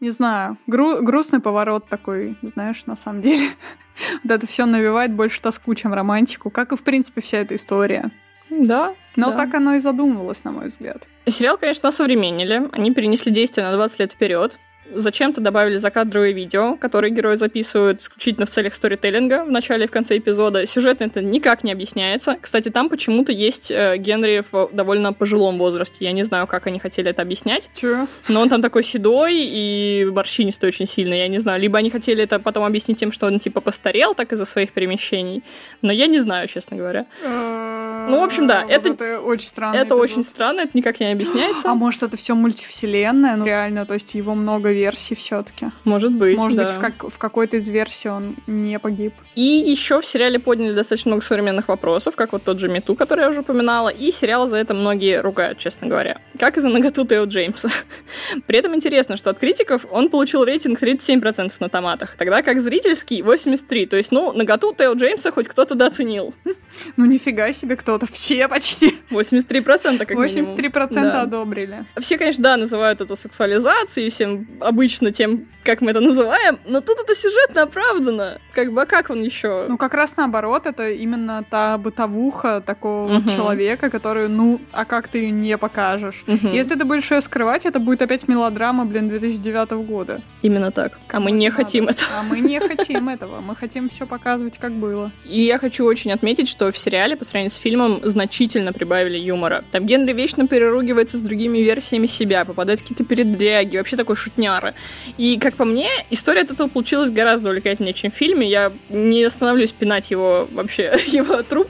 Не 0.00 0.10
знаю, 0.10 0.56
гру- 0.66 1.02
грустный 1.02 1.40
поворот 1.40 1.86
такой, 1.88 2.38
знаешь, 2.42 2.86
на 2.86 2.96
самом 2.96 3.20
деле. 3.20 3.50
вот 4.24 4.32
это 4.32 4.46
все 4.46 4.64
навевает 4.64 5.12
больше 5.12 5.42
тоску, 5.42 5.74
чем 5.74 5.92
романтику, 5.92 6.50
как 6.50 6.72
и, 6.72 6.76
в 6.76 6.82
принципе, 6.82 7.20
вся 7.20 7.38
эта 7.38 7.54
история. 7.54 8.10
Да. 8.48 8.94
Но 9.16 9.30
да. 9.30 9.36
так 9.36 9.54
оно 9.54 9.74
и 9.74 9.78
задумывалось, 9.78 10.42
на 10.42 10.52
мой 10.52 10.68
взгляд. 10.68 11.06
Сериал, 11.26 11.56
конечно, 11.58 11.88
осовременили. 11.88 12.68
Они 12.72 12.92
перенесли 12.92 13.30
действие 13.30 13.66
на 13.66 13.76
20 13.76 14.00
лет 14.00 14.12
вперед. 14.12 14.58
Зачем-то 14.94 15.40
добавили 15.40 15.76
закадровые 15.76 16.32
видео, 16.32 16.76
которые 16.76 17.12
герои 17.12 17.34
записывают 17.34 18.00
исключительно 18.00 18.46
в 18.46 18.50
целях 18.50 18.74
сторителлинга 18.74 19.44
в 19.44 19.50
начале 19.50 19.84
и 19.84 19.88
в 19.88 19.90
конце 19.90 20.18
эпизода. 20.18 20.66
Сюжетно 20.66 21.04
это 21.04 21.22
никак 21.22 21.64
не 21.64 21.72
объясняется. 21.72 22.36
Кстати, 22.40 22.68
там 22.68 22.88
почему-то 22.88 23.32
есть 23.32 23.70
э, 23.70 23.96
Генри 23.98 24.44
в 24.50 24.70
довольно 24.72 25.12
пожилом 25.12 25.58
возрасте. 25.58 26.04
Я 26.04 26.12
не 26.12 26.22
знаю, 26.22 26.46
как 26.46 26.66
они 26.66 26.78
хотели 26.78 27.10
это 27.10 27.22
объяснять. 27.22 27.70
Чё? 27.74 28.06
Но 28.28 28.40
он 28.40 28.48
там 28.48 28.62
такой 28.62 28.82
седой 28.82 29.36
и 29.36 30.08
морщинистый 30.10 30.68
очень 30.68 30.86
сильно. 30.86 31.14
Я 31.14 31.28
не 31.28 31.38
знаю. 31.38 31.60
Либо 31.60 31.78
они 31.78 31.90
хотели 31.90 32.22
это 32.22 32.38
потом 32.38 32.64
объяснить 32.64 32.98
тем, 32.98 33.12
что 33.12 33.26
он 33.26 33.40
типа 33.40 33.60
постарел 33.60 34.14
так 34.14 34.32
из-за 34.32 34.44
своих 34.44 34.72
перемещений. 34.72 35.42
Но 35.82 35.92
я 35.92 36.06
не 36.06 36.18
знаю, 36.18 36.48
честно 36.48 36.76
говоря. 36.76 37.06
Ну, 37.22 38.20
в 38.20 38.24
общем, 38.24 38.46
да, 38.46 38.64
это, 38.68 38.90
это 38.90 39.20
очень 39.20 39.48
странно. 39.48 39.76
Это 39.76 39.94
очень 39.94 40.22
странно, 40.22 40.60
это 40.60 40.70
никак 40.74 41.00
не 41.00 41.12
объясняется. 41.12 41.70
А 41.70 41.74
может, 41.74 42.02
это 42.02 42.16
все 42.16 42.34
мультивселенная, 42.34 43.36
ну 43.36 43.44
реально, 43.44 43.86
то 43.86 43.94
есть 43.94 44.14
его 44.14 44.34
много 44.34 44.70
версий 44.80 45.14
все-таки. 45.14 45.66
Может 45.84 46.12
быть. 46.12 46.38
Может 46.38 46.56
да. 46.56 46.64
быть, 46.64 46.72
в, 46.72 46.80
как, 46.80 47.12
в 47.12 47.18
какой-то 47.18 47.56
из 47.56 47.68
версий 47.68 48.08
он 48.08 48.36
не 48.46 48.78
погиб. 48.78 49.12
И 49.34 49.42
еще 49.42 50.00
в 50.00 50.06
сериале 50.06 50.38
подняли 50.38 50.72
достаточно 50.74 51.10
много 51.10 51.24
современных 51.24 51.68
вопросов, 51.68 52.16
как 52.16 52.32
вот 52.32 52.44
тот 52.44 52.58
же 52.58 52.68
Мету, 52.68 52.94
который 52.94 53.22
я 53.22 53.28
уже 53.28 53.40
упоминала, 53.40 53.88
и 53.88 54.10
сериал 54.10 54.48
за 54.48 54.56
это 54.56 54.74
многие 54.74 55.20
ругают, 55.20 55.58
честно 55.58 55.86
говоря. 55.86 56.20
Как 56.38 56.56
из-за 56.56 56.68
наготу 56.68 57.06
Тео 57.06 57.24
Джеймса. 57.24 57.68
При 58.46 58.58
этом 58.58 58.74
интересно, 58.74 59.16
что 59.16 59.30
от 59.30 59.38
критиков 59.38 59.86
он 59.90 60.08
получил 60.08 60.44
рейтинг 60.44 60.82
37% 60.82 61.52
на 61.60 61.68
томатах, 61.68 62.16
тогда 62.16 62.42
как 62.42 62.60
зрительский 62.60 63.20
83%. 63.20 63.86
То 63.86 63.96
есть, 63.96 64.12
ну, 64.12 64.32
наготу 64.32 64.74
Тео 64.74 64.94
Джеймса 64.94 65.30
хоть 65.30 65.48
кто-то 65.48 65.74
дооценил. 65.74 66.34
Ну, 66.96 67.04
нифига 67.04 67.52
себе 67.52 67.74
кто-то. 67.74 68.06
Все 68.06 68.46
почти. 68.46 68.98
83% 69.10 70.06
как 70.06 70.16
83% 70.16 70.94
да. 70.94 71.22
одобрили. 71.22 71.84
Все, 71.98 72.16
конечно, 72.16 72.44
да, 72.44 72.56
называют 72.56 73.00
это 73.00 73.16
сексуализацией, 73.16 74.08
всем 74.08 74.46
обычно 74.70 75.12
тем, 75.12 75.46
как 75.64 75.82
мы 75.82 75.90
это 75.90 76.00
называем, 76.00 76.58
но 76.64 76.80
тут 76.80 76.98
это 77.02 77.14
сюжетно 77.14 77.62
оправдано. 77.62 78.40
Как 78.52 78.72
бы, 78.72 78.82
а 78.82 78.86
как 78.86 79.10
он 79.10 79.22
еще? 79.22 79.66
Ну, 79.68 79.76
как 79.76 79.94
раз 79.94 80.16
наоборот, 80.16 80.66
это 80.66 80.90
именно 80.90 81.44
та 81.48 81.76
бытовуха 81.78 82.62
такого 82.64 83.18
угу. 83.18 83.28
человека, 83.28 83.90
который, 83.90 84.28
ну, 84.28 84.60
а 84.72 84.84
как 84.84 85.08
ты 85.08 85.18
ее 85.18 85.30
не 85.30 85.58
покажешь? 85.58 86.24
Угу. 86.26 86.48
Если 86.48 86.76
ты 86.76 86.84
будешь 86.84 87.10
ее 87.10 87.20
скрывать, 87.20 87.66
это 87.66 87.78
будет 87.78 88.02
опять 88.02 88.26
мелодрама, 88.28 88.84
блин, 88.84 89.08
2009 89.08 89.72
года. 89.86 90.22
Именно 90.42 90.70
так. 90.70 90.98
А 91.08 91.20
мы 91.20 91.30
не 91.30 91.50
хотим 91.50 91.88
этого. 91.88 92.10
А 92.18 92.22
мы 92.22 92.40
не 92.40 92.60
хотим 92.60 93.08
этого. 93.08 93.40
Мы 93.40 93.54
хотим 93.56 93.88
все 93.88 94.06
показывать, 94.06 94.58
как 94.58 94.72
было. 94.72 95.12
И 95.24 95.42
я 95.42 95.58
хочу 95.58 95.84
очень 95.84 96.12
отметить, 96.12 96.48
что 96.48 96.72
в 96.72 96.78
сериале 96.78 97.16
по 97.16 97.24
сравнению 97.24 97.50
с 97.50 97.56
фильмом 97.56 98.00
значительно 98.02 98.72
прибавили 98.72 99.18
юмора. 99.18 99.64
Там 99.72 99.86
Генри 99.86 100.12
вечно 100.12 100.46
переругивается 100.46 101.18
с 101.18 101.22
другими 101.22 101.58
версиями 101.58 102.06
себя, 102.06 102.44
попадает 102.44 102.80
в 102.80 102.82
какие-то 102.82 103.04
передряги, 103.04 103.76
вообще 103.76 103.96
такой 103.96 104.16
шутняра. 104.50 104.74
И, 105.16 105.38
как 105.38 105.54
по 105.54 105.64
мне, 105.64 105.88
история 106.10 106.42
от 106.42 106.50
этого 106.50 106.68
получилась 106.68 107.10
гораздо 107.10 107.50
увлекательнее, 107.50 107.94
чем 107.94 108.10
в 108.10 108.14
фильме. 108.14 108.48
Я 108.48 108.72
не 108.88 109.24
остановлюсь 109.24 109.72
пинать 109.72 110.10
его 110.10 110.48
вообще, 110.50 110.94
его 111.06 111.42
труп. 111.42 111.68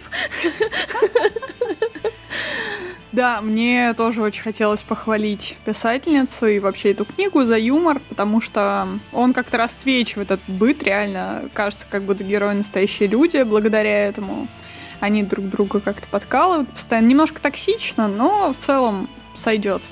Да, 3.13 3.41
мне 3.41 3.93
тоже 3.95 4.23
очень 4.23 4.43
хотелось 4.43 4.85
похвалить 4.85 5.57
писательницу 5.65 6.47
и 6.47 6.61
вообще 6.61 6.93
эту 6.93 7.05
книгу 7.05 7.43
за 7.43 7.59
юмор, 7.59 8.01
потому 8.09 8.41
что 8.41 8.87
он 9.13 9.33
как-то 9.33 9.59
расцвечивает 9.59 10.31
этот 10.31 10.49
быт, 10.49 10.85
реально 10.85 11.51
кажется, 11.53 11.87
как 11.91 12.05
будто 12.05 12.23
герои 12.23 12.55
настоящие 12.55 13.09
люди 13.09 13.43
благодаря 13.43 14.07
этому 14.07 14.47
они 15.01 15.23
друг 15.23 15.49
друга 15.49 15.81
как-то 15.81 16.07
подкалывают 16.09 16.69
постоянно. 16.69 17.09
Немножко 17.09 17.41
токсично, 17.41 18.07
но 18.07 18.53
в 18.53 18.59
целом 18.59 19.09
сойдет. 19.35 19.83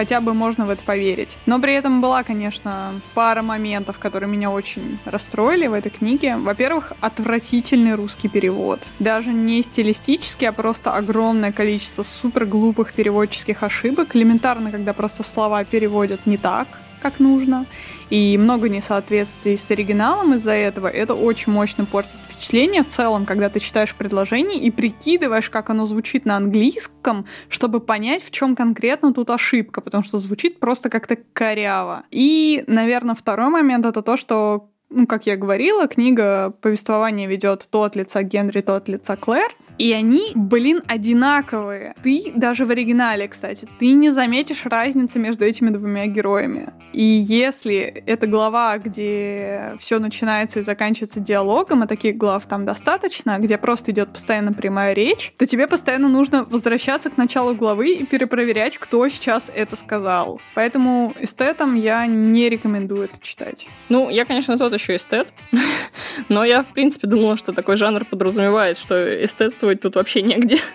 Хотя 0.00 0.22
бы 0.22 0.32
можно 0.32 0.64
в 0.64 0.70
это 0.70 0.82
поверить. 0.82 1.36
Но 1.44 1.58
при 1.58 1.74
этом 1.74 2.00
была, 2.00 2.22
конечно, 2.22 3.02
пара 3.12 3.42
моментов, 3.42 3.98
которые 3.98 4.30
меня 4.30 4.50
очень 4.50 4.98
расстроили 5.04 5.66
в 5.66 5.74
этой 5.74 5.90
книге. 5.90 6.38
Во-первых, 6.38 6.94
отвратительный 7.02 7.96
русский 7.96 8.28
перевод. 8.28 8.80
Даже 8.98 9.30
не 9.30 9.60
стилистический, 9.60 10.48
а 10.48 10.52
просто 10.52 10.94
огромное 10.94 11.52
количество 11.52 12.02
супер 12.02 12.46
глупых 12.46 12.94
переводческих 12.94 13.62
ошибок. 13.62 14.16
Элементарно, 14.16 14.70
когда 14.70 14.94
просто 14.94 15.22
слова 15.22 15.62
переводят 15.64 16.24
не 16.24 16.38
так 16.38 16.66
как 17.00 17.18
нужно, 17.18 17.66
и 18.10 18.36
много 18.38 18.68
несоответствий 18.68 19.56
с 19.56 19.70
оригиналом 19.70 20.34
из-за 20.34 20.52
этого. 20.52 20.88
Это 20.88 21.14
очень 21.14 21.52
мощно 21.52 21.86
портит 21.86 22.16
впечатление 22.28 22.82
в 22.82 22.88
целом, 22.88 23.24
когда 23.24 23.48
ты 23.48 23.60
читаешь 23.60 23.94
предложение 23.94 24.58
и 24.58 24.70
прикидываешь, 24.70 25.48
как 25.48 25.70
оно 25.70 25.86
звучит 25.86 26.26
на 26.26 26.36
английском, 26.36 27.26
чтобы 27.48 27.80
понять, 27.80 28.22
в 28.22 28.30
чем 28.30 28.56
конкретно 28.56 29.14
тут 29.14 29.30
ошибка, 29.30 29.80
потому 29.80 30.02
что 30.02 30.18
звучит 30.18 30.60
просто 30.60 30.90
как-то 30.90 31.16
коряво. 31.32 32.04
И, 32.10 32.64
наверное, 32.66 33.14
второй 33.14 33.48
момент 33.48 33.86
это 33.86 34.02
то, 34.02 34.16
что 34.16 34.66
ну, 34.90 35.06
как 35.06 35.26
я 35.26 35.36
говорила, 35.36 35.86
книга 35.86 36.50
повествования 36.60 37.28
ведет 37.28 37.68
то 37.70 37.84
от 37.84 37.94
лица 37.94 38.24
Генри, 38.24 38.60
то 38.60 38.74
от 38.74 38.88
лица 38.88 39.16
Клэр. 39.16 39.54
И 39.80 39.94
они, 39.94 40.32
блин, 40.34 40.82
одинаковые. 40.86 41.94
Ты 42.02 42.32
даже 42.36 42.66
в 42.66 42.70
оригинале, 42.70 43.26
кстати, 43.28 43.66
ты 43.78 43.92
не 43.92 44.10
заметишь 44.10 44.66
разницы 44.66 45.18
между 45.18 45.46
этими 45.46 45.70
двумя 45.70 46.06
героями. 46.06 46.68
И 46.92 47.02
если 47.02 48.02
это 48.04 48.26
глава, 48.26 48.76
где 48.76 49.72
все 49.78 49.98
начинается 49.98 50.58
и 50.58 50.62
заканчивается 50.62 51.20
диалогом, 51.20 51.82
а 51.82 51.86
таких 51.86 52.18
глав 52.18 52.44
там 52.44 52.66
достаточно, 52.66 53.38
где 53.38 53.56
просто 53.56 53.92
идет 53.92 54.12
постоянно 54.12 54.52
прямая 54.52 54.92
речь, 54.92 55.32
то 55.38 55.46
тебе 55.46 55.66
постоянно 55.66 56.08
нужно 56.08 56.44
возвращаться 56.44 57.08
к 57.08 57.16
началу 57.16 57.54
главы 57.54 57.94
и 57.94 58.04
перепроверять, 58.04 58.76
кто 58.76 59.08
сейчас 59.08 59.50
это 59.54 59.76
сказал. 59.76 60.42
Поэтому 60.54 61.14
эстетам 61.18 61.74
я 61.74 62.06
не 62.06 62.50
рекомендую 62.50 63.04
это 63.04 63.18
читать. 63.18 63.66
Ну, 63.88 64.10
я, 64.10 64.26
конечно, 64.26 64.58
тот 64.58 64.74
еще 64.74 64.96
эстет, 64.96 65.32
но 66.28 66.44
я, 66.44 66.64
в 66.64 66.74
принципе, 66.74 67.06
думала, 67.06 67.38
что 67.38 67.54
такой 67.54 67.76
жанр 67.76 68.04
подразумевает, 68.04 68.76
что 68.76 69.24
эстетствовать 69.70 69.80
тут 69.80 69.96
вообще 69.96 70.22
негде. 70.22 70.58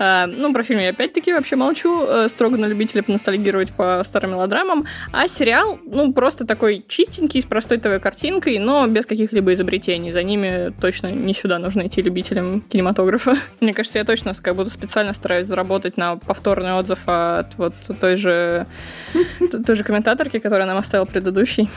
А, 0.00 0.26
ну, 0.26 0.52
про 0.52 0.64
фильм 0.64 0.80
я 0.80 0.88
опять-таки 0.88 1.32
вообще 1.32 1.54
молчу, 1.54 2.04
э, 2.04 2.28
строго 2.28 2.56
на 2.56 2.66
любителя 2.66 3.04
поностальгировать 3.04 3.70
по 3.70 4.02
старым 4.02 4.32
мелодрамам. 4.32 4.86
А 5.12 5.28
сериал, 5.28 5.78
ну, 5.84 6.12
просто 6.12 6.44
такой 6.44 6.82
чистенький, 6.88 7.40
с 7.40 7.44
простой 7.44 7.78
ТВ-картинкой, 7.78 8.58
но 8.58 8.88
без 8.88 9.06
каких-либо 9.06 9.52
изобретений. 9.52 10.10
За 10.10 10.24
ними 10.24 10.74
точно 10.80 11.12
не 11.12 11.32
сюда 11.32 11.60
нужно 11.60 11.86
идти 11.86 12.02
любителям 12.02 12.60
кинематографа. 12.62 13.36
Мне 13.60 13.72
кажется, 13.72 13.98
я 13.98 14.04
точно 14.04 14.32
как 14.34 14.56
будто 14.56 14.70
специально 14.70 15.12
стараюсь 15.12 15.46
заработать 15.46 15.96
на 15.96 16.16
повторный 16.16 16.72
отзыв 16.72 16.98
от 17.06 17.56
вот 17.56 17.74
той 18.00 18.16
же, 18.16 18.66
той 19.66 19.76
же 19.76 19.84
комментаторки, 19.84 20.40
которая 20.40 20.66
нам 20.66 20.78
оставил 20.78 21.06
предыдущий. 21.06 21.68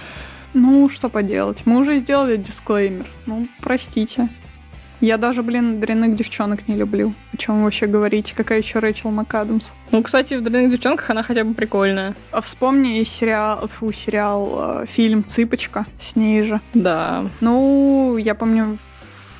Ну, 0.55 0.89
что 0.89 1.09
поделать. 1.09 1.63
Мы 1.65 1.77
уже 1.77 1.97
сделали 1.97 2.35
дисклеймер. 2.37 3.05
Ну, 3.27 3.47
простите. 3.61 4.29
Я 4.99 5.17
даже, 5.17 5.43
блин, 5.43 5.79
дрянных 5.79 6.15
девчонок 6.15 6.67
не 6.67 6.75
люблю. 6.75 7.13
О 7.33 7.37
чем 7.37 7.57
вы 7.57 7.63
вообще 7.65 7.85
говорите? 7.85 8.33
Какая 8.35 8.59
еще 8.59 8.79
Рэйчел 8.79 9.11
МакАдамс? 9.11 9.71
Ну, 9.91 10.01
кстати, 10.01 10.33
в 10.33 10.43
дрянных 10.43 10.71
девчонках 10.71 11.09
она 11.11 11.21
хотя 11.21 11.43
бы 11.43 11.53
прикольная. 11.53 12.15
А 12.31 12.41
вспомни 12.41 13.03
сериал, 13.03 13.67
фу, 13.67 13.91
сериал, 13.91 14.81
э, 14.81 14.85
фильм 14.87 15.23
«Цыпочка» 15.23 15.85
с 15.99 16.15
ней 16.15 16.41
же. 16.41 16.61
Да. 16.73 17.25
Ну, 17.41 18.17
я 18.17 18.33
помню, 18.33 18.77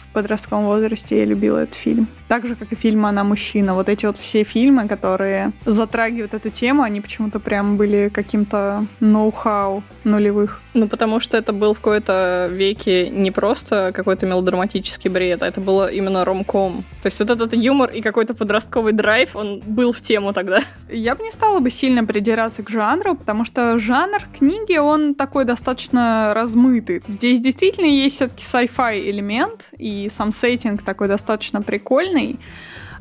в 0.04 0.14
подростковом 0.14 0.66
возрасте 0.66 1.20
я 1.20 1.26
любила 1.26 1.60
этот 1.60 1.76
фильм. 1.76 2.08
Так 2.28 2.46
же, 2.48 2.56
как 2.56 2.72
и 2.72 2.76
фильм 2.76 3.06
«Она 3.06 3.24
мужчина». 3.24 3.74
Вот 3.74 3.90
эти 3.90 4.06
вот 4.06 4.18
все 4.18 4.44
фильмы, 4.44 4.88
которые 4.88 5.52
затрагивают 5.66 6.34
эту 6.34 6.50
тему, 6.50 6.84
они 6.84 7.02
почему-то 7.02 7.40
прям 7.40 7.78
были 7.78 8.10
каким-то 8.14 8.86
ноу-хау 9.00 9.84
нулевых. 10.04 10.62
Ну, 10.78 10.88
потому 10.88 11.20
что 11.20 11.38
это 11.38 11.54
был 11.54 11.74
в 11.74 11.80
какой-то 11.80 12.50
веке 12.52 13.10
не 13.10 13.32
просто 13.32 13.92
какой-то 13.96 14.28
мелодраматический 14.28 15.10
бред, 15.10 15.42
а 15.42 15.48
это 15.48 15.60
было 15.60 15.92
именно 15.92 16.24
ромком. 16.24 16.86
То 17.02 17.08
есть 17.08 17.20
вот 17.20 17.32
этот 17.32 17.56
юмор 17.56 17.90
и 17.90 18.02
какой-то 18.02 18.36
подростковый 18.36 18.94
драйв, 18.94 19.36
он 19.36 19.60
был 19.66 19.92
в 19.92 20.02
тему 20.02 20.34
тогда. 20.34 20.62
Я 20.92 21.16
бы 21.16 21.24
не 21.24 21.32
стала 21.32 21.60
бы 21.62 21.72
сильно 21.72 22.06
придираться 22.06 22.62
к 22.62 22.70
жанру, 22.70 23.16
потому 23.16 23.44
что 23.44 23.80
жанр 23.80 24.22
книги, 24.38 24.78
он 24.78 25.16
такой 25.16 25.46
достаточно 25.46 26.34
размытый. 26.36 27.02
Здесь 27.08 27.42
действительно 27.42 27.88
есть 27.88 28.18
все-таки 28.18 28.44
sci-fi 28.44 29.10
элемент, 29.10 29.70
и 29.80 30.10
сам 30.14 30.32
сеттинг 30.32 30.84
такой 30.84 31.08
достаточно 31.08 31.64
прикольный. 31.64 32.38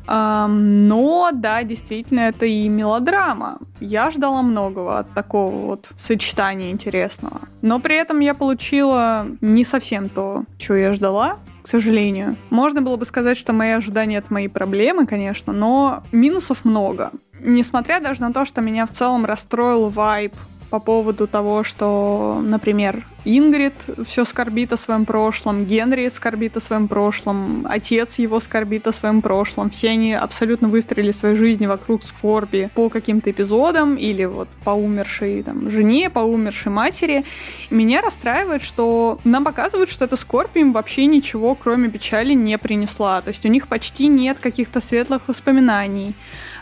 Но, 0.07 1.31
да, 1.33 1.63
действительно, 1.63 2.21
это 2.21 2.45
и 2.45 2.67
мелодрама. 2.69 3.59
Я 3.79 4.09
ждала 4.09 4.41
многого 4.41 4.99
от 4.99 5.13
такого 5.13 5.53
вот 5.53 5.91
сочетания 5.97 6.71
интересного. 6.71 7.41
Но 7.61 7.79
при 7.79 7.97
этом 7.97 8.19
я 8.21 8.33
получила 8.33 9.27
не 9.41 9.63
совсем 9.63 10.07
то, 10.09 10.45
что 10.57 10.75
я 10.75 10.93
ждала, 10.93 11.37
к 11.61 11.67
сожалению. 11.67 12.37
Можно 12.49 12.81
было 12.81 12.95
бы 12.95 13.03
сказать, 13.03 13.37
что 13.37 13.51
мои 13.51 13.71
ожидания— 13.71 14.17
это 14.17 14.33
мои 14.33 14.47
проблемы, 14.47 15.05
конечно, 15.05 15.51
но 15.51 16.03
минусов 16.13 16.63
много. 16.63 17.11
Несмотря 17.41 17.99
даже 17.99 18.21
на 18.21 18.31
то, 18.31 18.45
что 18.45 18.61
меня 18.61 18.85
в 18.85 18.91
целом 18.91 19.25
расстроил 19.25 19.89
вайб 19.89 20.33
по 20.69 20.79
поводу 20.79 21.27
того, 21.27 21.63
что, 21.63 22.41
например, 22.41 23.05
Ингрид 23.25 23.73
все 24.05 24.25
скорбит 24.25 24.73
о 24.73 24.77
своем 24.77 25.05
прошлом, 25.05 25.65
Генри 25.65 26.07
скорбит 26.07 26.55
о 26.57 26.61
своем 26.61 26.87
прошлом, 26.87 27.65
отец 27.69 28.19
его 28.19 28.39
скорбит 28.39 28.87
о 28.87 28.93
своем 28.93 29.21
прошлом. 29.21 29.69
Все 29.69 29.89
они 29.89 30.13
абсолютно 30.13 30.67
выстроили 30.67 31.11
свои 31.11 31.35
жизни 31.35 31.65
вокруг 31.65 32.03
скорби 32.03 32.69
по 32.73 32.89
каким-то 32.89 33.31
эпизодам 33.31 33.95
или 33.95 34.25
вот 34.25 34.47
по 34.63 34.71
умершей 34.71 35.43
там, 35.43 35.69
жене, 35.69 36.09
по 36.09 36.19
умершей 36.19 36.71
матери. 36.71 37.25
Меня 37.69 38.01
расстраивает, 38.01 38.63
что 38.63 39.19
нам 39.23 39.43
показывают, 39.43 39.89
что 39.89 40.05
эта 40.05 40.15
скорбь 40.15 40.55
им 40.55 40.71
вообще 40.71 41.05
ничего, 41.05 41.55
кроме 41.55 41.89
печали, 41.89 42.33
не 42.33 42.57
принесла. 42.57 43.21
То 43.21 43.29
есть 43.29 43.45
у 43.45 43.49
них 43.49 43.67
почти 43.67 44.07
нет 44.07 44.37
каких-то 44.39 44.79
светлых 44.79 45.27
воспоминаний 45.27 46.15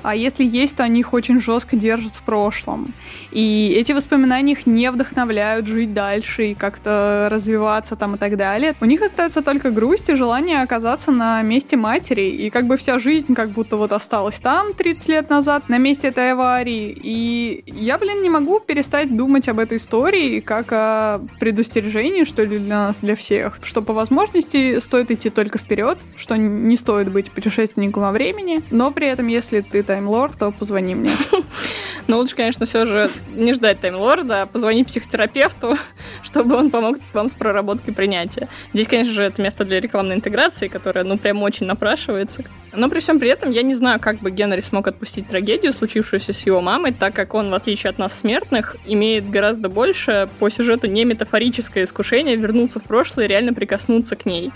а 0.05 0.15
если 0.15 0.45
есть, 0.45 0.77
то 0.77 0.83
они 0.83 0.99
их 0.99 1.13
очень 1.13 1.39
жестко 1.39 1.75
держат 1.75 2.15
в 2.15 2.21
прошлом. 2.21 2.93
И 3.31 3.75
эти 3.75 3.91
воспоминания 3.91 4.53
их 4.53 4.67
не 4.67 4.91
вдохновляют 4.91 5.65
жить 5.65 5.93
дальше 5.93 6.44
и 6.51 6.55
как-то 6.55 7.27
развиваться 7.31 7.95
там 7.95 8.15
и 8.15 8.17
так 8.17 8.37
далее. 8.37 8.75
У 8.81 8.85
них 8.85 9.01
остается 9.01 9.41
только 9.41 9.71
грусть 9.71 10.09
и 10.09 10.15
желание 10.15 10.61
оказаться 10.61 11.11
на 11.11 11.41
месте 11.41 11.77
матери, 11.77 12.29
и 12.29 12.49
как 12.49 12.67
бы 12.67 12.77
вся 12.77 12.99
жизнь 12.99 13.33
как 13.33 13.49
будто 13.49 13.77
вот 13.77 13.91
осталась 13.91 14.39
там 14.39 14.73
30 14.73 15.09
лет 15.09 15.29
назад, 15.29 15.69
на 15.69 15.77
месте 15.77 16.07
этой 16.07 16.31
аварии. 16.31 16.97
И 17.01 17.63
я, 17.67 17.97
блин, 17.97 18.21
не 18.21 18.29
могу 18.29 18.59
перестать 18.59 19.15
думать 19.15 19.47
об 19.49 19.59
этой 19.59 19.77
истории 19.77 20.39
как 20.39 20.71
о 20.71 21.21
предостережении, 21.39 22.23
что 22.23 22.43
ли, 22.43 22.57
для 22.57 22.87
нас, 22.87 22.99
для 22.99 23.15
всех, 23.15 23.59
что 23.63 23.81
по 23.81 23.93
возможности 23.93 24.79
стоит 24.79 25.11
идти 25.11 25.29
только 25.29 25.57
вперед, 25.57 25.97
что 26.15 26.37
не 26.37 26.77
стоит 26.77 27.11
быть 27.11 27.31
путешественником 27.31 28.03
во 28.03 28.11
времени, 28.11 28.63
но 28.71 28.91
при 28.91 29.07
этом, 29.07 29.27
если 29.27 29.61
ты 29.61 29.83
таймлорд, 29.83 30.37
то 30.37 30.51
позвони 30.51 30.95
мне. 30.95 31.11
Ну, 32.07 32.17
лучше, 32.17 32.35
конечно, 32.35 32.65
все 32.65 32.85
же 32.85 33.09
не 33.33 33.53
ждать 33.53 33.79
таймлорда, 33.79 34.43
а 34.43 34.45
позвонить 34.45 34.87
психотерапевту, 34.87 35.77
чтобы 36.23 36.55
он 36.55 36.69
помог 36.69 36.97
вам 37.13 37.29
с 37.29 37.33
проработкой 37.33 37.93
принятия. 37.93 38.47
Здесь, 38.73 38.87
конечно 38.87 39.13
же, 39.13 39.23
это 39.23 39.41
место 39.41 39.65
для 39.65 39.79
рекламной 39.79 40.15
интеграции, 40.15 40.67
которая, 40.67 41.03
ну, 41.03 41.17
прям 41.17 41.41
очень 41.41 41.65
напрашивается. 41.65 42.43
Но 42.73 42.89
при 42.89 42.99
всем 42.99 43.19
при 43.19 43.29
этом 43.29 43.51
я 43.51 43.63
не 43.63 43.73
знаю, 43.73 43.99
как 43.99 44.19
бы 44.19 44.29
Генри 44.29 44.61
смог 44.61 44.87
отпустить 44.87 45.27
трагедию, 45.27 45.73
случившуюся 45.73 46.33
с 46.33 46.45
его 46.45 46.61
мамой, 46.61 46.91
так 46.91 47.15
как 47.15 47.33
он, 47.33 47.49
в 47.49 47.53
отличие 47.53 47.89
от 47.89 47.97
нас, 47.97 48.19
смертных, 48.19 48.75
имеет 48.85 49.29
гораздо 49.29 49.69
больше 49.69 50.29
по 50.39 50.49
сюжету 50.49 50.87
не 50.87 51.05
метафорическое 51.05 51.85
искушение 51.85 52.35
вернуться 52.35 52.79
в 52.79 52.83
прошлое 52.83 53.25
и 53.25 53.27
реально 53.27 53.53
прикоснуться 53.53 54.15
к 54.15 54.25
ней. 54.25 54.51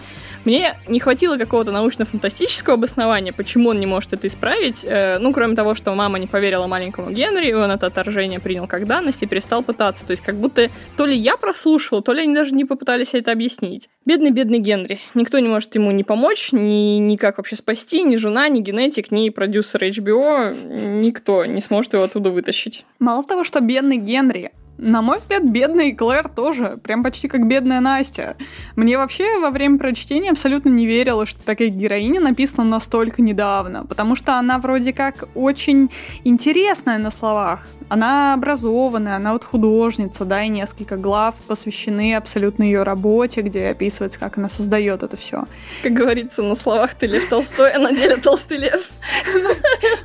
Мне 0.45 0.75
не 0.87 0.99
хватило 0.99 1.37
какого-то 1.37 1.71
научно-фантастического 1.71 2.75
обоснования, 2.75 3.33
почему 3.33 3.69
он 3.69 3.79
не 3.79 3.85
может 3.85 4.13
это 4.13 4.27
исправить, 4.27 4.85
э, 4.85 5.17
ну, 5.19 5.33
кроме 5.33 5.55
того, 5.55 5.75
что 5.75 5.93
мама 5.95 6.19
не 6.19 6.27
поверила 6.27 6.67
маленькому 6.67 7.11
Генри, 7.11 7.38
и 7.47 7.53
он 7.53 7.71
это 7.71 7.87
отторжение 7.87 8.39
принял 8.39 8.67
как 8.67 8.85
данность 8.85 9.23
и 9.23 9.25
перестал 9.25 9.63
пытаться. 9.63 10.05
То 10.05 10.11
есть 10.11 10.23
как 10.23 10.35
будто 10.35 10.69
то 10.97 11.05
ли 11.05 11.15
я 11.15 11.37
прослушала, 11.37 12.01
то 12.01 12.13
ли 12.13 12.23
они 12.23 12.33
даже 12.33 12.53
не 12.53 12.65
попытались 12.65 13.13
это 13.13 13.31
объяснить. 13.31 13.89
Бедный-бедный 14.05 14.59
Генри. 14.59 14.99
Никто 15.13 15.39
не 15.39 15.47
может 15.47 15.73
ему 15.75 15.91
ни 15.91 16.03
помочь, 16.03 16.51
ни 16.51 16.97
никак 16.99 17.37
вообще 17.37 17.55
спасти, 17.55 18.03
ни 18.03 18.15
жена, 18.15 18.49
ни 18.49 18.59
генетик, 18.59 19.11
ни 19.11 19.29
продюсер 19.29 19.83
HBO. 19.83 20.99
Никто 20.99 21.45
не 21.45 21.61
сможет 21.61 21.93
его 21.93 22.03
оттуда 22.03 22.31
вытащить. 22.31 22.85
Мало 22.99 23.23
того, 23.23 23.43
что 23.43 23.59
бедный 23.59 23.97
Генри, 23.97 24.51
на 24.81 25.01
мой 25.01 25.17
взгляд, 25.17 25.43
бедный 25.43 25.93
Клэр 25.93 26.29
тоже. 26.29 26.79
Прям 26.81 27.03
почти 27.03 27.27
как 27.27 27.45
бедная 27.47 27.81
Настя. 27.81 28.35
Мне 28.75 28.97
вообще 28.97 29.39
во 29.39 29.51
время 29.51 29.77
прочтения 29.77 30.31
абсолютно 30.31 30.69
не 30.69 30.85
верила, 30.85 31.25
что 31.25 31.43
такая 31.45 31.67
героиня 31.67 32.21
написана 32.21 32.67
настолько 32.67 33.21
недавно. 33.21 33.85
Потому 33.85 34.15
что 34.15 34.37
она 34.37 34.57
вроде 34.57 34.93
как 34.93 35.27
очень 35.35 35.89
интересная 36.23 36.97
на 36.97 37.11
словах. 37.11 37.67
Она 37.89 38.35
образованная, 38.35 39.15
она 39.15 39.33
вот 39.33 39.43
художница, 39.43 40.23
да, 40.23 40.43
и 40.43 40.47
несколько 40.47 40.95
глав 40.95 41.33
посвящены 41.47 42.15
абсолютно 42.15 42.63
ее 42.63 42.83
работе, 42.83 43.41
где 43.41 43.69
описывается, 43.69 44.19
как 44.19 44.37
она 44.37 44.47
создает 44.47 45.01
это 45.01 45.17
все. 45.17 45.45
Как 45.81 45.93
говорится, 45.93 46.43
на 46.43 46.53
словах 46.53 46.93
ты 46.93 47.07
Лев 47.07 47.27
Толстой, 47.27 47.71
а 47.71 47.79
на 47.79 47.91
деле 47.91 48.17
Толстый 48.17 48.57
Лев. 48.57 48.89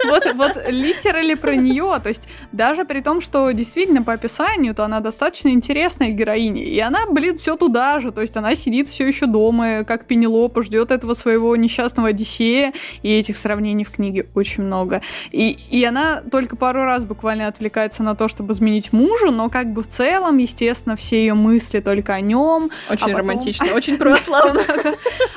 Вот, 0.06 0.34
вот 0.34 0.62
литерали 0.68 1.34
про 1.34 1.54
нее. 1.56 2.00
То 2.02 2.08
есть 2.08 2.22
даже 2.52 2.84
при 2.84 3.00
том, 3.00 3.20
что 3.20 3.50
действительно 3.50 4.02
по 4.02 4.14
описанию, 4.14 4.63
то 4.72 4.84
она 4.84 5.00
достаточно 5.00 5.48
интересная 5.48 6.10
героиня. 6.10 6.62
И 6.62 6.78
она, 6.78 7.06
блин, 7.06 7.38
все 7.38 7.56
туда 7.56 8.00
же. 8.00 8.12
То 8.12 8.20
есть 8.22 8.36
она 8.36 8.54
сидит 8.54 8.88
все 8.88 9.06
еще 9.06 9.26
дома, 9.26 9.84
как 9.84 10.06
Пенелопа, 10.06 10.62
ждет 10.62 10.90
этого 10.90 11.14
своего 11.14 11.54
несчастного 11.56 12.08
Одиссея. 12.08 12.72
И 13.02 13.10
этих 13.10 13.36
сравнений 13.36 13.84
в 13.84 13.90
книге 13.90 14.26
очень 14.34 14.62
много. 14.62 15.02
И, 15.32 15.58
и 15.70 15.84
она 15.84 16.22
только 16.30 16.56
пару 16.56 16.84
раз 16.84 17.04
буквально 17.04 17.48
отвлекается 17.48 17.64
отвлекается 17.64 18.02
на 18.02 18.14
то, 18.14 18.28
чтобы 18.28 18.52
изменить 18.52 18.92
мужу, 18.92 19.30
но 19.30 19.48
как 19.48 19.72
бы 19.72 19.82
в 19.82 19.88
целом, 19.88 20.38
естественно, 20.38 20.96
все 20.96 21.16
ее 21.16 21.34
мысли 21.34 21.80
только 21.80 22.14
о 22.14 22.20
нем. 22.20 22.70
Очень 22.90 23.04
а 23.04 23.06
потом... 23.06 23.16
романтично, 23.16 23.66
очень 23.74 23.96
православно. 23.96 24.60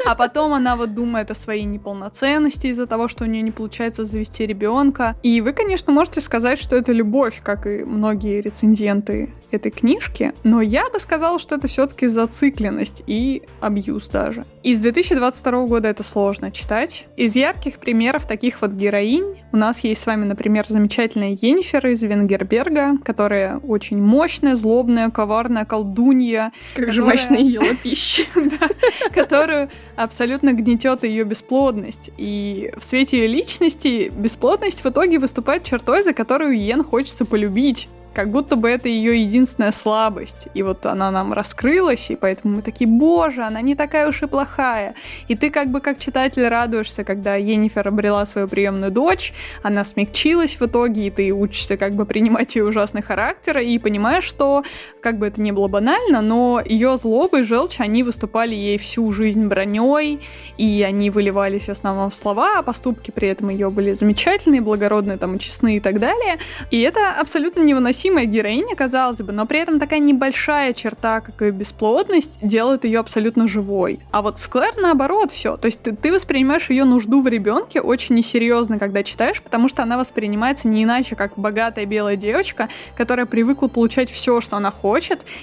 А 0.06 0.16
потом 0.16 0.54
она 0.54 0.76
вот 0.76 0.94
думает 0.94 1.32
о 1.32 1.36
своей 1.36 1.64
неполноценности 1.64 2.68
из-за 2.68 2.86
того, 2.86 3.08
что 3.08 3.24
у 3.24 3.28
нее 3.28 3.42
не 3.42 3.52
получается 3.52 4.06
завести 4.06 4.46
ребенка. 4.46 5.16
И 5.24 5.42
вы, 5.42 5.54
конечно, 5.54 5.92
можете 5.94 6.22
сказать, 6.22 6.60
что 6.60 6.76
это 6.76 6.92
любовь, 6.92 7.42
как 7.44 7.66
и 7.66 7.84
многие 7.84 8.42
рецензенты 8.42 9.17
этой 9.52 9.72
книжки, 9.72 10.34
но 10.44 10.62
я 10.62 10.90
бы 10.90 11.00
сказала, 11.00 11.40
что 11.40 11.56
это 11.56 11.68
все-таки 11.68 12.08
зацикленность 12.08 13.04
и 13.08 13.44
абьюз 13.62 14.10
даже. 14.10 14.44
Из 14.64 14.80
2022 14.80 15.66
года 15.68 15.88
это 15.88 16.04
сложно 16.04 16.52
читать. 16.52 17.06
Из 17.16 17.36
ярких 17.36 17.80
примеров 17.80 18.28
таких 18.28 18.62
вот 18.62 18.72
героинь 18.72 19.38
У 19.54 19.58
нас 19.58 19.80
есть 19.80 20.02
с 20.02 20.06
вами, 20.06 20.26
например, 20.26 20.66
замечательная 20.68 21.38
Енифер 21.42 21.88
из 21.88 22.04
Венгерберга, 22.04 22.98
которая 23.04 23.58
очень 23.60 24.02
мощная, 24.02 24.56
злобная, 24.56 25.10
коварная 25.10 25.66
колдунья. 25.66 26.52
Как 26.76 26.92
же 26.92 27.04
мощная 27.04 27.40
ее 27.40 27.62
пища. 27.84 28.24
Которую 29.14 29.70
абсолютно 29.96 30.54
гнетет 30.54 31.04
ее 31.04 31.24
бесплодность. 31.24 32.12
И 32.18 32.74
в 32.78 32.84
свете 32.84 33.20
ее 33.20 33.28
личности 33.28 34.12
бесплодность 34.16 34.84
в 34.84 34.90
итоге 34.90 35.20
выступает 35.20 35.64
чертой, 35.64 36.04
за 36.04 36.14
которую 36.14 36.60
Йен 36.60 36.84
хочется 36.84 37.24
полюбить 37.26 37.88
как 38.18 38.32
будто 38.32 38.56
бы 38.56 38.68
это 38.68 38.90
ее 38.90 39.22
единственная 39.22 39.72
слабость. 39.72 40.48
И 40.56 40.64
вот 40.64 40.88
она 40.88 41.12
нам 41.12 41.34
раскрылась, 41.34 42.10
и 42.10 42.16
поэтому 42.16 42.56
мы 42.56 42.62
такие, 42.64 42.90
боже, 42.90 43.44
она 43.44 43.62
не 43.62 43.76
такая 43.76 44.08
уж 44.08 44.24
и 44.24 44.26
плохая. 44.26 44.96
И 45.28 45.36
ты 45.36 45.52
как 45.52 45.70
бы 45.70 45.82
как 45.82 46.00
читатель 46.00 46.48
радуешься, 46.48 47.04
когда 47.04 47.36
Енифер 47.36 47.88
обрела 47.88 48.26
свою 48.26 48.48
приемную 48.48 48.92
дочь, 48.92 49.36
она 49.62 49.86
смягчилась 49.86 50.60
в 50.60 50.66
итоге, 50.66 51.06
и 51.06 51.10
ты 51.12 51.32
учишься 51.32 51.78
как 51.78 51.94
бы 51.94 52.08
принимать 52.08 52.56
ее 52.56 52.66
ужасный 52.66 53.04
характер, 53.04 53.60
и 53.60 53.78
понимаешь, 53.78 54.24
что 54.24 54.64
как 55.08 55.20
бы 55.20 55.28
это 55.28 55.40
ни 55.40 55.52
было 55.52 55.70
банально, 55.70 56.20
но 56.20 56.62
ее 56.66 56.98
злоба 56.98 57.40
и 57.40 57.44
желчь, 57.44 57.80
они 57.80 58.04
выступали 58.04 58.54
ей 58.54 58.78
всю 58.78 59.10
жизнь 59.14 59.48
броней, 59.48 60.20
и 60.58 60.84
они 60.86 61.10
выливались 61.10 61.68
в 61.68 61.70
основном 61.70 62.10
в 62.10 62.16
слова, 62.16 62.58
а 62.58 62.62
поступки 62.62 63.12
при 63.12 63.30
этом 63.30 63.48
ее 63.48 63.70
были 63.70 63.94
замечательные, 63.94 64.60
благородные, 64.60 65.18
там, 65.18 65.38
честные 65.40 65.78
и 65.78 65.80
так 65.80 66.02
далее. 66.02 66.40
И 66.72 66.82
это 66.82 67.14
абсолютно 67.22 67.62
невыносимая 67.62 68.26
героиня, 68.26 68.76
казалось 68.76 69.20
бы, 69.20 69.32
но 69.32 69.46
при 69.46 69.60
этом 69.60 69.80
такая 69.80 70.00
небольшая 70.00 70.74
черта, 70.74 71.22
как 71.22 71.42
и 71.42 71.52
бесплодность, 71.52 72.40
делает 72.42 72.84
ее 72.84 73.00
абсолютно 73.00 73.48
живой. 73.48 74.02
А 74.12 74.22
вот 74.22 74.40
с 74.40 74.48
Клэр 74.48 74.74
наоборот 74.76 75.32
все. 75.32 75.56
То 75.56 75.68
есть 75.68 75.82
ты, 75.84 75.96
ты 75.96 76.12
воспринимаешь 76.12 76.70
ее 76.70 76.84
нужду 76.84 77.22
в 77.22 77.30
ребенке 77.30 77.80
очень 77.80 78.16
несерьезно, 78.16 78.78
когда 78.78 79.04
читаешь, 79.04 79.42
потому 79.42 79.70
что 79.70 79.84
она 79.84 79.98
воспринимается 79.98 80.68
не 80.68 80.84
иначе, 80.84 81.16
как 81.16 81.32
богатая 81.38 81.86
белая 81.86 82.18
девочка, 82.18 82.68
которая 82.98 83.26
привыкла 83.26 83.70
получать 83.70 84.12
все, 84.12 84.42
что 84.42 84.58
она 84.58 84.70
хочет, 84.70 84.97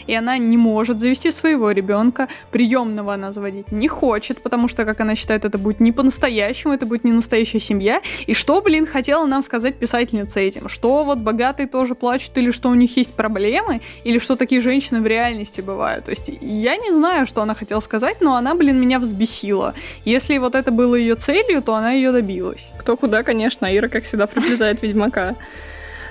и 0.06 0.14
она 0.14 0.38
не 0.38 0.56
может 0.56 1.00
завести 1.00 1.30
своего 1.30 1.70
ребенка, 1.70 2.28
приемного 2.50 3.14
она 3.14 3.32
заводить 3.32 3.72
не 3.72 3.88
хочет, 3.88 4.42
потому 4.42 4.68
что, 4.68 4.84
как 4.84 5.00
она 5.00 5.14
считает, 5.14 5.44
это 5.44 5.58
будет 5.58 5.80
не 5.80 5.92
по-настоящему, 5.92 6.74
это 6.74 6.86
будет 6.86 7.04
не 7.04 7.12
настоящая 7.12 7.60
семья. 7.60 8.00
И 8.26 8.34
что, 8.34 8.60
блин, 8.60 8.86
хотела 8.86 9.26
нам 9.26 9.42
сказать 9.42 9.76
писательница 9.76 10.40
этим? 10.40 10.68
Что 10.68 11.04
вот 11.04 11.18
богатые 11.18 11.66
тоже 11.66 11.94
плачут 11.94 12.36
или 12.38 12.50
что 12.50 12.68
у 12.68 12.74
них 12.74 12.96
есть 12.96 13.14
проблемы, 13.14 13.80
или 14.04 14.18
что 14.18 14.36
такие 14.36 14.60
женщины 14.60 15.00
в 15.00 15.06
реальности 15.06 15.60
бывают. 15.60 16.04
То 16.04 16.10
есть 16.10 16.30
я 16.40 16.76
не 16.76 16.92
знаю, 16.92 17.26
что 17.26 17.42
она 17.42 17.54
хотела 17.54 17.80
сказать, 17.80 18.20
но 18.20 18.34
она, 18.34 18.54
блин, 18.54 18.80
меня 18.80 18.98
взбесила. 18.98 19.74
Если 20.04 20.38
вот 20.38 20.54
это 20.54 20.70
было 20.70 20.94
ее 20.94 21.14
целью, 21.14 21.62
то 21.62 21.74
она 21.74 21.92
ее 21.92 22.12
добилась. 22.12 22.68
Кто 22.78 22.96
куда, 22.96 23.22
конечно. 23.22 23.66
Ира, 23.74 23.88
как 23.88 24.04
всегда, 24.04 24.26
приплетает 24.26 24.82
Ведьмака. 24.82 25.36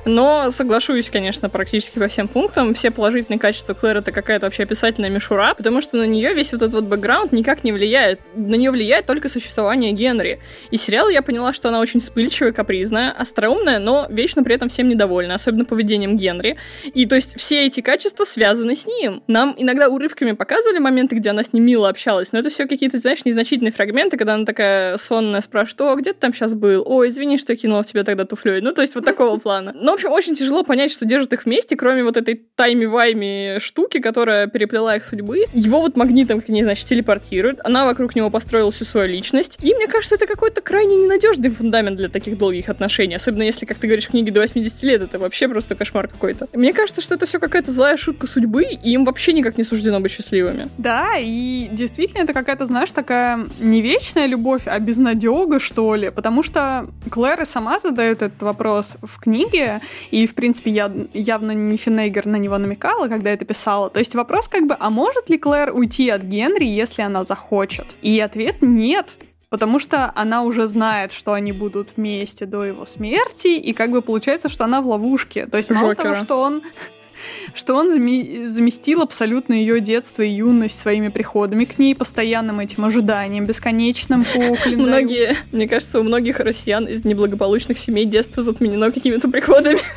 Но 0.06 0.52
соглашусь, 0.52 1.10
конечно, 1.10 1.50
практически 1.50 2.00
по 2.00 2.08
всем 2.08 2.28
пунктам. 2.28 2.74
Все 2.74 2.92
положительные 2.92 3.40
качества 3.40 3.74
Клэр 3.74 3.98
это 3.98 4.12
какая-то 4.12 4.46
вообще 4.46 4.64
описательная 4.64 5.10
мишура, 5.10 5.54
потому 5.54 5.82
что 5.82 5.98
на 5.98 6.04
нее 6.04 6.34
весь 6.34 6.52
вот 6.52 6.62
этот 6.62 6.74
вот 6.74 6.84
бэкграунд 6.86 7.32
никак 7.32 7.64
не 7.64 7.72
влияет. 7.72 8.20
На 8.36 8.56
нее 8.56 8.72
влияет 8.72 9.06
только 9.06 9.30
существование 9.30 9.92
Генри. 9.94 10.40
И 10.72 10.78
сериал 10.78 11.10
я 11.10 11.22
поняла, 11.22 11.54
что 11.54 11.70
она 11.70 11.80
очень 11.80 12.00
вспыльчивая, 12.00 12.52
капризная, 12.52 13.12
остроумная, 13.12 13.80
но 13.80 14.08
вечно 14.10 14.44
при 14.44 14.56
этом 14.56 14.70
всем 14.70 14.90
недовольна, 14.90 15.36
особенно 15.36 15.66
поведением 15.66 16.18
Генри. 16.18 16.58
И 16.94 17.06
то 17.06 17.16
есть 17.16 17.40
все 17.40 17.66
эти 17.66 17.82
качества 17.82 18.26
связаны 18.26 18.76
с 18.76 18.86
ним. 18.86 19.24
Нам 19.28 19.56
иногда 19.58 19.88
урывками 19.88 20.34
показывали 20.34 20.80
моменты, 20.80 21.16
где 21.16 21.30
она 21.30 21.44
с 21.44 21.54
ним 21.54 21.64
мило 21.64 21.88
общалась, 21.88 22.32
но 22.32 22.40
это 22.40 22.50
все 22.50 22.68
какие-то, 22.68 23.00
знаешь, 23.00 23.24
незначительные 23.26 23.72
фрагменты, 23.72 24.18
когда 24.18 24.34
она 24.34 24.46
такая 24.46 24.98
сонная 24.98 25.42
спрашивает, 25.42 25.82
о, 25.82 25.96
где 25.96 26.14
ты 26.14 26.20
там 26.20 26.34
сейчас 26.34 26.54
был? 26.54 26.84
Ой, 26.86 27.08
извини, 27.08 27.38
что 27.38 27.54
я 27.54 27.58
кинула 27.58 27.84
в 27.84 27.86
тебя 27.86 28.04
тогда 28.04 28.26
туфлей. 28.26 28.62
Ну, 28.62 28.74
то 28.74 28.82
есть 28.82 28.96
вот 28.96 29.06
такого 29.06 29.38
плана. 29.38 29.72
Но 29.74 29.93
в 29.94 29.96
общем, 29.96 30.12
очень 30.12 30.36
тяжело 30.36 30.64
понять, 30.64 30.92
что 30.92 31.06
держит 31.06 31.34
их 31.34 31.46
вместе, 31.46 31.76
кроме 31.76 32.04
вот 32.04 32.18
этой 32.18 32.42
тайми-вайми 32.56 33.60
штуки, 33.60 34.00
которая 34.00 34.48
переплела 34.48 34.96
их 34.96 35.06
судьбы. 35.06 35.46
Его 35.54 35.82
вот 35.82 35.96
магнитом, 35.96 36.42
как 36.42 36.50
не 36.50 36.64
значит, 36.64 36.88
телепортирует. 36.88 37.60
Она 37.64 37.86
вокруг 37.86 38.16
него 38.16 38.32
построила 38.32 38.72
всю 38.72 38.86
свою 38.86 39.08
личность. 39.08 39.60
И 39.62 39.76
мне 39.76 39.88
кажется, 39.88 40.16
это 40.16 40.26
какой-то 40.26 40.62
крайне 40.62 40.96
ненадежный 40.96 41.50
фундамент 41.50 41.98
для 41.98 42.10
таких 42.10 42.40
долгих 42.40 42.70
отношений. 42.70 43.14
Особенно 43.14 43.44
если, 43.44 43.68
как 43.68 43.78
ты 43.78 43.86
говоришь, 43.86 44.08
книги 44.08 44.32
до 44.32 44.40
80 44.40 44.82
лет, 44.82 45.04
это 45.04 45.20
вообще 45.20 45.48
просто 45.48 45.76
кошмар 45.76 46.08
какой-то. 46.08 46.48
Мне 46.54 46.74
кажется, 46.74 47.02
что 47.02 47.14
это 47.14 47.28
все 47.28 47.40
какая-то 47.40 47.72
злая 47.72 47.96
шутка 47.98 48.26
судьбы, 48.26 48.64
и 48.64 48.94
им 48.94 49.06
вообще 49.06 49.32
никак 49.34 49.60
не 49.60 49.64
суждено 49.64 50.00
быть 50.00 50.12
счастливыми. 50.12 50.70
Да, 50.80 51.18
и 51.20 51.70
действительно 51.72 52.24
это 52.24 52.34
какая-то, 52.34 52.66
знаешь, 52.66 52.92
такая 52.92 53.46
не 53.60 53.82
вечная 53.82 54.26
любовь, 54.26 54.64
а 54.66 54.80
безнадега, 54.80 55.60
что 55.60 55.94
ли. 55.94 56.10
Потому 56.10 56.42
что 56.42 56.88
Клэр 57.12 57.44
и 57.44 57.46
сама 57.46 57.78
задает 57.78 58.24
этот 58.24 58.42
вопрос 58.42 58.96
в 59.04 59.20
книге, 59.20 59.82
и, 60.12 60.28
в 60.28 60.36
принципе, 60.36 60.72
я 60.72 60.92
явно 61.14 61.52
не 61.52 61.78
Финейгер 61.78 62.26
на 62.26 62.38
него 62.38 62.58
намекала, 62.58 63.08
когда 63.08 63.32
это 63.32 63.46
писала. 63.46 63.90
То 63.90 64.00
есть 64.00 64.16
вопрос 64.16 64.48
как 64.48 64.68
бы, 64.68 64.76
а 64.80 64.90
может 64.90 65.30
ли 65.30 65.38
Клэр 65.38 65.72
уйти 65.74 66.10
от 66.10 66.24
Генри, 66.24 66.66
если 66.66 67.02
она 67.02 67.24
захочет? 67.24 67.96
И 68.02 68.20
ответ 68.20 68.58
нет. 68.62 69.18
Потому 69.50 69.78
что 69.78 70.12
она 70.16 70.42
уже 70.42 70.66
знает, 70.68 71.12
что 71.12 71.34
они 71.34 71.52
будут 71.52 71.90
вместе 71.96 72.48
до 72.48 72.64
его 72.66 72.86
смерти, 72.86 73.50
и 73.50 73.72
как 73.74 73.92
бы 73.92 74.02
получается, 74.02 74.50
что 74.50 74.64
она 74.64 74.82
в 74.82 74.88
ловушке. 74.88 75.46
То 75.46 75.58
есть 75.58 75.70
мало 75.70 75.90
Жокера. 75.90 76.04
того, 76.04 76.26
что 76.26 76.42
он 76.42 76.64
что 77.54 77.76
он 77.76 77.90
заместил 77.90 79.02
абсолютно 79.02 79.54
ее 79.54 79.80
детство 79.80 80.22
и 80.22 80.30
юность 80.30 80.80
своими 80.80 81.10
приходами 81.10 81.66
к 81.66 81.80
ней, 81.80 81.96
постоянным 81.96 82.60
этим 82.60 82.86
ожиданием 82.86 83.46
бесконечным 83.46 84.24
по 84.24 84.56
календарю. 84.64 84.88
Многие, 84.88 85.38
мне 85.52 85.68
кажется, 85.68 86.00
у 86.00 86.04
многих 86.04 86.40
россиян 86.40 86.86
из 86.86 87.06
неблагополучных 87.06 87.78
семей 87.78 88.06
детство 88.06 88.44
затменено 88.44 88.92
какими-то 88.92 89.30
приходами. 89.30 89.80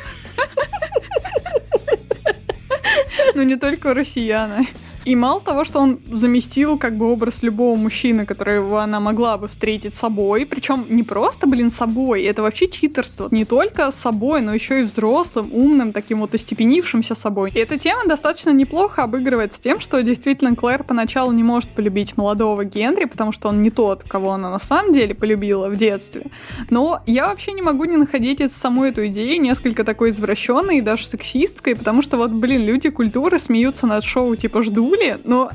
Ну, 3.35 3.43
не 3.43 3.55
только 3.55 3.87
у 3.87 3.93
россиян. 3.93 4.65
И 5.07 5.15
мало 5.15 5.39
того, 5.39 5.63
что 5.63 5.79
он 5.79 5.99
заместил 6.11 6.77
как 6.77 6.97
бы 6.97 7.09
образ 7.09 7.41
любого 7.41 7.77
мужчины, 7.77 8.25
которого 8.25 8.83
она 8.83 8.99
могла 8.99 9.37
бы 9.37 9.47
встретить 9.47 9.95
собой, 9.95 10.45
причем 10.45 10.85
не 10.89 11.01
просто, 11.01 11.47
блин, 11.47 11.71
собой, 11.71 12.23
это 12.23 12.41
вообще 12.41 12.67
читерство. 12.67 13.29
Не 13.31 13.45
только 13.45 13.89
собой, 13.91 14.41
но 14.41 14.53
еще 14.53 14.81
и 14.81 14.83
взрослым, 14.83 15.53
умным, 15.53 15.93
таким 15.93 16.19
вот 16.19 16.33
остепенившимся 16.33 17.15
собой. 17.15 17.51
И 17.55 17.57
эта 17.57 17.77
тема 17.77 18.01
достаточно 18.05 18.49
неплохо 18.49 19.03
обыгрывается 19.03 19.61
тем, 19.61 19.79
что 19.79 20.03
действительно 20.03 20.57
Клэр 20.57 20.83
поначалу 20.83 21.31
не 21.31 21.43
может 21.43 21.69
полюбить 21.69 22.17
молодого 22.17 22.65
Генри, 22.65 23.05
потому 23.05 23.31
что 23.31 23.47
он 23.47 23.63
не 23.63 23.69
тот, 23.69 24.03
кого 24.03 24.33
она 24.33 24.49
на 24.49 24.59
самом 24.59 24.91
деле 24.91 25.15
полюбила 25.15 25.69
в 25.69 25.77
детстве. 25.77 26.25
Но 26.69 27.01
я 27.05 27.29
вообще 27.29 27.53
не 27.53 27.61
могу 27.61 27.85
не 27.85 27.95
находить 27.95 28.41
эту, 28.41 28.53
саму 28.53 28.83
эту 28.83 29.07
идею 29.07 29.39
несколько 29.41 29.85
такой 29.85 30.09
извращенной 30.09 30.79
и 30.79 30.81
даже 30.81 31.07
сексистской, 31.07 31.77
потому 31.77 32.01
что 32.01 32.17
вот, 32.17 32.31
блин, 32.31 32.65
люди 32.65 32.89
культуры 32.89 33.39
смеются 33.39 33.87
над 33.87 34.03
шоу 34.03 34.35
типа 34.35 34.63
«Жду 34.63 34.96
Ждули, 34.97 35.17
но 35.23 35.51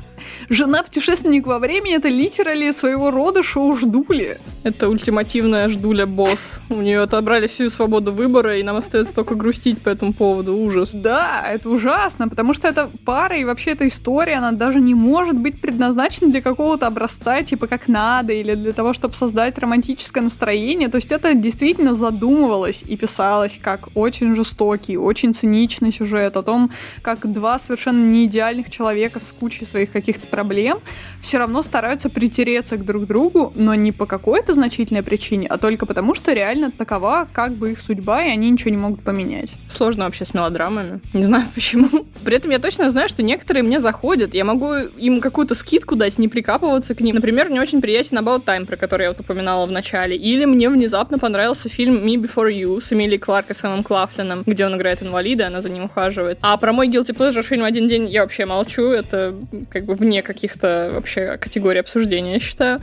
жена-путешественник 0.49 1.45
во 1.45 1.59
времени 1.59 1.95
это 1.95 2.07
литерали 2.07 2.71
своего 2.71 3.11
рода 3.11 3.43
шоу 3.43 3.75
Ждули. 3.75 4.37
Это 4.63 4.87
ультимативная 4.87 5.67
Ждуля 5.67 6.05
босс. 6.05 6.61
У 6.69 6.75
нее 6.75 7.01
отобрали 7.01 7.47
всю 7.47 7.69
свободу 7.69 8.13
выбора, 8.13 8.57
и 8.57 8.63
нам 8.63 8.77
остается 8.77 9.13
только 9.13 9.35
грустить 9.35 9.81
по 9.81 9.89
этому 9.89 10.13
поводу. 10.13 10.55
Ужас. 10.55 10.93
Да, 10.93 11.43
это 11.51 11.69
ужасно, 11.69 12.29
потому 12.29 12.53
что 12.53 12.67
эта 12.67 12.89
пара 13.05 13.37
и 13.37 13.43
вообще 13.43 13.71
эта 13.71 13.87
история, 13.87 14.35
она 14.35 14.51
даже 14.51 14.79
не 14.79 14.95
может 14.95 15.37
быть 15.37 15.59
предназначена 15.59 16.31
для 16.31 16.41
какого-то 16.41 16.87
образца, 16.87 17.41
типа 17.43 17.67
как 17.67 17.87
надо, 17.87 18.31
или 18.31 18.55
для 18.55 18.71
того, 18.71 18.93
чтобы 18.93 19.15
создать 19.15 19.57
романтическое 19.57 20.23
настроение. 20.23 20.87
То 20.87 20.97
есть 20.97 21.11
это 21.11 21.33
действительно 21.33 21.93
задумывалось 21.93 22.83
и 22.87 22.95
писалось 22.95 23.59
как 23.61 23.89
очень 23.95 24.35
жестокий, 24.35 24.97
очень 24.97 25.33
циничный 25.33 25.91
сюжет 25.91 26.37
о 26.37 26.43
том, 26.43 26.71
как 27.01 27.31
два 27.31 27.59
совершенно 27.59 28.05
неидеальных 28.05 28.69
человека 28.69 29.19
с 29.33 29.39
кучей 29.39 29.65
своих 29.65 29.91
каких-то 29.91 30.27
проблем, 30.27 30.79
все 31.21 31.37
равно 31.37 31.63
стараются 31.63 32.09
притереться 32.09 32.77
к 32.77 32.85
друг 32.85 33.05
другу, 33.05 33.51
но 33.55 33.73
не 33.75 33.91
по 33.91 34.05
какой-то 34.05 34.53
значительной 34.53 35.03
причине, 35.03 35.47
а 35.47 35.57
только 35.57 35.85
потому, 35.85 36.15
что 36.15 36.33
реально 36.33 36.71
такова 36.71 37.27
как 37.31 37.53
бы 37.53 37.71
их 37.71 37.79
судьба, 37.79 38.23
и 38.23 38.29
они 38.29 38.49
ничего 38.49 38.71
не 38.71 38.77
могут 38.77 39.01
поменять. 39.01 39.51
Сложно 39.67 40.05
вообще 40.05 40.25
с 40.25 40.33
мелодрамами. 40.33 41.01
Не 41.13 41.23
знаю 41.23 41.45
почему. 41.53 42.05
При 42.23 42.35
этом 42.35 42.51
я 42.51 42.59
точно 42.59 42.89
знаю, 42.89 43.09
что 43.09 43.23
некоторые 43.23 43.63
мне 43.63 43.79
заходят. 43.79 44.33
Я 44.33 44.45
могу 44.45 44.73
им 44.73 45.21
какую-то 45.21 45.55
скидку 45.55 45.95
дать, 45.95 46.17
не 46.17 46.27
прикапываться 46.27 46.95
к 46.95 47.01
ним. 47.01 47.15
Например, 47.15 47.49
мне 47.49 47.61
очень 47.61 47.81
приятен 47.81 48.17
About 48.17 48.43
Time, 48.45 48.65
про 48.65 48.77
который 48.77 49.03
я 49.03 49.09
вот 49.09 49.19
упоминала 49.19 49.65
в 49.65 49.71
начале. 49.71 50.15
Или 50.15 50.45
мне 50.45 50.69
внезапно 50.69 51.17
понравился 51.19 51.69
фильм 51.69 52.05
Me 52.05 52.15
Before 52.15 52.51
You 52.51 52.81
с 52.81 52.91
Эмилией 52.93 53.19
Кларк 53.19 53.49
и 53.49 53.53
Сэмом 53.53 53.83
Клафлином, 53.83 54.43
где 54.45 54.65
он 54.65 54.75
играет 54.75 55.01
инвалида, 55.01 55.47
она 55.47 55.61
за 55.61 55.69
ним 55.69 55.85
ухаживает. 55.85 56.37
А 56.41 56.57
про 56.57 56.73
мой 56.73 56.89
Guilty 56.89 57.15
Pleasure 57.15 57.43
фильм 57.43 57.63
«Один 57.63 57.87
день» 57.87 58.09
я 58.09 58.21
вообще 58.21 58.45
молчу. 58.45 58.91
Это 58.91 59.22
как 59.69 59.85
бы 59.85 59.95
вне 59.95 60.21
каких-то 60.21 60.91
вообще 60.93 61.37
категорий 61.37 61.79
обсуждения, 61.79 62.33
я 62.33 62.39
считаю. 62.39 62.79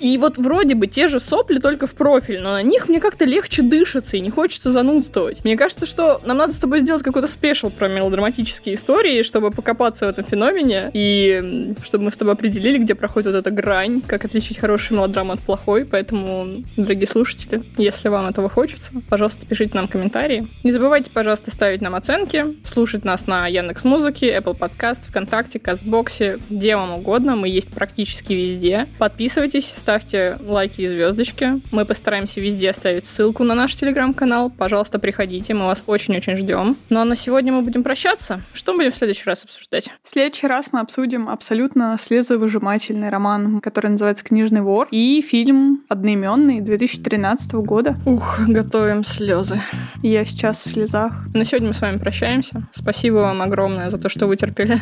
И 0.00 0.16
вот 0.18 0.38
вроде 0.38 0.74
бы 0.74 0.86
те 0.86 1.08
же 1.08 1.20
сопли, 1.20 1.58
только 1.58 1.86
в 1.86 1.92
профиль, 1.92 2.40
но 2.40 2.52
на 2.52 2.62
них 2.62 2.88
мне 2.88 3.00
как-то 3.00 3.24
легче 3.24 3.62
дышится 3.62 4.16
и 4.16 4.20
не 4.20 4.30
хочется 4.30 4.70
занудствовать. 4.70 5.44
Мне 5.44 5.56
кажется, 5.56 5.86
что 5.86 6.20
нам 6.24 6.38
надо 6.38 6.52
с 6.52 6.58
тобой 6.58 6.80
сделать 6.80 7.02
какой-то 7.02 7.28
спешл 7.28 7.70
про 7.70 7.88
мелодраматические 7.88 8.74
истории, 8.74 9.22
чтобы 9.22 9.50
покопаться 9.50 10.06
в 10.06 10.08
этом 10.08 10.24
феномене, 10.24 10.90
и 10.94 11.74
чтобы 11.82 12.04
мы 12.04 12.10
с 12.10 12.16
тобой 12.16 12.34
определили, 12.34 12.78
где 12.78 12.94
проходит 12.94 13.32
вот 13.32 13.38
эта 13.38 13.50
грань, 13.50 14.00
как 14.06 14.24
отличить 14.24 14.58
хорошую 14.58 14.98
мелодраму 14.98 15.32
от 15.32 15.40
плохой. 15.40 15.84
Поэтому, 15.84 16.62
дорогие 16.76 17.06
слушатели, 17.06 17.62
если 17.76 18.08
вам 18.08 18.26
этого 18.26 18.48
хочется, 18.48 18.92
пожалуйста, 19.08 19.46
пишите 19.46 19.74
нам 19.74 19.88
комментарии. 19.88 20.46
Не 20.62 20.72
забывайте, 20.72 21.10
пожалуйста, 21.10 21.50
ставить 21.50 21.80
нам 21.80 21.94
оценки, 21.94 22.56
слушать 22.64 23.04
нас 23.04 23.26
на 23.26 23.46
Яндекс 23.46 23.84
Музыке, 23.84 24.36
Apple 24.36 24.58
Podcast, 24.58 25.08
ВКонтакте, 25.08 25.58
Казбоксе, 25.64 26.38
где 26.50 26.76
вам 26.76 26.92
угодно. 26.92 27.36
Мы 27.36 27.48
есть 27.48 27.70
практически 27.70 28.34
везде. 28.34 28.86
Подписывайтесь, 28.98 29.66
ставьте 29.66 30.36
лайки 30.46 30.82
и 30.82 30.86
звездочки. 30.86 31.62
Мы 31.72 31.86
постараемся 31.86 32.40
везде 32.40 32.70
оставить 32.70 33.06
ссылку 33.06 33.44
на 33.44 33.54
наш 33.54 33.74
телеграм-канал. 33.74 34.50
Пожалуйста, 34.50 34.98
приходите, 34.98 35.54
мы 35.54 35.64
вас 35.66 35.82
очень-очень 35.86 36.36
ждем. 36.36 36.76
Ну 36.90 37.00
а 37.00 37.04
на 37.04 37.16
сегодня 37.16 37.52
мы 37.52 37.62
будем 37.62 37.82
прощаться. 37.82 38.42
Что 38.52 38.74
будем 38.74 38.92
в 38.92 38.96
следующий 38.96 39.24
раз 39.24 39.44
обсуждать? 39.44 39.90
В 40.02 40.10
следующий 40.10 40.46
раз 40.46 40.66
мы 40.72 40.80
обсудим 40.80 41.28
абсолютно 41.30 41.96
слезовыжимательный 41.98 43.08
роман, 43.08 43.60
который 43.60 43.90
называется 43.90 44.22
«Книжный 44.22 44.60
вор», 44.60 44.88
и 44.90 45.22
фильм 45.22 45.82
одноименный 45.88 46.60
2013 46.60 47.54
года. 47.54 47.96
Ух, 48.04 48.38
готовим 48.46 49.02
слезы. 49.02 49.60
Я 50.02 50.26
сейчас 50.26 50.66
в 50.66 50.70
слезах. 50.70 51.12
На 51.32 51.44
сегодня 51.44 51.68
мы 51.68 51.74
с 51.74 51.80
вами 51.80 51.98
прощаемся. 51.98 52.68
Спасибо 52.72 53.16
вам 53.16 53.40
огромное 53.40 53.88
за 53.88 53.96
то, 53.96 54.10
что 54.10 54.26
вытерпели 54.26 54.78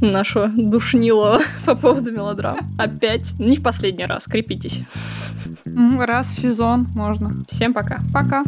нашу 0.00 0.48
душнило 0.56 1.40
по 1.64 1.74
поводу 1.74 2.10
мелодрам. 2.12 2.58
Опять, 2.78 3.32
не 3.38 3.56
в 3.56 3.62
последний 3.62 4.06
раз, 4.06 4.26
крепитесь. 4.26 4.82
Раз 5.64 6.32
в 6.32 6.40
сезон 6.40 6.86
можно. 6.94 7.34
Всем 7.48 7.72
пока. 7.72 8.00
Пока. 8.12 8.44